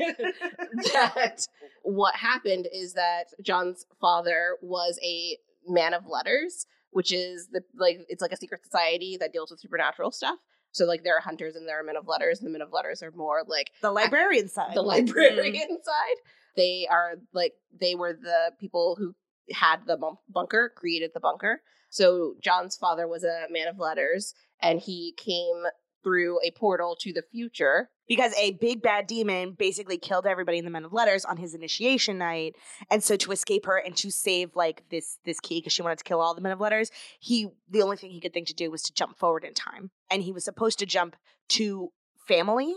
that 0.93 1.45
what 1.83 2.15
happened 2.15 2.67
is 2.73 2.93
that 2.93 3.25
John's 3.43 3.85
father 3.99 4.55
was 4.61 4.97
a 5.03 5.37
man 5.67 5.93
of 5.93 6.05
letters, 6.07 6.65
which 6.91 7.11
is 7.11 7.47
the 7.51 7.61
like 7.77 7.99
it's 8.07 8.21
like 8.21 8.31
a 8.31 8.37
secret 8.37 8.63
society 8.63 9.17
that 9.19 9.33
deals 9.33 9.51
with 9.51 9.59
supernatural 9.59 10.11
stuff. 10.11 10.37
So 10.71 10.85
like 10.85 11.03
there 11.03 11.17
are 11.17 11.21
hunters 11.21 11.55
and 11.55 11.67
there 11.67 11.79
are 11.79 11.83
men 11.83 11.97
of 11.97 12.07
letters, 12.07 12.39
and 12.39 12.47
the 12.47 12.51
men 12.51 12.61
of 12.61 12.71
letters 12.71 13.01
are 13.03 13.11
more 13.11 13.43
like 13.47 13.71
The 13.81 13.91
librarian 13.91 14.47
side. 14.47 14.75
the 14.75 14.81
librarian 14.83 15.77
side. 15.83 16.15
They 16.55 16.87
are 16.89 17.15
like 17.33 17.53
they 17.79 17.95
were 17.95 18.13
the 18.13 18.51
people 18.59 18.95
who 18.97 19.15
had 19.53 19.85
the 19.85 19.97
bunker, 20.29 20.71
created 20.75 21.11
the 21.13 21.19
bunker. 21.19 21.61
So 21.89 22.35
John's 22.41 22.75
father 22.75 23.07
was 23.07 23.23
a 23.23 23.47
man 23.49 23.67
of 23.67 23.79
letters, 23.79 24.33
and 24.61 24.79
he 24.79 25.13
came 25.17 25.63
through 26.03 26.39
a 26.43 26.51
portal 26.51 26.95
to 27.01 27.11
the 27.13 27.23
future 27.31 27.89
because 28.07 28.33
a 28.35 28.51
big 28.51 28.81
bad 28.81 29.05
demon 29.07 29.51
basically 29.51 29.97
killed 29.97 30.25
everybody 30.25 30.57
in 30.57 30.65
the 30.65 30.71
Men 30.71 30.85
of 30.85 30.93
Letters 30.93 31.25
on 31.25 31.37
his 31.37 31.53
initiation 31.53 32.17
night, 32.17 32.55
and 32.89 33.03
so 33.03 33.15
to 33.17 33.31
escape 33.31 33.65
her 33.65 33.77
and 33.77 33.95
to 33.97 34.11
save 34.11 34.55
like 34.55 34.83
this 34.89 35.19
this 35.25 35.39
key 35.39 35.59
because 35.59 35.73
she 35.73 35.81
wanted 35.81 35.99
to 35.99 36.03
kill 36.03 36.21
all 36.21 36.33
the 36.33 36.41
Men 36.41 36.51
of 36.51 36.59
Letters, 36.59 36.91
he 37.19 37.49
the 37.69 37.81
only 37.81 37.97
thing 37.97 38.11
he 38.11 38.19
could 38.19 38.33
think 38.33 38.47
to 38.47 38.53
do 38.53 38.71
was 38.71 38.83
to 38.83 38.93
jump 38.93 39.17
forward 39.17 39.43
in 39.43 39.53
time, 39.53 39.91
and 40.09 40.23
he 40.23 40.31
was 40.31 40.43
supposed 40.43 40.79
to 40.79 40.85
jump 40.85 41.15
to 41.49 41.91
family, 42.27 42.75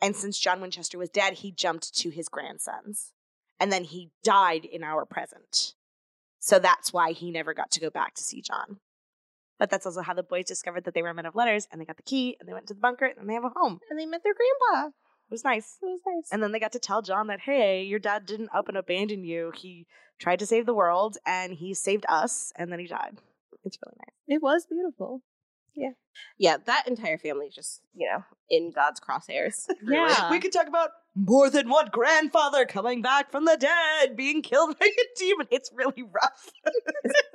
and 0.00 0.14
since 0.14 0.38
John 0.38 0.60
Winchester 0.60 0.98
was 0.98 1.10
dead, 1.10 1.34
he 1.34 1.50
jumped 1.52 1.94
to 1.98 2.10
his 2.10 2.28
grandsons, 2.28 3.12
and 3.58 3.72
then 3.72 3.84
he 3.84 4.10
died 4.22 4.64
in 4.64 4.84
our 4.84 5.04
present, 5.04 5.74
so 6.38 6.58
that's 6.58 6.92
why 6.92 7.12
he 7.12 7.30
never 7.30 7.54
got 7.54 7.70
to 7.72 7.80
go 7.80 7.90
back 7.90 8.14
to 8.14 8.22
see 8.22 8.42
John. 8.42 8.78
But 9.58 9.70
that's 9.70 9.86
also 9.86 10.02
how 10.02 10.14
the 10.14 10.22
boys 10.22 10.44
discovered 10.44 10.84
that 10.84 10.94
they 10.94 11.02
were 11.02 11.12
men 11.12 11.26
of 11.26 11.34
letters, 11.34 11.66
and 11.70 11.80
they 11.80 11.84
got 11.84 11.96
the 11.96 12.02
key, 12.04 12.36
and 12.38 12.48
they 12.48 12.52
went 12.52 12.68
to 12.68 12.74
the 12.74 12.80
bunker, 12.80 13.06
and 13.06 13.28
they 13.28 13.34
have 13.34 13.44
a 13.44 13.50
home. 13.54 13.80
and 13.90 13.98
they 13.98 14.06
met 14.06 14.22
their 14.22 14.34
grandpa. 14.34 14.90
It 15.28 15.32
was 15.32 15.44
nice. 15.44 15.76
It 15.82 15.86
was 15.86 16.00
nice. 16.06 16.28
And 16.32 16.42
then 16.42 16.52
they 16.52 16.60
got 16.60 16.72
to 16.72 16.78
tell 16.78 17.02
John 17.02 17.26
that, 17.26 17.40
hey, 17.40 17.82
your 17.82 17.98
dad 17.98 18.24
didn't 18.24 18.48
up 18.54 18.68
and 18.68 18.78
abandon 18.78 19.24
you. 19.24 19.52
He 19.54 19.86
tried 20.18 20.38
to 20.38 20.46
save 20.46 20.64
the 20.64 20.72
world 20.72 21.18
and 21.26 21.52
he 21.52 21.74
saved 21.74 22.06
us 22.08 22.50
and 22.56 22.72
then 22.72 22.78
he 22.78 22.86
died. 22.86 23.18
It's 23.62 23.76
really 23.84 23.96
nice. 23.98 24.14
It 24.26 24.42
was 24.42 24.66
beautiful. 24.66 25.20
Yeah, 25.78 25.90
Yeah, 26.38 26.56
that 26.66 26.88
entire 26.88 27.18
family 27.18 27.46
is 27.46 27.54
just 27.54 27.80
you 27.94 28.08
know 28.08 28.24
in 28.50 28.70
God's 28.70 29.00
crosshairs. 29.00 29.68
really. 29.82 30.10
Yeah. 30.10 30.30
We 30.30 30.40
could 30.40 30.52
talk 30.52 30.66
about 30.66 30.90
more 31.14 31.50
than 31.50 31.68
one 31.68 31.88
grandfather 31.90 32.64
coming 32.64 33.02
back 33.02 33.30
from 33.30 33.44
the 33.44 33.56
dead, 33.56 34.16
being 34.16 34.42
killed 34.42 34.78
by 34.78 34.86
a 34.86 35.18
demon. 35.18 35.46
It's 35.50 35.70
really 35.74 36.02
rough. 36.02 36.50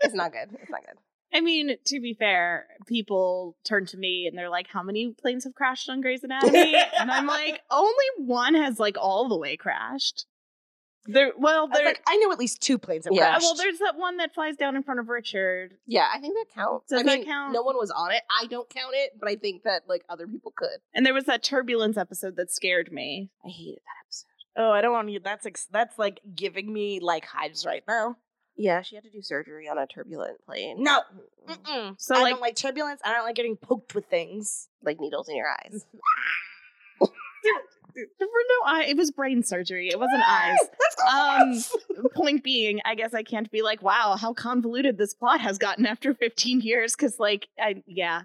it's 0.01 0.13
not 0.13 0.31
good. 0.31 0.49
It's 0.61 0.71
not 0.71 0.81
good. 0.85 0.97
I 1.33 1.41
mean, 1.41 1.75
to 1.85 1.99
be 1.99 2.13
fair, 2.13 2.67
people 2.85 3.57
turn 3.63 3.87
to 3.87 3.97
me 3.97 4.27
and 4.27 4.37
they're 4.37 4.49
like, 4.49 4.67
"How 4.67 4.83
many 4.83 5.15
planes 5.19 5.45
have 5.45 5.55
crashed 5.55 5.89
on 5.89 6.01
Grey's 6.01 6.23
Anatomy?" 6.23 6.75
and 6.99 7.09
I'm 7.09 7.25
like, 7.25 7.61
"Only 7.71 8.05
one 8.17 8.53
has 8.53 8.79
like 8.79 8.97
all 8.99 9.27
the 9.27 9.37
way 9.37 9.57
crashed." 9.57 10.25
There, 11.05 11.33
well, 11.37 11.63
I, 11.63 11.67
was 11.67 11.71
there, 11.77 11.85
like, 11.85 12.01
I 12.07 12.15
know 12.17 12.31
at 12.31 12.39
least 12.39 12.61
two 12.61 12.77
planes 12.77 13.03
have 13.05 13.13
Yeah. 13.13 13.31
crashed. 13.31 13.43
well, 13.43 13.55
there's 13.55 13.79
that 13.79 13.97
one 13.97 14.17
that 14.17 14.33
flies 14.33 14.55
down 14.55 14.75
in 14.77 14.83
front 14.83 15.01
of 15.01 15.09
Richard. 15.09 15.75
Yeah, 15.85 16.07
I 16.13 16.19
think 16.19 16.33
that 16.35 16.53
counts. 16.55 16.89
Does 16.89 17.01
I 17.01 17.03
that 17.03 17.17
mean, 17.19 17.25
count? 17.25 17.53
no 17.53 17.61
one 17.61 17.75
was 17.75 17.91
on 17.91 18.11
it. 18.13 18.21
I 18.41 18.45
don't 18.47 18.69
count 18.69 18.93
it, 18.95 19.11
but 19.19 19.27
I 19.27 19.35
think 19.35 19.63
that 19.63 19.83
like 19.87 20.03
other 20.07 20.25
people 20.27 20.53
could. 20.55 20.79
And 20.93 21.05
there 21.05 21.13
was 21.13 21.25
that 21.25 21.43
turbulence 21.43 21.97
episode 21.97 22.37
that 22.37 22.51
scared 22.51 22.91
me. 22.91 23.29
I 23.45 23.49
hated 23.49 23.79
that 23.79 24.05
episode. 24.05 24.27
oh, 24.57 24.71
I 24.71 24.81
don't 24.81 24.93
want 24.93 25.09
you. 25.09 25.19
That's 25.19 25.45
ex- 25.45 25.67
that's 25.71 25.99
like 25.99 26.21
giving 26.33 26.71
me 26.71 26.99
like 27.01 27.25
hives 27.25 27.65
right 27.65 27.83
now. 27.87 28.15
Yeah, 28.55 28.81
she 28.83 28.95
had 28.95 29.03
to 29.03 29.09
do 29.09 29.21
surgery 29.23 29.67
on 29.67 29.77
a 29.79 29.87
turbulent 29.87 30.45
plane. 30.45 30.83
No. 30.83 31.01
Mm. 31.49 31.57
Mm-mm. 31.57 31.95
So, 31.99 32.15
I 32.15 32.21
like- 32.21 32.33
don't 32.33 32.41
like 32.41 32.55
turbulence. 32.55 33.01
I 33.03 33.11
don't 33.11 33.25
like 33.25 33.35
getting 33.35 33.57
poked 33.57 33.93
with 33.95 34.05
things. 34.05 34.69
like 34.83 34.99
needles 35.01 35.27
in 35.27 35.35
your 35.35 35.49
eyes. 35.49 35.85
There 37.95 38.27
were 38.27 38.45
no 38.49 38.71
eye. 38.71 38.85
It 38.89 38.97
was 38.97 39.11
brain 39.11 39.43
surgery. 39.43 39.89
It 39.89 39.99
wasn't 39.99 40.23
eyes. 40.27 40.57
That's 40.79 41.69
Um, 41.91 42.05
point 42.15 42.43
being, 42.43 42.79
I 42.85 42.95
guess 42.95 43.13
I 43.13 43.23
can't 43.23 43.49
be 43.51 43.61
like, 43.61 43.81
wow, 43.81 44.15
how 44.19 44.33
convoluted 44.33 44.97
this 44.97 45.13
plot 45.13 45.41
has 45.41 45.57
gotten 45.57 45.85
after 45.85 46.13
15 46.13 46.61
years. 46.61 46.95
Because, 46.95 47.19
like, 47.19 47.47
I 47.59 47.83
yeah, 47.87 48.21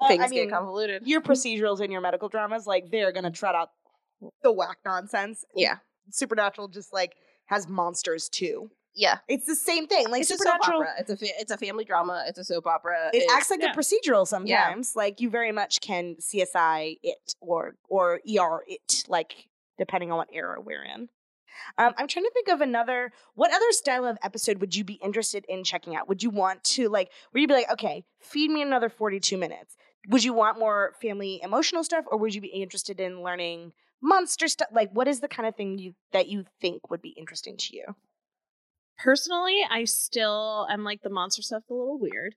Uh, 0.00 0.08
Things 0.08 0.24
I 0.24 0.28
mean, 0.28 0.44
get 0.48 0.54
convoluted. 0.54 1.02
your 1.06 1.20
procedurals 1.20 1.80
and 1.80 1.92
your 1.92 2.00
medical 2.00 2.28
dramas, 2.28 2.66
like 2.66 2.90
they're 2.90 3.12
gonna 3.12 3.30
trot 3.30 3.54
out 3.54 3.70
the 4.42 4.50
whack 4.52 4.78
nonsense. 4.84 5.44
Yeah, 5.54 5.76
Supernatural 6.10 6.68
just 6.68 6.92
like 6.92 7.14
has 7.46 7.68
monsters 7.68 8.28
too. 8.28 8.70
Yeah. 8.94 9.18
It's 9.28 9.46
the 9.46 9.56
same 9.56 9.86
thing. 9.86 10.08
Like 10.10 10.22
it's 10.22 10.30
a 10.30 10.36
soap 10.36 10.62
Supernatural, 10.62 10.80
opera. 10.82 10.94
It's 10.98 11.10
a 11.10 11.16
fa- 11.16 11.40
it's 11.40 11.50
a 11.52 11.56
family 11.56 11.84
drama. 11.84 12.24
It's 12.26 12.38
a 12.38 12.44
soap 12.44 12.66
opera. 12.66 13.08
it 13.12 13.16
It's- 13.22 13.32
acts 13.32 13.50
like 13.50 13.60
yeah. 13.62 13.72
a 13.72 13.76
procedural 13.76 14.26
sometimes. 14.26 14.94
Like 14.96 15.20
you 15.20 15.30
very 15.30 15.52
much 15.52 15.80
can 15.80 16.16
CSI 16.16 16.98
it 17.02 17.34
or 17.40 17.76
or 17.88 18.20
ER 18.28 18.62
it, 18.66 19.04
like 19.08 19.48
depending 19.78 20.10
on 20.12 20.18
what 20.18 20.28
era 20.32 20.60
we're 20.60 20.84
in. 20.84 21.08
Um, 21.78 21.92
I'm 21.98 22.08
trying 22.08 22.24
to 22.24 22.30
think 22.32 22.48
of 22.48 22.60
another. 22.60 23.12
What 23.34 23.52
other 23.54 23.70
style 23.72 24.04
of 24.06 24.16
episode 24.22 24.58
would 24.60 24.74
you 24.74 24.84
be 24.84 24.94
interested 24.94 25.44
in 25.48 25.64
checking 25.64 25.94
out? 25.94 26.08
Would 26.08 26.22
you 26.22 26.30
want 26.30 26.64
to 26.64 26.88
like? 26.88 27.10
Would 27.32 27.40
you 27.42 27.48
be 27.48 27.54
like, 27.54 27.70
okay, 27.72 28.04
feed 28.20 28.50
me 28.50 28.62
another 28.62 28.88
42 28.88 29.36
minutes? 29.36 29.76
Would 30.08 30.24
you 30.24 30.32
want 30.32 30.58
more 30.58 30.94
family 31.00 31.40
emotional 31.42 31.84
stuff, 31.84 32.04
or 32.10 32.18
would 32.18 32.34
you 32.34 32.40
be 32.40 32.48
interested 32.48 32.98
in 33.00 33.22
learning 33.22 33.72
monster 34.00 34.48
stuff? 34.48 34.68
Like, 34.72 34.90
what 34.92 35.06
is 35.06 35.20
the 35.20 35.28
kind 35.28 35.46
of 35.46 35.54
thing 35.54 35.78
you 35.78 35.94
that 36.12 36.26
you 36.28 36.44
think 36.60 36.90
would 36.90 37.02
be 37.02 37.10
interesting 37.10 37.56
to 37.58 37.76
you? 37.76 37.84
Personally, 39.02 39.60
I 39.70 39.84
still 39.84 40.66
am 40.70 40.84
like 40.84 41.02
the 41.02 41.10
monster 41.10 41.42
stuff's 41.42 41.68
a 41.70 41.74
little 41.74 41.98
weird, 41.98 42.34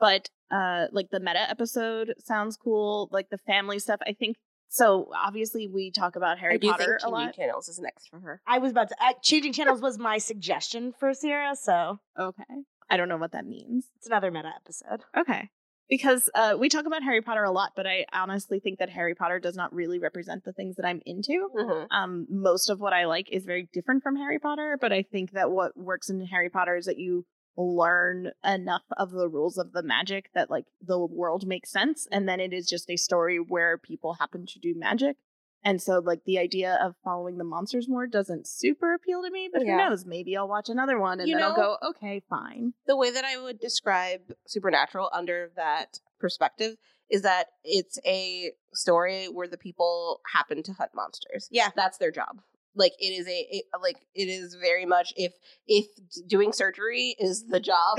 but 0.00 0.28
uh, 0.50 0.86
like 0.92 1.10
the 1.10 1.20
meta 1.20 1.48
episode 1.48 2.14
sounds 2.18 2.56
cool. 2.56 3.08
Like 3.12 3.30
the 3.30 3.38
family 3.38 3.78
stuff, 3.78 4.00
I 4.06 4.12
think. 4.12 4.36
So 4.70 5.10
obviously, 5.16 5.66
we 5.66 5.90
talk 5.90 6.16
about 6.16 6.38
Harry 6.38 6.54
I 6.54 6.58
do 6.58 6.70
Potter 6.70 6.84
think 6.84 6.90
a 6.96 7.00
Changing 7.04 7.12
lot. 7.12 7.34
Channels 7.34 7.68
is 7.68 7.78
next 7.78 8.08
for 8.10 8.20
her. 8.20 8.40
I 8.46 8.58
was 8.58 8.72
about 8.72 8.88
to. 8.90 8.96
Uh, 9.02 9.12
changing 9.22 9.52
channels 9.54 9.80
was 9.80 9.98
my 9.98 10.18
suggestion 10.18 10.92
for 10.98 11.14
Sierra, 11.14 11.56
so 11.56 12.00
Okay, 12.18 12.44
I 12.90 12.96
don't 12.96 13.08
know 13.08 13.16
what 13.16 13.32
that 13.32 13.46
means. 13.46 13.86
it's 13.96 14.06
another 14.06 14.30
meta 14.30 14.52
episode. 14.54 15.04
Okay. 15.16 15.48
Because 15.88 16.28
uh, 16.34 16.56
we 16.58 16.68
talk 16.68 16.86
about 16.86 17.02
Harry 17.02 17.22
Potter 17.22 17.44
a 17.44 17.50
lot, 17.50 17.72
but 17.74 17.86
I 17.86 18.04
honestly 18.12 18.60
think 18.60 18.78
that 18.78 18.90
Harry 18.90 19.14
Potter 19.14 19.38
does 19.38 19.56
not 19.56 19.74
really 19.74 19.98
represent 19.98 20.44
the 20.44 20.52
things 20.52 20.76
that 20.76 20.84
I'm 20.84 21.00
into. 21.06 21.48
Mm-hmm. 21.56 21.92
Um, 21.96 22.26
most 22.28 22.68
of 22.68 22.80
what 22.80 22.92
I 22.92 23.06
like 23.06 23.30
is 23.30 23.44
very 23.44 23.68
different 23.72 24.02
from 24.02 24.16
Harry 24.16 24.38
Potter, 24.38 24.76
but 24.80 24.92
I 24.92 25.02
think 25.02 25.32
that 25.32 25.50
what 25.50 25.76
works 25.76 26.10
in 26.10 26.24
Harry 26.26 26.50
Potter 26.50 26.76
is 26.76 26.86
that 26.86 26.98
you 26.98 27.24
learn 27.56 28.30
enough 28.44 28.84
of 28.96 29.10
the 29.10 29.28
rules 29.28 29.58
of 29.58 29.72
the 29.72 29.82
magic 29.82 30.30
that 30.34 30.50
like 30.50 30.66
the 30.80 30.98
world 30.98 31.46
makes 31.46 31.70
sense, 31.70 32.06
and 32.12 32.28
then 32.28 32.38
it 32.38 32.52
is 32.52 32.68
just 32.68 32.90
a 32.90 32.96
story 32.96 33.38
where 33.38 33.76
people 33.78 34.14
happen 34.14 34.46
to 34.46 34.58
do 34.58 34.74
magic. 34.76 35.16
And 35.64 35.82
so, 35.82 35.98
like 35.98 36.24
the 36.24 36.38
idea 36.38 36.78
of 36.82 36.94
following 37.02 37.36
the 37.38 37.44
monsters 37.44 37.88
more 37.88 38.06
doesn't 38.06 38.46
super 38.46 38.94
appeal 38.94 39.22
to 39.22 39.30
me. 39.30 39.48
But 39.52 39.64
Yeah. 39.64 39.72
who 39.84 39.90
knows? 39.90 40.06
Maybe 40.06 40.36
I'll 40.36 40.48
watch 40.48 40.68
another 40.68 40.98
one, 40.98 41.20
and 41.20 41.28
You 41.28 41.34
then 41.34 41.44
I'll 41.44 41.54
go, 41.56 41.78
okay, 41.90 42.20
fine. 42.30 42.74
the 42.86 42.96
way 42.96 43.10
that 43.10 43.24
I 43.24 43.38
would 43.38 43.58
describe 43.58 44.32
Supernatural 44.46 45.10
under 45.12 45.50
that 45.56 46.00
perspective 46.20 46.76
is 47.10 47.22
that 47.22 47.46
it's 47.64 47.98
a 48.04 48.52
story 48.72 49.26
where 49.26 49.48
the 49.48 49.56
people 49.58 50.20
happen 50.32 50.62
to 50.62 50.72
hunt 50.74 50.90
monsters. 50.94 51.48
Yeah. 51.50 51.70
That's 51.74 51.98
their 51.98 52.10
job. 52.12 52.40
Like 52.78 52.92
it 52.98 53.10
is 53.12 53.26
a 53.28 53.62
like 53.82 53.96
it 54.14 54.28
is 54.28 54.54
very 54.54 54.86
much 54.86 55.12
if 55.16 55.32
if 55.66 55.86
doing 56.26 56.52
surgery 56.52 57.14
is 57.18 57.46
the 57.48 57.60
job 57.60 57.98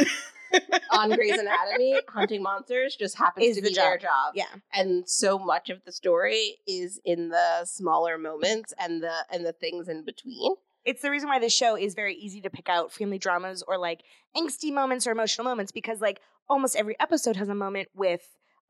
on 0.91 1.11
Grey's 1.11 1.37
Anatomy, 1.37 1.99
hunting 2.09 2.41
monsters 2.41 2.95
just 2.95 3.17
happens 3.17 3.45
Is 3.45 3.55
to 3.57 3.61
the 3.61 3.69
be 3.69 3.75
their 3.75 3.97
job. 3.97 4.33
job. 4.33 4.33
Yeah. 4.35 4.45
And 4.73 5.07
so 5.07 5.37
much 5.37 5.69
of 5.69 5.83
the 5.85 5.91
story 5.91 6.57
is 6.67 6.99
in 7.05 7.29
the 7.29 7.65
smaller 7.65 8.17
moments 8.17 8.73
and 8.79 9.03
the 9.03 9.13
and 9.31 9.45
the 9.45 9.53
things 9.53 9.87
in 9.87 10.03
between. 10.05 10.55
It's 10.85 11.01
the 11.01 11.11
reason 11.11 11.29
why 11.29 11.39
this 11.39 11.53
show 11.53 11.75
is 11.75 11.93
very 11.93 12.15
easy 12.15 12.41
to 12.41 12.49
pick 12.49 12.69
out 12.69 12.91
family 12.91 13.19
dramas 13.19 13.63
or 13.67 13.77
like 13.77 14.01
angsty 14.35 14.73
moments 14.73 15.05
or 15.05 15.11
emotional 15.11 15.45
moments 15.45 15.71
because 15.71 15.99
like 16.01 16.19
almost 16.49 16.75
every 16.75 16.95
episode 16.99 17.35
has 17.35 17.49
a 17.49 17.53
moment 17.55 17.89
with 17.93 18.21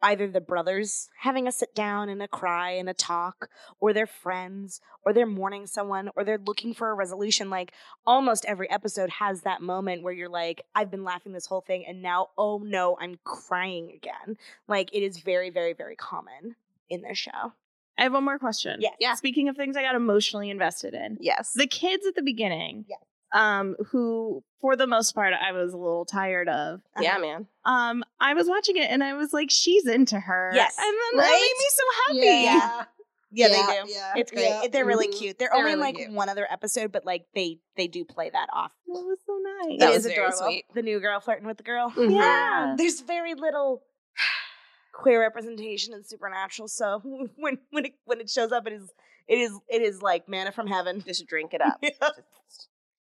either 0.02 0.28
the 0.28 0.42
brothers 0.42 1.10
having 1.20 1.48
a 1.48 1.52
sit 1.52 1.74
down 1.76 2.10
and 2.10 2.22
a 2.22 2.28
cry 2.28 2.72
and 2.72 2.90
a 2.90 2.94
talk, 2.94 3.50
or 3.80 3.94
they're 3.94 4.08
friends, 4.08 4.82
or 5.06 5.14
they're 5.14 5.26
mourning 5.26 5.68
someone, 5.68 6.10
or 6.16 6.24
they're 6.24 6.38
looking 6.38 6.74
for 6.74 6.90
a 6.90 6.94
resolution. 6.94 7.50
Like 7.50 7.74
almost 8.06 8.46
every 8.46 8.70
episode 8.70 9.10
has 9.10 9.42
that 9.42 9.62
moment 9.62 10.04
where 10.04 10.14
you're 10.14 10.30
like, 10.30 10.64
I've 10.76 10.92
been 10.92 11.04
laughing 11.04 11.32
this 11.34 11.46
whole 11.48 11.62
thing, 11.62 11.86
and 11.88 12.02
now, 12.02 12.30
oh 12.38 12.62
no, 12.64 12.98
I'm 13.00 13.20
crying 13.24 13.92
again. 13.96 14.38
Like 14.68 14.94
it 14.94 15.04
is 15.04 15.20
very, 15.20 15.50
very, 15.50 15.74
very 15.74 15.96
common 15.96 16.56
in 16.90 17.02
this 17.02 17.18
show. 17.18 17.54
I 17.98 18.04
have 18.04 18.14
one 18.14 18.24
more 18.24 18.40
question. 18.40 18.80
Yes. 18.80 18.94
Yeah. 19.00 19.14
Speaking 19.16 19.50
of 19.50 19.58
things 19.58 19.76
I 19.76 19.82
got 19.82 19.94
emotionally 19.96 20.50
invested 20.50 20.94
in, 20.94 21.18
Yes. 21.20 21.52
the 21.54 21.68
kids 21.68 22.06
at 22.08 22.16
the 22.16 22.22
beginning, 22.22 22.86
Yes. 22.88 23.00
Um, 23.34 23.76
who 23.92 24.44
for 24.62 24.76
the 24.76 24.88
most 24.88 25.14
part 25.14 25.34
I 25.34 25.52
was 25.54 25.74
a 25.74 25.78
little 25.78 26.06
tired 26.06 26.50
of. 26.50 26.82
yeah, 27.00 27.12
Uh-huh. 27.12 27.20
man. 27.20 27.48
Um, 27.66 28.04
I 28.20 28.34
was 28.34 28.48
watching 28.48 28.76
it 28.78 28.90
and 28.92 29.04
I 29.04 29.14
was 29.14 29.32
like, 29.34 29.50
she's 29.52 29.86
into 29.88 30.20
her. 30.20 30.52
Yes. 30.54 30.76
and 30.78 30.86
then 30.88 31.18
that 31.24 31.30
made 31.32 31.56
me 31.58 31.66
so 31.70 31.84
happy. 32.08 32.44
Yeah. 32.44 32.86
Yeah, 33.32 33.48
they 33.50 33.54
Yeah, 33.54 33.84
do. 33.86 33.92
yeah, 33.92 34.14
it's 34.18 34.32
great. 34.32 34.44
yeah. 34.50 34.68
They're 34.72 34.86
really 34.86 35.08
Mhm. 35.08 35.18
cute. 35.20 35.38
They're, 35.40 35.50
They're 35.52 35.60
only 35.60 35.74
in 35.74 35.80
like 35.80 35.96
cute. 35.98 36.12
one 36.12 36.30
other 36.30 36.48
episode, 36.52 36.92
but 36.92 37.06
like 37.06 37.28
they 37.36 37.60
they 37.78 37.88
do 37.88 38.04
play 38.04 38.32
that 38.32 38.50
off. 38.52 38.72
That 38.88 38.94
was 38.94 39.20
so 39.26 39.38
nice. 39.70 39.80
That 39.80 39.90
It 39.90 39.94
was 39.94 40.06
is 40.06 40.12
very 40.12 40.26
adorable. 40.28 40.38
sweet. 40.48 40.66
The 40.74 40.82
new 40.82 41.00
girl 41.00 41.20
flirting 41.20 41.46
with 41.46 41.58
the 41.58 41.64
girl. 41.64 41.92
Mhm. 41.92 42.16
Yeah. 42.16 42.74
There's 42.76 43.02
very 43.02 43.36
little 43.36 43.84
queer 44.94 45.22
representation 45.22 45.94
in 45.94 46.04
Supernatural, 46.04 46.68
so 46.68 47.00
when 47.38 47.60
when 47.70 47.86
it 47.86 47.94
when 48.06 48.20
it 48.20 48.30
shows 48.32 48.52
up, 48.52 48.66
it 48.68 48.74
is 48.74 48.92
it 49.28 49.38
is 49.38 49.52
it 49.70 49.82
is 49.84 50.02
like 50.02 50.28
manna 50.28 50.52
from 50.52 50.66
heaven. 50.68 51.04
Just 51.06 51.28
drink 51.28 51.54
it 51.54 51.62
up. 51.70 51.80
Just 51.84 52.68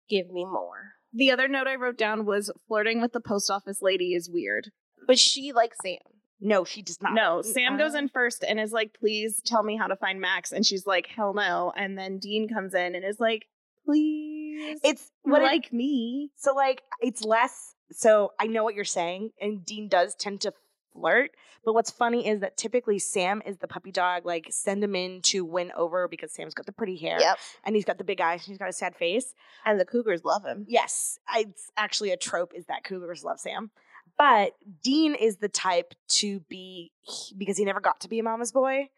give 0.09 0.31
me 0.31 0.45
more. 0.45 0.93
The 1.13 1.31
other 1.31 1.49
note 1.49 1.67
I 1.67 1.77
wrote 1.77 1.97
down 1.99 2.27
was 2.27 2.51
flirting 2.69 3.01
with 3.01 3.13
the 3.13 3.21
post 3.21 3.51
office 3.51 3.81
lady 3.81 4.13
is 4.15 4.29
weird. 4.31 4.71
But 5.07 5.19
she 5.19 5.53
likes 5.53 5.79
Sam. 5.83 5.99
No, 6.41 6.65
she 6.65 6.83
does 6.83 7.01
not. 7.01 7.15
No, 7.15 7.41
Sam 7.41 7.79
goes 7.79 7.95
Uh, 7.95 7.99
in 7.99 8.09
first 8.11 8.45
and 8.47 8.61
is 8.61 8.73
like, 8.73 8.93
please 8.99 9.41
tell 9.47 9.63
me 9.63 9.77
how 9.77 9.87
to 9.87 9.97
find 9.97 10.21
Max. 10.21 10.53
And 10.53 10.67
she's 10.67 10.87
like, 10.87 11.07
hell 11.07 11.33
no. 11.33 11.73
And 11.77 11.97
then 11.97 12.19
Dean 12.19 12.49
comes 12.49 12.75
in 12.75 12.95
and 12.95 13.05
is 13.05 13.19
like, 13.21 13.47
please. 13.87 14.81
It's 14.85 15.11
what 15.23 15.43
it- 15.43 15.47
like 15.47 15.73
me. 15.73 16.31
So 16.37 16.55
like 16.55 16.83
it's 17.01 17.23
less 17.25 17.75
so 17.93 18.33
I 18.41 18.47
know 18.49 18.65
what 18.65 18.75
you're 18.75 18.85
saying 18.85 19.31
and 19.41 19.65
Dean 19.65 19.89
does 19.89 20.15
tend 20.15 20.41
to 20.43 20.53
flirt, 20.97 21.31
but 21.65 21.75
what's 21.75 21.91
funny 21.91 22.27
is 22.27 22.41
that 22.41 22.57
typically 22.57 22.99
Sam 22.99 23.43
is 23.47 23.59
the 23.59 23.69
puppy 23.69 23.93
dog 23.93 24.25
like 24.25 24.47
send 24.51 24.83
him 24.83 24.95
in 24.97 25.21
to 25.23 25.45
win 25.45 25.73
over 25.77 26.09
because 26.09 26.33
Sam's 26.33 26.55
got 26.55 26.67
the 26.67 26.73
pretty 26.73 26.97
hair 26.97 27.19
Yep. 27.21 27.39
and 27.65 27.77
he's 27.77 27.85
got 27.85 27.99
the 27.99 28.05
big 28.05 28.21
eyes 28.21 28.41
and 28.41 28.47
he's 28.49 28.59
got 28.59 28.69
a 28.69 28.73
sad 28.73 28.97
face. 28.97 29.35
And 29.65 29.79
the 29.79 29.85
Cougars 29.85 30.25
love 30.25 30.45
him. 30.45 30.65
Yes, 30.69 31.19
it's 31.37 31.71
actually 31.77 32.11
a 32.11 32.17
trope 32.17 32.53
is 32.55 32.67
that 32.67 32.85
cougars 32.85 33.23
love 33.25 33.39
Sam. 33.41 33.71
But 34.19 34.53
Dean 34.83 35.15
is 35.15 35.37
the 35.37 35.49
type 35.49 35.93
to 36.09 36.41
be 36.49 36.93
because 37.37 37.59
he 37.59 37.65
never 37.65 37.81
got 37.81 38.01
to 38.01 38.09
be 38.09 38.19
a 38.19 38.23
mama's 38.23 38.53
boy. 38.53 38.89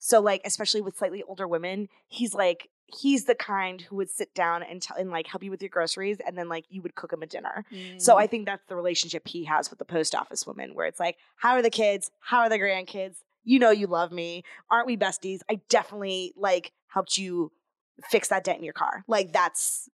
So 0.00 0.20
like 0.20 0.40
especially 0.44 0.80
with 0.80 0.96
slightly 0.98 1.22
older 1.22 1.46
women, 1.46 1.88
he's 2.08 2.34
like 2.34 2.68
he's 2.86 3.24
the 3.24 3.34
kind 3.34 3.80
who 3.80 3.96
would 3.96 4.10
sit 4.10 4.34
down 4.34 4.62
and 4.62 4.80
tell 4.80 4.96
and 4.96 5.10
like 5.10 5.26
help 5.26 5.42
you 5.42 5.50
with 5.50 5.62
your 5.62 5.68
groceries 5.68 6.18
and 6.24 6.36
then 6.36 6.48
like 6.48 6.64
you 6.68 6.82
would 6.82 6.94
cook 6.94 7.12
him 7.12 7.22
a 7.22 7.26
dinner. 7.26 7.64
So 7.98 8.16
I 8.16 8.26
mm. 8.26 8.30
think 8.30 8.46
that's 8.46 8.64
the 8.68 8.76
relationship 8.76 9.26
he 9.26 9.44
has 9.44 9.70
with 9.70 9.78
the 9.78 9.84
post 9.84 10.14
office 10.14 10.46
woman, 10.46 10.74
where 10.74 10.86
it's 10.86 11.00
like, 11.00 11.16
how 11.36 11.54
are 11.54 11.62
the 11.62 11.70
kids? 11.70 12.10
How 12.20 12.40
are 12.40 12.48
the 12.48 12.58
grandkids? 12.58 13.16
You 13.42 13.58
know 13.58 13.70
you 13.70 13.86
love 13.86 14.12
me. 14.12 14.42
Aren't 14.70 14.86
we 14.86 14.96
besties? 14.96 15.40
I 15.50 15.60
definitely 15.68 16.32
like 16.36 16.72
helped 16.88 17.18
you 17.18 17.52
fix 18.10 18.28
that 18.28 18.44
dent 18.44 18.58
in 18.58 18.64
your 18.64 18.72
car. 18.72 19.04
Like 19.06 19.32
that's 19.32 19.88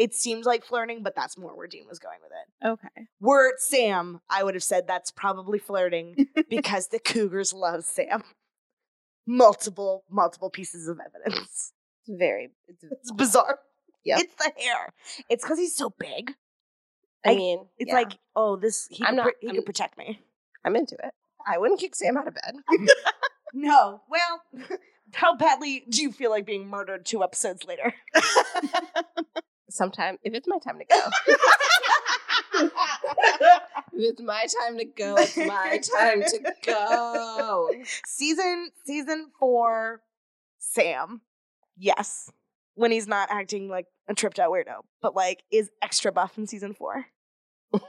it 0.00 0.14
seems 0.14 0.46
like 0.46 0.64
flirting, 0.64 1.02
but 1.02 1.14
that's 1.14 1.36
more 1.36 1.54
where 1.54 1.66
Dean 1.66 1.84
was 1.86 1.98
going 1.98 2.18
with 2.22 2.32
it. 2.32 2.68
okay. 2.68 3.06
Were 3.20 3.50
it 3.50 3.60
Sam, 3.60 4.22
I 4.30 4.42
would 4.42 4.54
have 4.54 4.64
said 4.64 4.86
that's 4.86 5.10
probably 5.10 5.58
flirting 5.58 6.26
because 6.48 6.88
the 6.88 6.98
Cougars 6.98 7.52
love 7.52 7.84
Sam. 7.84 8.22
Multiple, 9.26 10.04
multiple 10.10 10.48
pieces 10.48 10.88
of 10.88 10.98
evidence. 11.04 11.72
Very. 12.18 12.50
It's, 12.68 12.84
It's 12.84 13.10
bizarre. 13.22 13.58
Yeah, 14.04 14.18
It's 14.18 14.34
the 14.34 14.50
hair. 14.62 14.92
It's 15.28 15.44
because 15.44 15.58
he's 15.58 15.76
so 15.76 15.90
big. 15.98 16.32
I 17.24 17.32
I- 17.32 17.36
mean, 17.36 17.66
It's 17.78 17.88
yeah, 17.88 17.94
like, 17.94 18.18
oh, 18.34 18.56
this 18.56 18.86
he 18.90 19.04
I'm 19.04 19.10
could, 19.10 19.16
not- 19.16 19.32
he 19.40 19.48
I'm- 19.48 19.56
could 19.56 19.66
protect 19.66 19.96
me. 19.98 20.20
I'm 20.64 20.74
into 20.76 20.94
it. 20.94 21.12
I 21.46 21.58
wouldn't 21.58 21.80
kick 21.80 21.94
Sam 21.94 22.16
out 22.18 22.28
of 22.28 22.34
bed. 22.34 22.56
No. 23.54 24.02
Well, 24.08 24.42
how 25.14 25.34
badly 25.36 25.84
do 25.88 26.02
you 26.02 26.12
feel 26.12 26.30
like 26.30 26.44
being 26.46 26.68
murdered 26.68 27.04
two 27.06 27.22
episodes 27.24 27.64
later? 27.64 27.94
Sometime, 29.70 30.18
if 30.22 30.34
it's 30.34 30.46
my 30.48 30.58
time 30.58 30.78
to 30.78 30.84
go. 30.84 31.00
if 32.54 32.72
it's 33.92 34.20
my 34.20 34.46
time 34.62 34.78
to 34.78 34.84
go, 34.84 35.16
it's 35.16 35.36
my 35.36 35.80
time 35.96 36.22
to 36.22 36.54
go. 36.66 37.70
season 38.06 38.70
season 38.84 39.30
four, 39.38 40.00
Sam. 40.58 41.20
Yes. 41.80 42.30
When 42.74 42.92
he's 42.92 43.08
not 43.08 43.28
acting 43.30 43.68
like 43.68 43.86
a 44.08 44.14
tripped 44.14 44.38
out 44.38 44.50
weirdo, 44.52 44.82
but 45.02 45.16
like 45.16 45.42
is 45.50 45.70
extra 45.82 46.12
buff 46.12 46.38
in 46.38 46.46
season 46.46 46.74
four. 46.74 47.06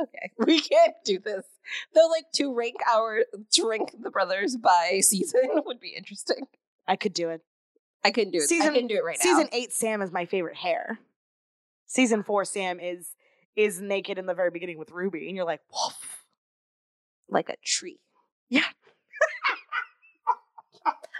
Okay, 0.00 0.30
we 0.46 0.60
can't 0.60 0.94
do 1.04 1.18
this. 1.18 1.44
Though, 1.92 2.06
like 2.06 2.26
to 2.34 2.54
rank 2.54 2.76
our 2.88 3.24
to 3.54 3.68
rank 3.68 3.96
the 4.00 4.12
brothers 4.12 4.56
by 4.56 5.00
season 5.02 5.40
would 5.66 5.80
be 5.80 5.88
interesting. 5.96 6.46
I 6.86 6.94
could 6.94 7.12
do 7.12 7.30
it. 7.30 7.40
I 8.04 8.12
couldn't 8.12 8.30
do 8.30 8.38
it. 8.38 8.48
Season- 8.48 8.68
I 8.68 8.70
couldn't 8.74 8.86
do 8.86 8.94
it 8.94 9.04
right 9.04 9.18
now. 9.18 9.28
season 9.28 9.48
eight, 9.50 9.72
Sam 9.72 10.00
is 10.00 10.12
my 10.12 10.24
favorite 10.24 10.54
hair. 10.56 11.00
Season 11.86 12.22
four, 12.22 12.44
Sam 12.44 12.78
is 12.78 13.10
is 13.56 13.80
naked 13.80 14.18
in 14.18 14.26
the 14.26 14.34
very 14.34 14.52
beginning 14.52 14.78
with 14.78 14.92
Ruby, 14.92 15.26
and 15.26 15.34
you're 15.34 15.44
like, 15.44 15.62
woof. 15.72 16.24
like 17.28 17.48
a 17.48 17.56
tree. 17.64 17.98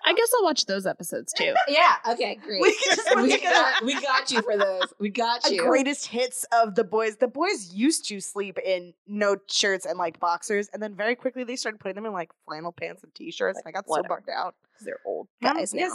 I 0.08 0.14
guess 0.14 0.30
I'll 0.36 0.44
watch 0.44 0.64
those 0.66 0.86
episodes 0.86 1.32
too. 1.32 1.54
Yeah. 1.68 1.96
Okay. 2.08 2.36
Great. 2.36 2.62
We 2.62 2.74
can 2.74 2.96
just 2.96 3.08
put 3.08 3.22
we, 3.22 3.38
got, 3.40 3.84
we 3.84 3.94
got 4.00 4.30
you 4.30 4.40
for 4.40 4.56
those. 4.56 4.84
We 4.98 5.10
got 5.10 5.46
a 5.46 5.52
you. 5.54 5.62
greatest 5.62 6.06
hits 6.06 6.46
of 6.50 6.74
the 6.74 6.84
boys. 6.84 7.16
The 7.16 7.28
boys 7.28 7.72
used 7.74 8.06
to 8.08 8.20
sleep 8.20 8.58
in 8.64 8.94
no 9.06 9.36
shirts 9.50 9.84
and 9.84 9.98
like 9.98 10.18
boxers, 10.18 10.68
and 10.72 10.82
then 10.82 10.94
very 10.94 11.14
quickly 11.14 11.44
they 11.44 11.56
started 11.56 11.78
putting 11.78 11.96
them 11.96 12.06
in 12.06 12.12
like 12.12 12.30
flannel 12.46 12.72
pants 12.72 13.02
and 13.02 13.14
t-shirts. 13.14 13.56
Like, 13.56 13.66
and 13.66 13.76
I 13.76 13.78
got 13.80 13.84
whatever. 13.86 14.08
so 14.08 14.14
bugged 14.16 14.30
out. 14.30 14.54
They're 14.80 15.00
old 15.04 15.28
Um, 15.44 15.56
guys 15.56 15.74
yeah, 15.74 15.88
now. 15.88 15.94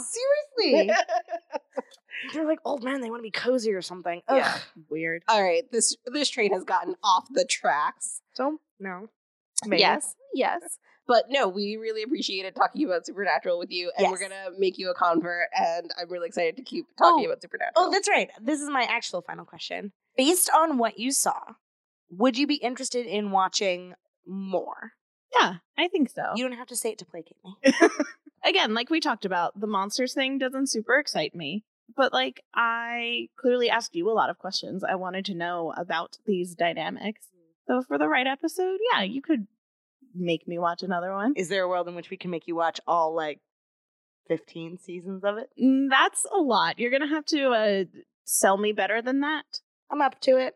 seriously, 0.60 0.94
they're 2.34 2.46
like 2.46 2.60
old 2.64 2.84
men. 2.84 3.00
They 3.00 3.10
want 3.10 3.20
to 3.20 3.24
be 3.24 3.30
cozy 3.30 3.72
or 3.72 3.82
something. 3.82 4.22
Ugh. 4.28 4.36
Yeah. 4.36 4.58
Weird. 4.90 5.24
All 5.28 5.42
right. 5.42 5.64
This 5.72 5.96
this 6.06 6.28
train 6.28 6.52
has 6.52 6.64
gotten 6.64 6.94
off 7.02 7.26
the 7.32 7.44
tracks. 7.44 8.20
Don't 8.36 8.60
no. 8.78 9.08
Maybe. 9.66 9.80
Yes. 9.80 10.14
Yes. 10.34 10.78
But 11.06 11.24
no, 11.28 11.48
we 11.48 11.76
really 11.80 12.02
appreciated 12.02 12.54
talking 12.56 12.84
about 12.84 13.04
Supernatural 13.06 13.58
with 13.58 13.70
you, 13.70 13.92
and 13.98 14.10
we're 14.10 14.18
gonna 14.20 14.48
make 14.58 14.78
you 14.78 14.90
a 14.90 14.94
convert. 14.94 15.48
And 15.54 15.90
I'm 16.00 16.10
really 16.10 16.28
excited 16.28 16.56
to 16.56 16.62
keep 16.62 16.86
talking 16.98 17.26
Oh. 17.26 17.28
about 17.30 17.42
Supernatural. 17.42 17.72
Oh, 17.76 17.90
that's 17.90 18.08
right. 18.08 18.30
This 18.40 18.60
is 18.60 18.70
my 18.70 18.82
actual 18.84 19.20
final 19.22 19.44
question. 19.44 19.92
Based 20.16 20.48
on 20.54 20.78
what 20.78 20.98
you 20.98 21.10
saw, 21.12 21.40
would 22.10 22.38
you 22.38 22.46
be 22.46 22.54
interested 22.56 23.04
in 23.06 23.30
watching 23.32 23.94
more? 24.26 24.92
Yeah, 25.38 25.56
I 25.76 25.88
think 25.88 26.10
so. 26.10 26.22
You 26.36 26.48
don't 26.48 26.56
have 26.56 26.68
to 26.68 26.76
say 26.76 26.90
it 26.90 26.98
to 26.98 27.04
placate 27.04 27.36
me. 27.44 27.72
Again, 28.44 28.72
like 28.74 28.88
we 28.90 29.00
talked 29.00 29.24
about, 29.24 29.58
the 29.58 29.66
monsters 29.66 30.14
thing 30.14 30.38
doesn't 30.38 30.68
super 30.70 30.96
excite 30.98 31.34
me. 31.34 31.64
But 31.96 32.12
like 32.12 32.42
I 32.54 33.28
clearly 33.38 33.68
asked 33.68 33.94
you 33.94 34.10
a 34.10 34.12
lot 34.14 34.30
of 34.30 34.38
questions. 34.38 34.82
I 34.84 34.94
wanted 34.94 35.24
to 35.26 35.34
know 35.34 35.74
about 35.76 36.16
these 36.26 36.54
dynamics. 36.54 37.26
Mm. 37.34 37.40
So 37.66 37.82
for 37.86 37.98
the 37.98 38.08
right 38.08 38.26
episode, 38.26 38.78
yeah, 38.92 39.02
you 39.02 39.20
could 39.22 39.46
make 40.14 40.46
me 40.48 40.58
watch 40.58 40.82
another 40.82 41.12
one. 41.12 41.34
Is 41.36 41.48
there 41.48 41.64
a 41.64 41.68
world 41.68 41.88
in 41.88 41.94
which 41.94 42.10
we 42.10 42.16
can 42.16 42.30
make 42.30 42.46
you 42.46 42.54
watch 42.56 42.80
all 42.86 43.14
like 43.14 43.40
15 44.28 44.78
seasons 44.78 45.24
of 45.24 45.36
it? 45.38 45.50
Mm, 45.62 45.88
That's 45.90 46.24
a 46.32 46.38
lot. 46.38 46.78
You're 46.78 46.90
gonna 46.90 47.08
have 47.08 47.26
to 47.26 47.50
uh, 47.50 47.84
sell 48.24 48.56
me 48.56 48.72
better 48.72 49.02
than 49.02 49.20
that. 49.20 49.44
I'm 49.90 50.00
up 50.00 50.20
to 50.22 50.36
it. 50.38 50.54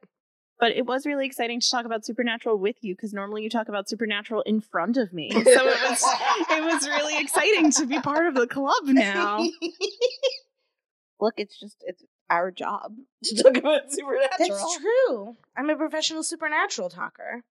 But 0.61 0.73
it 0.73 0.87
was 0.87 1.07
really 1.07 1.25
exciting 1.25 1.61
to 1.61 1.71
talk 1.71 1.85
about 1.85 2.05
Supernatural 2.05 2.59
with 2.59 2.75
you 2.81 2.97
because 2.97 3.13
normally 3.13 3.45
you 3.45 3.49
talk 3.51 3.69
about 3.69 3.89
Supernatural 3.89 4.43
in 4.43 4.61
front 4.61 4.97
of 4.97 5.13
me. 5.13 5.31
So 5.33 5.41
it 5.45 5.89
was 5.89 6.03
it 6.51 6.65
was 6.65 6.89
really 6.89 7.17
exciting 7.23 7.71
to 7.73 7.87
be 7.87 8.01
part 8.01 8.27
of 8.27 8.35
the 8.35 8.49
club 8.49 8.83
now. 8.87 9.39
Look, 11.21 11.35
it's 11.37 11.59
just 11.59 11.77
it's 11.87 12.03
our 12.31 12.51
job 12.51 12.95
to 13.25 13.43
talk 13.43 13.57
about 13.57 13.93
Supernatural. 13.93 14.29
That's 14.39 14.79
true. 14.79 15.37
I'm 15.57 15.71
a 15.71 15.77
professional 15.77 16.23
supernatural 16.25 16.91
talker. 16.91 17.43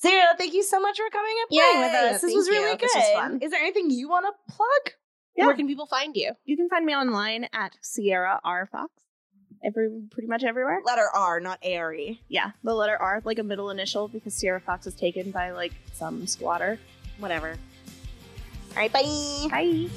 Sierra, 0.00 0.34
thank 0.38 0.54
you 0.54 0.62
so 0.62 0.80
much 0.80 0.96
for 0.96 1.10
coming 1.10 1.34
and 1.40 1.48
playing 1.50 1.80
with 1.80 1.92
Yay, 1.92 2.14
us. 2.14 2.22
This 2.22 2.34
was 2.34 2.48
really 2.48 2.70
you. 2.70 2.76
good. 2.78 2.88
This 2.88 2.94
was 2.94 3.12
fun. 3.14 3.38
Is 3.42 3.50
there 3.50 3.60
anything 3.60 3.90
you 3.90 4.08
want 4.08 4.24
to 4.24 4.32
plug? 4.54 4.94
Yeah. 5.36 5.44
Where 5.46 5.54
can 5.54 5.66
people 5.66 5.86
find 5.86 6.16
you? 6.16 6.32
You 6.44 6.56
can 6.56 6.70
find 6.70 6.86
me 6.86 6.94
online 6.94 7.48
at 7.52 7.76
Sierra 7.82 8.40
R 8.42 8.66
Fox. 8.72 8.90
Every 9.62 9.90
pretty 10.10 10.26
much 10.26 10.42
everywhere. 10.42 10.80
Letter 10.86 11.08
R, 11.14 11.38
not 11.38 11.58
A 11.62 11.76
R 11.76 11.92
E. 11.92 12.20
Yeah, 12.28 12.52
the 12.64 12.74
letter 12.74 12.96
R, 12.96 13.20
like 13.26 13.38
a 13.38 13.42
middle 13.42 13.68
initial, 13.68 14.08
because 14.08 14.32
Sierra 14.32 14.60
Fox 14.60 14.86
is 14.86 14.94
taken 14.94 15.30
by 15.32 15.50
like 15.50 15.72
some 15.92 16.26
squatter. 16.26 16.78
Whatever. 17.18 17.58
All 18.70 18.76
right, 18.76 18.90
bye. 18.90 19.02
Bye. 19.50 19.88